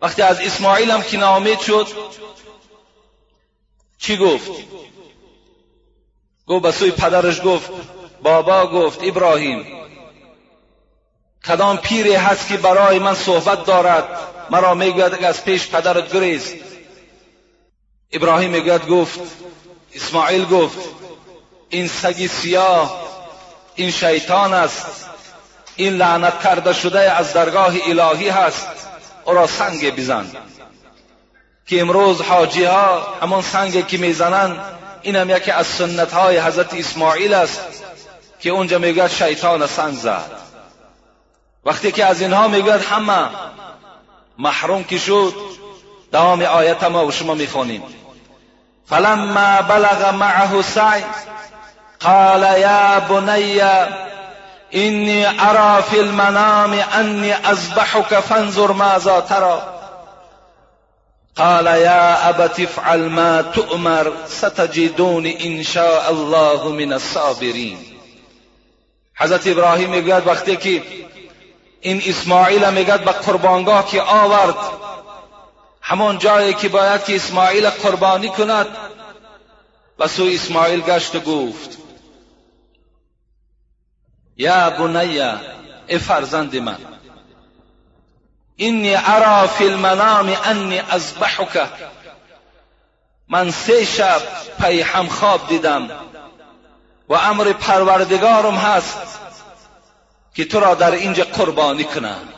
وقتی 0.00 0.22
از 0.22 0.40
اسماعیل 0.40 0.90
هم 0.90 1.02
که 1.02 1.16
نامید 1.16 1.58
شد 1.58 1.86
چی 3.98 4.16
گفت؟ 4.16 4.50
گفت 6.46 6.62
به 6.62 6.72
سوی 6.72 6.90
پدرش 6.90 7.40
گفت 7.44 7.70
بابا 8.22 8.66
گفت 8.66 9.00
ابراهیم 9.02 9.66
کدام 11.46 11.76
پیری 11.76 12.14
هست 12.14 12.48
که 12.48 12.56
برای 12.56 12.98
من 12.98 13.14
صحبت 13.14 13.64
دارد؟ 13.64 14.04
مرا 14.50 14.74
می‌گوید 14.74 15.24
از 15.24 15.44
پیش 15.44 15.68
پدرت 15.68 16.12
گریز. 16.12 16.54
ابراهیم 18.12 18.50
می‌گوید 18.50 18.86
گفت. 18.86 19.20
اسماعیل 19.94 20.44
گفت 20.44 20.78
این 21.68 21.88
سگی 21.88 22.28
سیاه 22.28 23.02
این 23.74 23.90
شیطان 23.90 24.54
است 24.54 25.08
این 25.76 25.92
لعنت 25.92 26.42
کرده 26.42 26.72
شده 26.72 27.00
از 27.00 27.32
درگاه 27.32 27.74
الهی 27.86 28.28
هست 28.28 28.68
او 29.24 29.34
را 29.34 29.46
سنگ 29.46 29.96
بزن. 29.96 30.26
که 31.66 31.80
امروز 31.80 32.20
حاجی 32.20 32.64
ها 32.64 33.00
همون 33.22 33.42
سنگ 33.42 33.86
که 33.86 33.98
می‌زنند 33.98 34.81
این 35.02 35.16
هم 35.16 35.30
یکی 35.30 35.50
از 35.50 35.66
سنت 35.66 36.12
های 36.12 36.38
حضرت 36.38 36.74
اسماعیل 36.74 37.34
است 37.34 37.60
که 38.40 38.50
اونجا 38.50 38.78
می‌گوید 38.78 39.10
شیطان 39.10 39.66
سنگ 39.66 39.94
زد. 39.94 40.30
وقتی 41.64 41.92
که 41.92 42.04
از 42.04 42.20
اینها 42.20 42.48
می‌گوید 42.48 42.82
همه 42.82 43.28
محروم 44.38 44.84
که 44.84 44.98
شد 44.98 45.34
دوام 46.12 46.42
آیت 46.42 46.84
ما 46.84 47.06
و 47.06 47.12
شما 47.12 47.34
می‌خوانیم. 47.34 47.82
فلما 48.86 49.62
بلغ 49.62 50.14
معه 50.14 50.62
سعی 50.62 51.04
قال 52.00 52.42
يا 52.42 52.98
بني 52.98 53.62
إني 54.74 55.26
أرى 55.26 55.82
في 55.82 56.00
المنام 56.00 56.72
أني 56.72 57.34
أذبحك 57.34 58.14
فانظر 58.14 58.72
ماذا 58.72 59.20
ترى 59.20 59.81
قال 61.36 61.66
يا 61.66 62.28
أبت 62.28 62.60
افعل 62.60 63.08
ما 63.08 63.42
تؤمر 63.42 64.12
ستجدون 64.28 65.26
إن 65.26 65.62
شاء 65.62 66.10
الله 66.10 66.68
من 66.68 66.92
الصابرين. 66.92 67.78
حضرت 69.14 69.46
ابراهیم 69.46 69.90
می‌گوید 69.90 70.26
وقتی 70.26 70.56
که 70.56 70.82
این 71.80 72.02
اسماعیل 72.06 72.70
می‌گوید 72.70 73.04
به 73.04 73.12
قربانگاه 73.12 73.86
که 73.86 74.02
آورد 74.02 74.56
همون 75.80 76.18
جایی 76.18 76.54
که 76.54 76.68
باید 76.68 77.04
که 77.04 77.16
اسماعیل 77.16 77.70
قربانی 77.70 78.28
کند 78.28 78.66
و 79.98 80.08
سو 80.08 80.24
اسماعیل 80.24 80.80
گشت 80.80 81.14
و 81.14 81.20
گفت 81.20 81.78
یا 84.36 84.70
بنیا 84.70 85.40
ای 85.86 85.98
فرزند 85.98 86.56
من 86.56 86.91
اینی 88.62 88.94
ارا 88.94 89.46
فی 89.46 89.64
المنام 89.64 90.36
انی 90.44 90.78
ازبحک 90.78 91.68
من 93.28 93.50
سه 93.50 93.84
شب 93.84 94.22
پی 94.60 94.80
هم 94.80 95.06
خواب 95.06 95.48
دیدم 95.48 95.90
و 97.08 97.14
امر 97.14 97.52
پروردگارم 97.52 98.54
هست 98.54 99.18
که 100.34 100.44
تو 100.44 100.60
را 100.60 100.74
در 100.74 100.90
اینجا 100.90 101.24
قربانی 101.24 101.84
کنم 101.84 102.28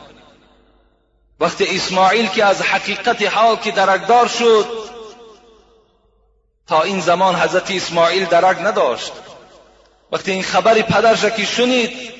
وقتی 1.39 1.75
اسماعیل 1.75 2.27
که 2.27 2.45
از 2.45 2.61
حقیقت 2.61 3.21
حال 3.21 3.55
که 3.55 3.71
درکدار 3.71 4.27
شد 4.27 4.67
تا 6.67 6.81
این 6.81 6.99
زمان 6.99 7.35
حضرت 7.35 7.71
اسماعیل 7.71 8.25
درک 8.25 8.57
نداشت 8.61 9.11
وقتی 10.11 10.31
این 10.31 10.43
خبری 10.43 10.83
پدرش 10.83 11.25
که 11.25 11.45
شنید 11.45 12.11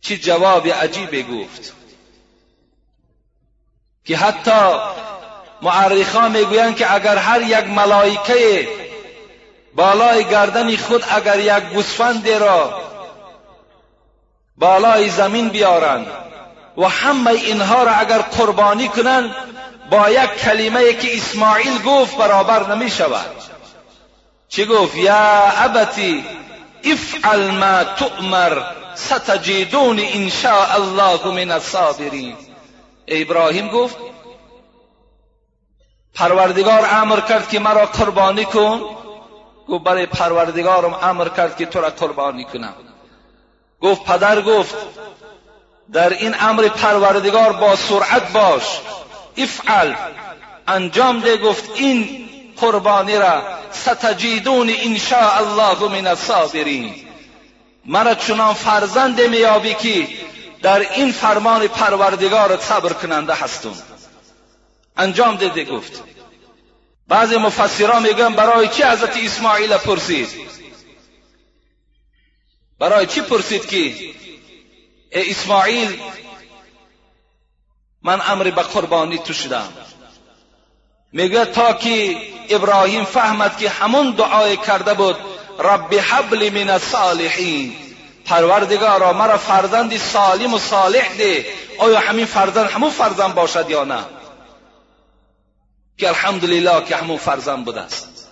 چه 0.00 0.16
جواب 0.16 0.68
عجیبی 0.68 1.22
گفت 1.22 1.77
که 4.08 4.16
حتی 4.16 4.78
معرخان 5.62 6.30
می‌گویند 6.30 6.76
که 6.76 6.94
اگر 6.94 7.16
هر 7.16 7.42
یک 7.42 7.64
ملائکه 7.64 8.68
بالای 9.74 10.24
گردن 10.24 10.76
خود 10.76 11.04
اگر 11.10 11.40
یک 11.40 11.64
گوسفند 11.64 12.28
را 12.28 12.82
بالای 14.56 15.08
زمین 15.08 15.48
بیارند 15.48 16.06
و 16.76 16.88
همه 16.88 17.30
اینها 17.30 17.82
را 17.82 17.92
اگر 17.92 18.18
قربانی 18.18 18.88
کنند 18.88 19.34
با 19.90 20.10
یک 20.10 20.30
کلمه 20.30 20.92
که 20.92 21.16
اسماعیل 21.16 21.82
گفت 21.82 22.16
برابر 22.16 22.74
نمی 22.74 22.90
شود 22.90 23.30
چی 24.48 24.64
گفت؟ 24.64 24.96
یا 24.96 25.52
ابتی 25.56 26.24
افعل 26.84 27.50
ما 27.50 27.84
تؤمر 27.84 28.62
ستجدون 28.94 30.00
ان 30.00 30.28
شاء 30.28 30.74
الله 30.74 31.26
من 31.26 31.50
الصابرین. 31.50 32.47
ابراهیم 33.08 33.68
گفت 33.68 33.96
پروردگار 36.14 36.88
امر 36.90 37.20
کرد 37.20 37.48
که 37.48 37.58
مرا 37.58 37.86
قربانی 37.86 38.44
کن. 38.44 38.80
گفت 39.68 39.84
برای 39.84 40.06
پروردگارم 40.06 40.94
امر 41.02 41.28
کرد 41.28 41.56
که 41.56 41.66
تو 41.66 41.80
را 41.80 41.90
قربانی 41.90 42.44
کنم. 42.44 42.74
گفت 43.80 44.04
پدر 44.04 44.40
گفت 44.42 44.74
در 45.92 46.08
این 46.08 46.34
امر 46.40 46.68
پروردگار 46.68 47.52
با 47.52 47.76
سرعت 47.76 48.32
باش 48.32 48.80
افعل 49.36 49.94
انجام 50.66 51.20
ده. 51.20 51.36
گفت 51.36 51.70
این 51.74 52.28
قربانی 52.56 53.16
را 53.16 53.42
ستجیدون 53.70 54.70
ان 54.84 54.98
شاء 54.98 55.36
الله 55.36 55.88
من 55.88 56.06
الصابرین. 56.06 56.94
مرا 57.84 58.14
چنان 58.14 58.54
فرزند 58.54 59.20
میابی 59.20 59.74
که 59.74 60.08
در 60.62 60.92
این 60.92 61.12
فرمان 61.12 61.66
پروردگار 61.68 62.60
صبر 62.60 62.92
کننده 62.92 63.34
هستم. 63.34 63.74
انجام 64.96 65.36
داده 65.36 65.64
گفت. 65.64 66.02
بعضی 67.08 67.36
مفسران 67.36 68.02
میگن 68.02 68.34
برای 68.34 68.68
چی 68.68 68.82
حضرت 68.82 69.16
اسماعیل 69.16 69.76
پرسید؟ 69.76 70.28
برای 72.78 73.06
چی 73.06 73.20
پرسید 73.20 73.66
که 73.66 73.76
ای 73.76 75.30
اسماعیل 75.30 76.00
من 78.02 78.20
امر 78.20 78.50
به 78.50 78.62
قربانی 78.62 79.18
تو 79.18 79.32
شدم. 79.32 79.72
میگه 81.12 81.44
تا 81.44 81.72
که 81.72 82.16
ابراهیم 82.50 83.04
فهمد 83.04 83.58
که 83.58 83.70
همون 83.70 84.10
دعای 84.10 84.56
کرده 84.56 84.94
بود 84.94 85.16
رب 85.58 85.94
حبل 85.94 86.50
من 86.50 86.70
الصالحین. 86.70 87.87
پروردگارا 88.28 89.12
مرا 89.12 89.38
فرزند 89.38 89.96
سالم 89.96 90.54
و 90.54 90.58
صالح 90.58 91.16
ده. 91.18 91.46
آیا 91.78 92.00
همین 92.00 92.26
فرزند 92.26 92.70
همون 92.70 92.90
فرزند 92.90 93.34
باشد 93.34 93.70
یا 93.70 93.84
نه؟ 93.84 94.04
که 95.98 96.08
الحمدلله 96.08 96.84
که 96.84 96.96
همون 96.96 97.16
فرزند 97.16 97.64
بوده 97.64 97.80
است. 97.80 98.28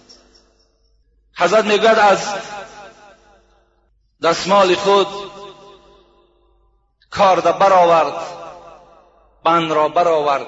حضرت 1.36 1.64
می‌گوید 1.64 1.98
از 1.98 2.34
دستمال 4.22 4.74
خود 4.74 5.06
کار 7.10 7.40
برآورد 7.40 8.14
بند 9.44 9.72
را 9.72 9.88
برآورد 9.88 10.46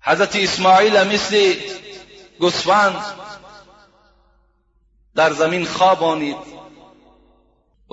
حضرت 0.00 0.36
اسماعیل 0.36 1.02
مثل 1.02 1.54
گوسفند 2.40 3.04
در 5.14 5.32
زمین 5.32 5.64
خوابانید 5.64 6.53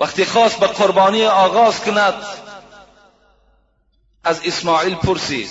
وقتی 0.02 0.24
خواست 0.24 0.60
به 0.60 0.66
قربانی 0.66 1.24
آغاز 1.24 1.80
کند 1.80 2.14
از 4.24 4.40
اسماعیل 4.44 4.94
پرسید. 4.94 5.50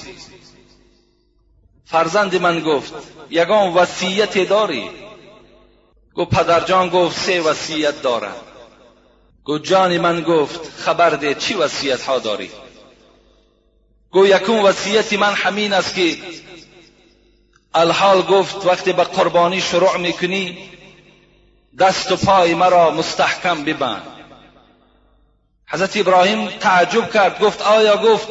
فرزند 1.86 2.36
من 2.36 2.60
گفت 2.60 2.94
یگان 3.30 3.74
وصیت 3.74 4.50
داری؟ 4.50 4.90
گفت 6.16 6.36
پدرجان 6.36 6.90
گفت 6.90 7.20
سه 7.20 7.42
وصیت 7.42 8.02
دارم. 8.02 8.36
گفت 9.46 9.64
جان 9.64 9.98
من 9.98 10.22
گفت 10.22 10.72
خبر 10.78 11.10
ده 11.10 11.34
چی 11.34 11.54
وصیت 11.54 12.04
ها 12.04 12.20
داری؟ 12.20 12.52
گو 14.12 14.28
یکون 14.28 14.60
وصیت 14.60 15.14
من 15.14 15.34
همین 15.34 15.74
است 15.74 15.96
که 15.96 16.18
الحال 17.74 18.22
گفت 18.22 18.66
وقتی 18.66 18.94
به 18.94 19.04
قربانی 19.04 19.62
شروع 19.62 19.98
می‌کنی 19.98 20.70
دست 21.80 22.12
و 22.12 22.16
پای 22.16 22.54
مرا 22.54 22.92
مستحکم 22.92 23.64
ببند. 23.64 24.11
حضرت 25.72 25.98
ابراهیم 25.98 26.48
تعجب 26.48 27.12
کرد 27.12 27.40
گفت 27.40 27.62
آیا 27.62 27.98
گفت 27.98 28.28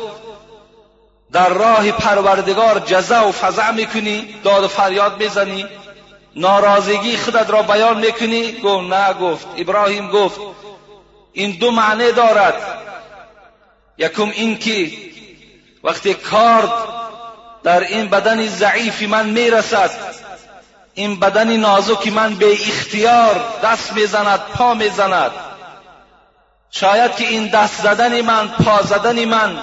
در 1.33 1.49
راه 1.49 1.91
پروردگار 1.91 2.79
جزا 2.79 3.29
و 3.29 3.33
فضع 3.33 3.71
می‌کنی 3.71 4.35
داد 4.45 4.65
و 4.65 4.69
فریاد 4.69 5.23
می‌زنی 5.23 5.67
ناراضگی 6.37 7.17
خودت 7.17 7.51
را 7.51 7.63
بیان 7.63 8.01
می‌کنی؟ 8.01 8.53
گفت 8.53 8.93
نه 8.93 9.13
گفت. 9.13 9.47
ابراهیم 9.57 10.11
گفت 10.11 10.41
این 11.33 11.51
دو 11.51 11.71
معنی 11.71 12.13
دارد. 12.13 12.55
یکم 13.99 14.31
این 14.31 14.59
که 14.59 14.91
وقتی 15.85 16.15
کارد 16.15 16.73
در 17.63 17.81
این 17.81 18.09
بدن 18.09 18.47
ضعیفی 18.47 19.07
من 19.07 19.27
می‌رسد 19.27 19.91
این 20.95 21.21
بدن 21.21 21.57
نازکی 21.57 22.11
من 22.11 22.35
به 22.35 22.53
اختیار 22.53 23.45
دست 23.63 23.93
می‌زند 23.93 24.41
پا 24.41 24.75
می‌زند. 24.75 25.31
شاید 26.71 27.17
که 27.17 27.27
این 27.27 27.47
دست 27.47 27.83
زدن 27.83 28.21
من 28.21 28.49
پا 28.49 28.83
زدن 28.83 29.25
من 29.25 29.59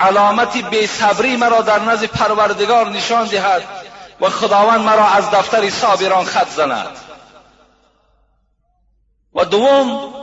علامتی 0.00 0.62
بی 0.62 0.86
صبری 0.86 1.36
مرا 1.36 1.60
در 1.60 1.78
نزد 1.78 2.04
پروردگار 2.04 2.88
نشان 2.88 3.24
دهد 3.24 3.62
و 4.20 4.28
خداوند 4.28 4.80
مرا 4.80 5.06
از 5.06 5.30
دفتر 5.30 5.70
صابران 5.70 6.24
خط 6.24 6.48
زند. 6.48 6.96
و 9.34 9.44
دوم 9.44 10.14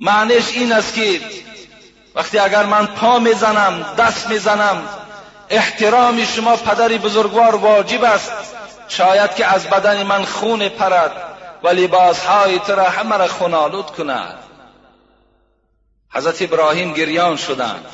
معنیش 0.00 0.48
این 0.48 0.72
است 0.72 0.94
که 0.94 1.20
وقتی 2.14 2.38
اگر 2.38 2.66
من 2.66 2.86
پا 2.86 3.18
می‌زنم 3.18 3.94
دست 3.98 4.28
می‌زنم 4.28 4.82
احترام 5.50 6.24
شما 6.24 6.56
پدر 6.56 6.88
بزرگوار 6.88 7.54
واجب 7.54 8.04
است. 8.04 8.32
شاید 8.88 9.34
که 9.34 9.46
از 9.46 9.66
بدن 9.66 10.02
من 10.02 10.24
خون 10.24 10.68
پرد 10.68 11.12
و 11.62 11.68
لباسهای 11.68 12.58
تو 12.58 12.72
را 12.72 12.84
همه 12.84 13.16
را 13.16 13.28
خونالود 13.28 13.86
کند. 13.86 14.41
حضرت 16.12 16.42
ابراهیم 16.42 16.92
گریان 16.92 17.36
شدند. 17.36 17.86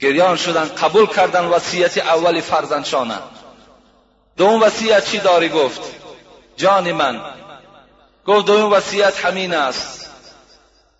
گریان 0.00 0.36
شدند 0.36 0.74
قبول 0.74 1.06
کردن 1.06 1.44
وصیت 1.44 1.98
اول 1.98 2.40
فرزندشانند. 2.40 3.30
دوم 4.36 4.62
وصیت 4.62 5.10
چی 5.10 5.18
داری 5.18 5.48
گفت؟ 5.48 5.80
جان 6.56 6.92
من. 6.92 7.20
گفت 8.26 8.46
دوم 8.46 8.72
وصیت 8.72 9.24
همین 9.24 9.54
است 9.54 10.10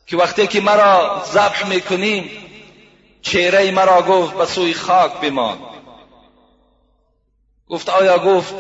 که 0.07 0.17
وقتی 0.17 0.47
که 0.47 0.61
مرا 0.61 1.23
ذبح 1.33 1.69
می‌کنیم 1.69 2.31
چهره 3.23 3.71
مرا 3.71 4.03
گفت 4.03 4.35
به 4.35 4.47
سوی 4.47 4.75
خاک 4.75 5.21
بمان. 5.21 5.59
گفت 7.69 7.89
آیا 7.89 8.19
گفت 8.19 8.55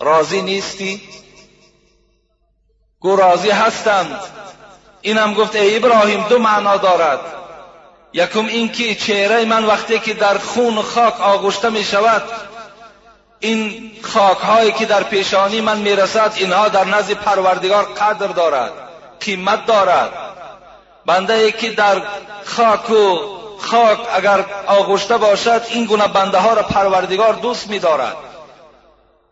راضی 0.00 0.42
نیستی؟ 0.42 1.00
گو 3.00 3.16
راضی 3.16 3.50
هستم 3.50 4.20
اینم 5.04 5.34
گفت 5.34 5.56
ای 5.56 5.76
ابراهیم 5.76 6.24
دو 6.28 6.38
معنا 6.38 6.76
دارد. 6.76 7.20
یکم 8.12 8.46
اینکه 8.46 8.94
چهره 8.94 9.44
من 9.44 9.64
وقتی 9.64 9.98
که 9.98 10.14
در 10.14 10.38
خون 10.38 10.78
و 10.78 10.82
خاک 10.82 11.20
آغشته 11.20 11.70
می 11.70 11.84
شود 11.84 12.22
این 13.40 13.90
خاک 14.02 14.38
هایی 14.38 14.72
که 14.72 14.84
در 14.84 15.02
پیشانی 15.02 15.60
من 15.60 15.78
می‌رسد 15.78 16.32
اینها 16.36 16.68
در 16.68 16.84
نزد 16.84 17.12
پروردگار 17.12 17.84
قدر 17.84 18.26
دارد 18.26 18.72
قیمت 19.20 19.66
دارد. 19.66 20.10
بنده 21.06 21.34
ای 21.34 21.52
که 21.52 21.70
در 21.70 22.02
خاک 22.44 22.90
و 22.90 23.18
خاک 23.58 23.98
اگر 24.14 24.44
آغشته 24.66 25.16
باشد 25.16 25.62
این 25.68 25.84
گونه 25.84 26.08
بنده 26.08 26.38
ها 26.38 26.54
را 26.54 26.62
پروردگار 26.62 27.32
دوست 27.32 27.70
می 27.70 27.78
دارد 27.78 28.16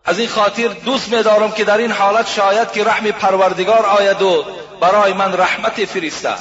از 0.05 0.19
این 0.19 0.29
خاطر 0.29 0.69
دوست 0.69 1.13
می 1.13 1.23
دارم 1.23 1.53
که 1.53 1.65
در 1.65 1.79
این 1.79 1.93
حالت 1.93 2.29
شاید 2.29 2.73
که 2.73 2.85
رحم 2.85 3.11
پروردگار 3.11 3.87
آید 3.87 4.23
و 4.23 4.45
برای 4.83 5.13
من 5.13 5.39
رحمت 5.39 5.85
فرستد 5.85 6.39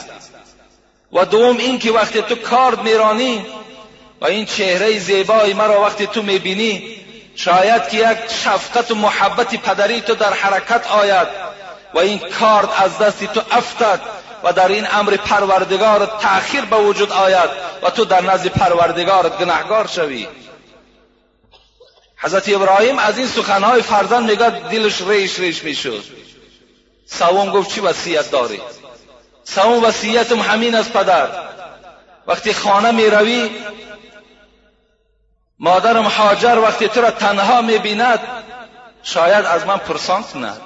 و 1.13 1.25
دوم 1.25 1.57
این 1.57 1.79
که 1.79 1.91
وقتی 1.91 2.21
تو 2.21 2.35
کارد 2.35 2.81
میرانی 2.81 3.45
و 4.21 4.25
این 4.25 4.45
چهره 4.45 4.99
زیبای 4.99 5.53
مرا 5.53 5.81
وقتی 5.81 6.07
تو 6.07 6.21
می‌بینی 6.21 6.97
شاید 7.35 7.89
که 7.89 7.97
یک 7.97 8.17
شفقت 8.43 8.91
و 8.91 8.95
محبت 8.95 9.55
پدری 9.55 10.01
تو 10.01 10.15
در 10.15 10.33
حرکت 10.33 10.91
آید 10.91 11.27
و 11.93 11.99
این 11.99 12.19
کارد 12.19 12.69
از 12.77 12.97
دستی 12.97 13.27
تو 13.27 13.41
افتد 13.51 13.99
و 14.43 14.53
در 14.53 14.67
این 14.67 14.87
امر 14.91 15.15
پروردگار 15.17 16.05
تأخیر 16.05 16.65
به 16.65 16.77
وجود 16.77 17.11
آید 17.11 17.49
و 17.83 17.89
تو 17.89 18.05
در 18.05 18.21
نزد 18.21 18.47
پروردگار 18.47 19.29
گناهگار 19.29 19.87
شوی. 19.87 20.27
حضرت 22.17 22.49
ابراهیم 22.49 22.99
از 22.99 23.17
این 23.17 23.27
سخنهای 23.27 23.81
فرزند 23.81 24.29
میگه 24.29 24.49
دلش 24.49 25.01
ریش 25.01 25.39
ریش 25.39 25.63
می‌شد. 25.63 26.30
سوم 27.11 27.51
گفت 27.51 27.69
چی 27.69 27.81
وصیت 27.81 28.31
داری؟ 28.31 28.61
سوم 29.43 29.83
وصیتم 29.83 30.39
همین 30.39 30.75
از 30.75 30.93
پدر. 30.93 31.27
وقتی 32.27 32.53
خانه 32.53 32.91
می 32.91 33.05
روی 33.05 33.49
مادرم 35.59 36.07
حاجر 36.07 36.59
وقتی 36.63 36.87
تو 36.87 37.01
را 37.01 37.11
تنها 37.11 37.61
می 37.61 37.77
بیند 37.77 38.19
شاید 39.03 39.45
از 39.45 39.65
من 39.65 39.77
پرسان 39.77 40.23
کند 40.23 40.61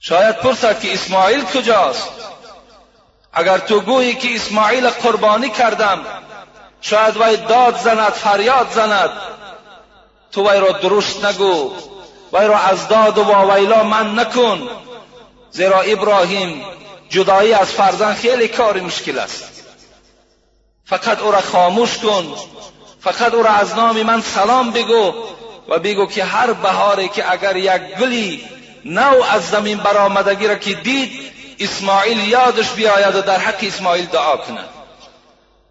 شاید 0.00 0.36
پرسد 0.36 0.80
که 0.80 0.92
اسماعیل 0.92 1.44
کجاست؟ 1.44 2.08
اگر 3.32 3.58
تو 3.58 3.80
گویی 3.80 4.14
که 4.14 4.34
اسماعیل 4.34 4.88
قربانی 4.90 5.50
کردم 5.50 6.00
شاید 6.80 7.16
وی 7.16 7.36
داد 7.36 7.78
زند 7.78 8.12
فریاد 8.12 8.70
زند. 8.70 9.10
تو 10.32 10.50
وی 10.50 10.60
را 10.60 10.72
درست 10.72 11.24
نگو. 11.24 11.72
وی 12.34 12.46
را 12.46 12.58
از 12.58 12.88
داد 12.88 13.18
و 13.18 13.22
واویلا 13.22 13.82
من 13.82 14.18
نکن. 14.18 14.68
زیرا 15.50 15.80
ابراهیم 15.80 16.64
جدایی 17.08 17.52
از 17.52 17.72
فرزند 17.72 18.16
خیلی 18.16 18.48
کار 18.48 18.80
مشکل 18.80 19.18
است. 19.18 19.44
فقط 20.84 21.22
او 21.22 21.32
را 21.32 21.40
خاموش 21.40 21.98
کن. 21.98 22.34
فقط 23.00 23.34
او 23.34 23.42
را 23.42 23.50
از 23.50 23.76
نام 23.76 24.02
من 24.02 24.20
سلام 24.20 24.70
بگو 24.70 25.14
و 25.68 25.78
بگو 25.78 26.06
که 26.06 26.24
هر 26.24 26.52
بهاری 26.52 27.08
که 27.08 27.32
اگر 27.32 27.56
یک 27.56 27.82
گلی 28.00 28.44
نو 28.84 29.22
از 29.22 29.48
زمین 29.50 29.78
برآمدگی 29.78 30.46
را 30.46 30.54
که 30.54 30.74
دید 30.74 31.32
اسماعیل 31.60 32.28
یادش 32.28 32.70
بیاید 32.70 33.16
و 33.16 33.20
در 33.20 33.38
حق 33.38 33.58
اسماعیل 33.62 34.06
دعا 34.06 34.36
کند 34.36 34.68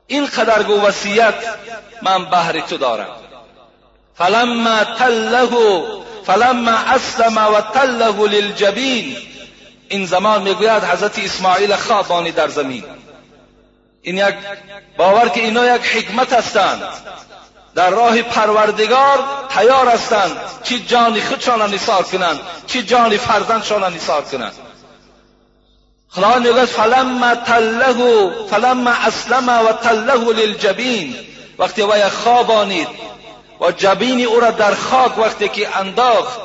این 0.07 0.25
قدر 0.25 0.63
گو 0.63 0.81
وصیت 0.81 1.35
من 2.01 2.25
بهر 2.25 2.59
تو 2.59 2.77
دارم. 2.77 3.15
فلما 4.15 4.83
تله 4.83 5.83
فلما 6.25 6.71
اسلم 6.71 7.37
و 7.37 7.61
تله 7.61 8.27
للجبین 8.27 9.17
این 9.89 10.05
زمان 10.05 10.41
می‌گوید 10.41 10.83
حضرت 10.83 11.19
اسماعیل 11.19 11.75
خوابانی 11.75 12.31
در 12.31 12.47
زمین. 12.47 12.83
این 14.01 14.17
یک 14.17 14.35
باور 14.97 15.29
که 15.29 15.41
اینا 15.41 15.75
یک 15.75 15.81
حکمت 15.81 16.33
هستند. 16.33 16.83
در 17.75 17.89
راه 17.89 18.21
پروردگار 18.21 19.19
تیار 19.49 19.87
هستند. 19.87 20.37
چی 20.63 20.79
جان 20.79 21.19
خودشان 21.21 21.73
نثار 21.73 22.03
کنند 22.03 22.39
چی 22.67 22.83
جان 22.83 23.17
فرزندشان 23.17 23.93
نثار 23.93 24.21
کنند. 24.21 24.53
خدا 26.09 26.39
می‌گوید 26.39 26.65
فلما 26.65 27.35
تله 27.35 28.29
فلما 28.51 28.91
اسلم 28.91 29.49
و 29.49 29.71
تله 29.71 30.33
للجبین. 30.33 31.15
وقتی 31.59 31.81
وی 31.81 32.09
خوابانید 32.09 32.87
و 33.59 33.71
جبین 33.71 34.25
او 34.25 34.39
را 34.39 34.51
در 34.51 34.75
خاک 34.75 35.17
وقتی 35.17 35.49
که 35.49 35.77
انداخت 35.77 36.39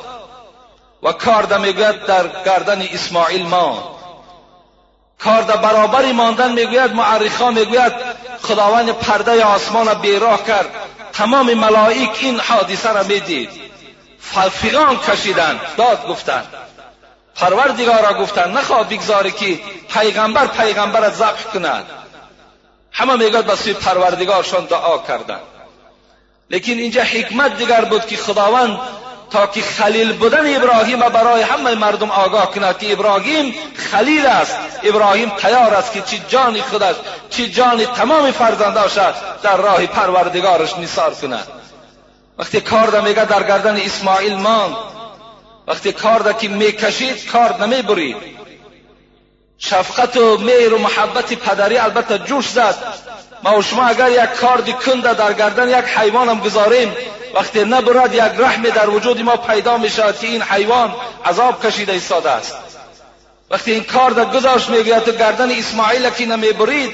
و 1.03 1.11
کارده 1.11 1.57
می‌گوید 1.57 2.05
در 2.05 2.27
گردن 2.45 2.81
اسماعیل 2.81 3.45
ما. 3.45 3.99
کارده 5.19 5.53
برابری 5.53 6.11
ماندن 6.11 6.51
می‌گوید 6.51 6.93
معرخا 6.93 7.51
می‌گوید 7.51 7.93
خداوند 8.41 8.89
پرده 8.89 9.45
آسمان 9.45 9.87
را 9.87 9.93
بیراه 9.93 10.43
کرد. 10.43 10.69
تمام 11.13 11.53
ملائک 11.53 12.17
این 12.19 12.39
حادثه 12.39 12.93
را 12.93 13.03
می‌دید. 13.03 13.49
فیغان 14.51 14.99
کشیدن 14.99 15.59
داد 15.77 16.07
گفتند. 16.07 16.47
پروردگار 17.35 18.01
را 18.01 18.21
گفتند 18.21 18.57
نخواه 18.57 18.89
بگذاری 18.89 19.31
که 19.31 19.59
پیغمبر 19.93 20.47
پیغمبر 20.47 20.99
را 20.99 21.09
ذبح 21.09 21.43
کند. 21.53 21.85
همه 22.91 23.15
می‌گوید 23.15 23.45
به 23.45 23.55
سوی 23.55 23.73
پروردگارشان 23.73 24.65
دعا 24.65 24.97
کردند. 24.97 25.58
لیکن 26.49 26.71
اینجا 26.71 27.03
حکمت 27.03 27.57
دیگر 27.57 27.85
بود 27.85 28.05
که 28.05 28.17
خداوند 28.17 28.79
تا 29.29 29.47
که 29.47 29.61
خلیل 29.61 30.13
بودن 30.13 30.55
ابراهیم 30.55 30.99
برای 30.99 31.41
همه 31.41 31.75
مردم 31.75 32.11
آگاه 32.11 32.51
کند 32.51 32.77
که 32.77 32.93
ابراهیم 32.93 33.53
خلیل 33.91 34.25
است 34.25 34.57
ابراهیم 34.83 35.29
تیار 35.29 35.73
است 35.73 35.93
که 35.93 36.01
چی 36.01 36.21
جان 36.27 36.61
خودش 36.61 36.95
چی 37.29 37.49
جان 37.49 37.85
تمام 37.85 38.31
فرزنداش 38.31 38.93
در 39.43 39.57
راه 39.57 39.85
پروردگارش 39.85 40.77
نثار 40.77 41.13
کند 41.13 41.47
وقتی 42.37 42.61
کارد 42.61 43.07
میگه 43.07 43.25
در 43.25 43.43
گردن 43.43 43.77
اسماعیل 43.77 44.35
ماند 44.35 44.75
وقتی 45.67 45.91
کارد 45.91 46.37
که 46.37 46.47
می‌کشید 46.47 47.31
کارد 47.31 47.63
نمی‌برید 47.63 48.38
شفقت 49.59 50.17
و 50.17 50.37
مهر 50.37 50.73
و 50.73 50.77
محبت 50.77 51.33
پدری 51.33 51.77
البته 51.77 52.17
جوش 52.17 52.49
زد. 52.49 52.75
ما 53.43 53.57
و 53.57 53.61
شما 53.61 53.85
اگر 53.85 54.11
یک 54.11 54.29
کاردی 54.29 54.73
کنده 54.73 55.13
در 55.13 55.33
گردن 55.33 55.69
یک 55.69 55.85
حیوان 55.85 56.29
هم 56.29 56.39
گذاریم 56.39 56.95
وقتی 57.33 57.63
نبرد 57.63 58.13
یک 58.13 58.21
رحم 58.21 58.61
در 58.61 58.89
وجود 58.89 59.21
ما 59.21 59.35
پیدا 59.35 59.77
می 59.77 59.89
شود 59.89 60.19
که 60.19 60.27
این 60.27 60.41
حیوان 60.41 60.95
عذاب 61.25 61.65
کشیده 61.65 61.93
ایستاده 61.93 62.29
است. 62.29 62.55
وقتی 63.51 63.71
این 63.71 63.83
کار 63.83 64.11
در 64.11 64.25
گذاشت 64.25 64.69
می‌گوید 64.69 65.03
تو 65.03 65.11
گردن 65.11 65.51
اسماعیل 65.51 66.09
که 66.09 66.25
نمی‌برید 66.25 66.91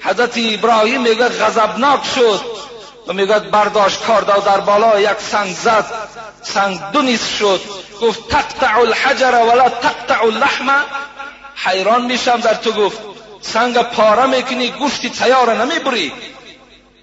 حضرت 0.00 0.38
ابراهیم 0.38 1.02
می‌گوید 1.02 1.32
غضبناک 1.32 2.00
شد 2.14 2.40
و 3.06 3.12
می‌گوید 3.12 3.50
برداشت 3.50 4.04
کار 4.04 4.24
و 4.24 4.40
در 4.40 4.60
بالا 4.60 5.00
یک 5.00 5.18
سنگ 5.30 5.54
زد. 5.54 5.84
سنگ 6.42 6.80
دو 6.92 7.16
شد. 7.38 7.60
گفت 8.02 8.28
تقطع 8.28 8.78
الحجر 8.78 9.32
ولا 9.32 9.68
تقطع 9.68 10.22
اللحم. 10.24 10.84
حیران 11.56 12.04
میشم 12.04 12.40
در 12.40 12.54
تو 12.54 12.72
گفت 12.72 12.98
سنگ 13.40 13.78
پاره 13.78 14.26
می‌کنی 14.26 14.70
گوشتی 14.70 15.10
تیار 15.10 15.64
نمی‌بری. 15.64 16.12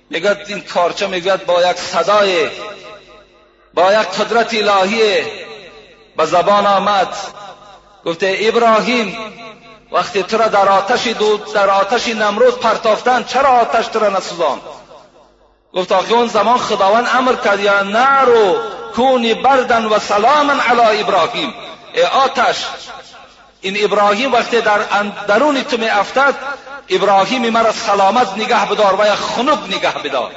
میگد 0.10 0.46
این 0.48 0.62
کارچه 0.62 1.08
میگد 1.08 1.46
با 1.46 1.62
یک 1.62 1.78
صدای 1.78 2.50
با 3.74 3.94
یک 3.94 4.08
قدرت 4.08 4.54
الهی 4.54 5.24
به 6.18 6.26
زبان 6.26 6.66
آمد. 6.66 7.16
گفته 8.06 8.38
ابراهیم 8.42 9.18
وقتی 9.92 10.24
تو 10.24 10.38
را 10.38 10.48
در 10.48 10.70
آتش 10.70 11.08
دود 11.08 11.54
در 11.54 11.70
آتش 11.70 12.08
نمرود 12.08 12.60
پرتافتن 12.60 13.24
چرا 13.24 13.50
آتش 13.50 13.88
تو 13.88 14.00
را 14.00 14.10
نسوزان 14.10 14.62
گفت 15.74 15.92
آخه 15.92 16.14
اون 16.14 16.28
زمان 16.28 16.58
خداوند 16.58 17.08
امر 17.14 17.36
کرد 17.36 17.60
یا 17.60 17.84
نارو 17.84 18.56
کونی 18.96 19.34
بردن 19.34 19.86
و 19.86 20.00
سلاما 20.00 20.54
علی 20.54 21.02
ابراهیم. 21.02 21.54
ای 21.94 22.04
آتش 22.04 22.66
این 23.62 23.84
ابراهیم 23.84 24.34
وقتی 24.34 24.62
در 24.62 24.80
درون 25.28 25.64
تو 25.64 25.78
می 25.78 25.90
افتد 25.90 26.36
ابراهیم 26.90 27.50
مرا 27.50 27.72
سلامت 27.72 28.38
نگه 28.38 28.66
بدار 28.66 28.96
و 29.00 29.16
خنک 29.16 29.60
نگه 29.68 29.94
بدار. 29.94 30.32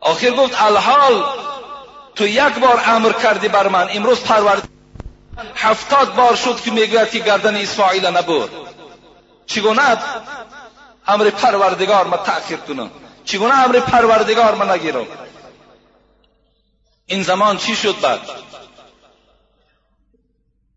آخر 0.00 0.30
گفت 0.30 0.62
الحال 0.62 1.24
تو 2.14 2.26
یک 2.26 2.54
بار 2.54 2.82
امر 2.86 3.12
کردی 3.12 3.48
بر 3.48 3.68
من. 3.68 3.88
امروز 3.90 4.20
پرورد 4.20 4.68
هفتاد 5.56 6.14
بار 6.14 6.36
شد 6.36 6.60
که 6.60 6.70
می‌گوید 6.70 7.10
که 7.10 7.18
گردن 7.18 7.56
اسماعیل 7.56 8.06
نبود 8.06 8.50
چگونه؟ 9.46 9.98
امر 11.06 11.30
پروردگار 11.30 12.06
ما 12.06 12.16
تأخیر 12.16 12.56
کنم. 12.56 12.90
چگونه 13.24 13.58
امر 13.58 13.80
پروردگار 13.80 14.54
ما 14.54 14.64
نگیرم؟ 14.64 15.06
این 17.06 17.22
زمان 17.22 17.56
چی 17.56 17.76
شد 17.76 18.00
بعد؟ 18.00 18.20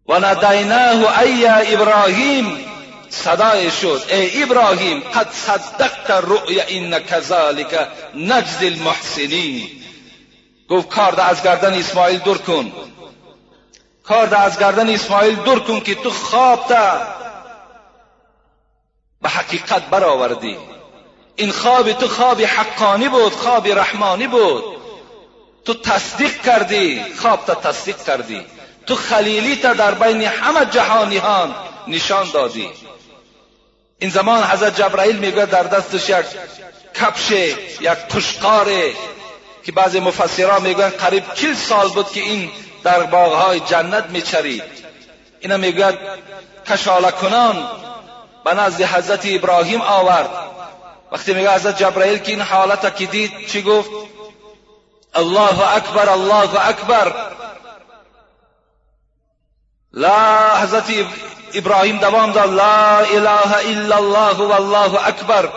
و 0.08 0.20
ندیناه 0.20 1.20
ای 1.20 1.48
ابراهیم. 1.48 2.66
صدای 3.10 3.72
شد. 3.72 4.02
ای 4.10 4.44
ابراهیم 4.44 5.00
قد 5.00 5.32
صدقت 5.32 6.12
رؤیا 6.12 6.64
این 6.64 7.00
کذالک 7.00 7.88
نجز 8.16 8.64
المحسنین. 8.64 9.70
گفت 10.70 10.90
کار 10.90 11.22
از 11.22 11.44
گردن 11.44 11.74
اسماعیل 11.74 12.20
دور 12.20 12.38
کن. 12.38 12.72
کار 14.04 14.36
از 14.36 14.60
گردن 14.60 14.90
اسماعیل 14.90 15.36
دور 15.36 15.60
کن 15.60 15.80
که 15.80 15.96
تو 15.96 16.10
خواب 16.10 16.68
تا 16.68 17.02
به 19.22 19.30
حقیقت 19.30 19.90
برآوردی. 19.90 20.58
این 21.36 21.52
خواب 21.52 21.92
تو 21.92 22.08
خواب 22.08 22.42
حقانی 22.42 23.10
بود 23.10 23.34
خواب 23.34 23.68
رحمانی 23.68 24.28
بود. 24.28 24.64
تو 25.66 25.74
تصدیق 25.74 26.42
کردی 26.42 27.04
خواب 27.22 27.46
تا 27.46 27.56
تصدیق 27.56 28.04
کردی. 28.04 28.46
تو 28.88 28.96
خلیلی 28.96 29.56
تا 29.56 29.74
در 29.74 29.94
بین 29.94 30.22
همه 30.22 30.66
جهانیان 30.66 31.56
نشان 31.88 32.30
دادی. 32.34 32.70
این 34.00 34.10
زمان 34.10 34.44
حضرت 34.44 34.78
جبرائیل 34.82 35.18
میگه 35.18 35.46
در 35.46 35.64
دستش 35.64 36.10
یک 36.10 36.26
کپش 37.02 37.32
یک 37.82 37.90
پشقاره 37.90 38.94
که 39.64 39.72
بعضی 39.72 40.00
مفسرها 40.00 40.60
میگن 40.60 40.90
قریب 40.90 41.24
چل 41.34 41.54
سال 41.54 41.90
بود 41.90 42.12
که 42.12 42.20
این 42.20 42.52
در 42.84 43.04
باغهای 43.04 43.60
جنت 43.60 44.06
میچرید. 44.10 44.64
اینا 45.40 45.58
می‌گوید 45.58 45.96
کشاله 46.68 47.12
کنان 47.12 47.70
به 48.46 48.54
نزد 48.54 48.82
حضرت 48.82 49.26
ابراهیم 49.26 49.82
آورد. 49.82 50.30
وقتی 51.12 51.34
میگه 51.34 51.54
حضرت 51.54 51.78
جبرائیل 51.78 52.18
که 52.18 52.32
این 52.32 52.42
حالت 52.42 52.96
که 52.96 53.06
دید 53.06 53.48
چی 53.48 53.62
گفت؟ 53.62 53.90
الله 55.16 55.76
اکبر 55.76 56.10
الله 56.10 56.68
اکبر. 56.68 57.14
لا 59.98 60.58
حضرت 60.62 60.94
ابراهیم 61.54 61.98
دوام 61.98 62.32
داد 62.32 62.54
لا 62.54 63.02
إله 63.02 63.62
إلا 63.62 63.98
الله 63.98 64.42
والله 64.42 65.08
اکبر 65.08 65.50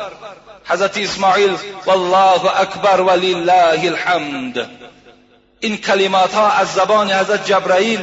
حضرت 0.68 0.99
اسماعیل 0.99 1.57
والله 1.86 2.61
اکبر 2.61 3.01
ولله 3.01 3.88
الحمد. 3.88 4.68
این 5.61 5.76
کلمات 5.76 6.34
ها 6.34 6.51
از 6.51 6.74
زبان 6.74 7.12
حضرت 7.12 7.47
جبرائیل 7.47 8.01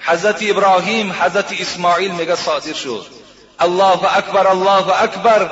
حضرت 0.00 0.38
ابراهیم 0.42 1.12
حضرت 1.20 1.60
اسماعیل 1.60 2.10
میگه 2.10 2.34
صادر 2.34 2.72
شد. 2.72 3.06
الله 3.60 4.16
اکبر 4.16 4.46
الله 4.46 5.02
اکبر 5.02 5.50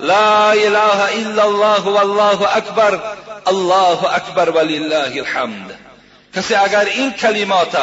لا 0.00 0.52
إله 0.52 1.12
إلا 1.12 1.42
الله 1.42 1.80
والله 1.80 2.56
اکبر 2.56 3.00
الله 3.46 4.14
اکبر 4.14 4.50
ولله 4.50 5.20
الحمد. 5.20 5.74
کسی 6.36 6.54
اگر 6.54 6.84
این 6.84 7.12
کلمات 7.12 7.76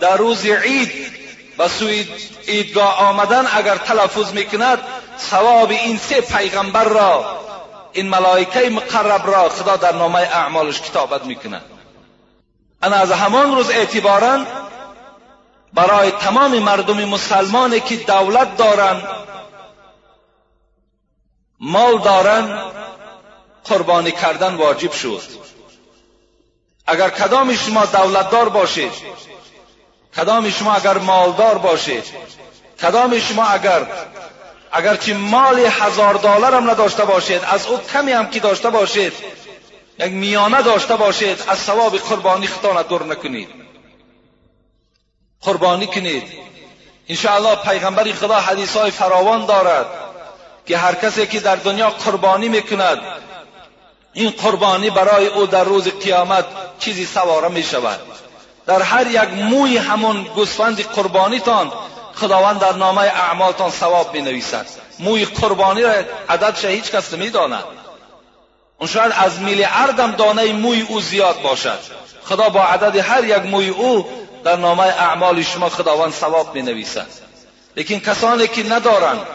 در 0.00 0.16
روز 0.16 0.46
عید 0.46 1.12
به 1.58 1.68
سوی 1.68 2.06
عیدگاه 2.48 2.98
آمدن 2.98 3.46
اگر 3.52 3.76
تلفظ 3.76 4.32
می‌کند 4.32 4.78
ثواب 5.18 5.70
این 5.70 5.98
سه 5.98 6.20
پیغمبر 6.20 6.84
را 6.84 7.40
این 7.92 8.08
ملائکه 8.08 8.70
مقرب 8.70 9.26
را 9.26 9.48
خدا 9.48 9.76
در 9.76 9.94
نامه 9.94 10.18
اعمالش 10.18 10.80
کتابت 10.80 11.24
می‌کند. 11.24 11.62
انا 12.82 12.96
از 12.96 13.12
همان 13.12 13.54
روز 13.56 13.70
اعتبارا 13.70 14.44
برای 15.72 16.10
تمام 16.10 16.58
مردم 16.58 17.04
مسلمانی 17.04 17.80
که 17.80 17.96
دولت 17.96 18.56
دارند 18.56 19.02
مال 21.60 21.98
دارند 21.98 22.72
قربانی 23.64 24.10
کردن 24.10 24.54
واجب 24.54 24.92
شد. 24.92 25.22
اگر 26.86 27.10
کدام 27.10 27.56
شما 27.56 27.86
دولتدار 27.86 28.48
باشید 28.48 28.92
کدام 30.16 30.50
شما 30.50 30.72
اگر 30.72 30.98
مالدار 30.98 31.58
باشید 31.58 32.04
کدام 32.82 33.18
شما 33.18 33.44
اگر 33.44 33.86
اگرچه 34.72 35.14
مال 35.14 35.58
هزار 35.58 36.14
دلار 36.14 36.54
هم 36.54 36.70
نداشته 36.70 37.04
باشید 37.04 37.42
از 37.44 37.66
او 37.66 37.78
کمی 37.78 38.12
هم 38.12 38.30
که 38.30 38.40
داشته 38.40 38.70
باشید 38.70 39.12
یک 39.98 40.12
میانه 40.12 40.62
داشته 40.62 40.96
باشید 40.96 41.44
از 41.48 41.58
ثواب 41.58 41.96
قربانی 41.96 42.46
خطا 42.46 42.82
دور 42.82 43.04
نکنید. 43.04 43.48
قربانی 45.40 45.86
کنید. 45.86 46.22
انشاءالله 47.08 47.56
پیغمبر 47.56 48.12
خدا 48.12 48.34
حدیث 48.34 48.76
های 48.76 48.90
فراوان 48.90 49.46
دارد 49.46 49.86
که 50.66 50.78
هر 50.78 50.94
کسی 50.94 51.26
که 51.26 51.40
در 51.40 51.56
دنیا 51.56 51.90
قربانی 51.90 52.48
می‌کند 52.48 52.98
این 54.12 54.30
قربانی 54.30 54.90
برای 54.90 55.26
او 55.26 55.46
در 55.46 55.64
روز 55.64 55.88
قیامت 55.88 56.44
چیزی 56.78 57.06
سواره 57.06 57.48
می 57.48 57.62
شود 57.62 58.00
در 58.70 58.82
هر 58.82 59.06
یک 59.06 59.28
موی 59.28 59.76
همون 59.76 60.22
گوسفند 60.22 60.80
قربانیتان 60.82 61.72
خداوند 62.14 62.58
در 62.58 62.72
نامه 62.72 63.00
اعمالتان 63.00 63.70
ثواب 63.70 64.14
می 64.14 64.20
نویسد 64.20 64.66
موی 64.98 65.24
قربانی 65.24 65.82
را 65.82 65.92
عددش 66.28 66.64
هیچ 66.64 66.90
کس 66.90 67.14
نمی 67.14 67.30
داند 67.30 67.64
اون 68.78 68.88
شاید 68.88 69.12
از 69.16 69.40
میلیاردم 69.40 70.12
دانه 70.12 70.52
موی 70.52 70.86
او 70.88 71.00
زیاد 71.00 71.42
باشد. 71.42 71.78
خدا 72.24 72.48
با 72.48 72.62
عدد 72.62 72.96
هر 72.96 73.24
یک 73.24 73.42
موی 73.42 73.68
او 73.68 74.06
در 74.44 74.56
نامه 74.56 74.82
اعمال 74.82 75.42
شما 75.42 75.68
خداوند 75.68 76.12
ثواب 76.12 76.54
می 76.54 76.62
نویسد 76.62 77.06
لیکن 77.76 77.98
کسانی 77.98 78.46
که 78.46 78.62
ندارند 78.62 79.26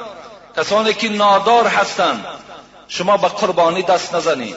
کسانی 0.58 0.94
که 0.94 1.10
نادار 1.10 1.68
هستند 1.68 2.26
شما 2.88 3.18
به 3.18 3.28
قربانی 3.28 3.82
دست 3.82 4.16
نزنید. 4.16 4.56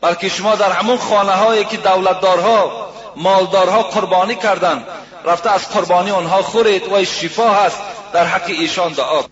بلکه 0.00 0.28
شما 0.28 0.54
در 0.54 0.72
همون 0.72 0.98
خانه 0.98 1.32
هایی 1.32 1.64
که 1.64 1.76
دولتدارها 1.76 2.88
مالدارها 3.18 3.82
قربانی 3.82 4.34
کردند. 4.34 4.84
رفته 5.24 5.50
از 5.50 5.68
قربانی 5.68 6.10
آنها 6.10 6.42
خورید 6.42 6.92
و 6.92 7.04
شفا 7.04 7.50
هست. 7.50 7.80
در 8.12 8.24
حق 8.24 8.46
ایشان 8.48 8.92
دعا. 8.92 9.22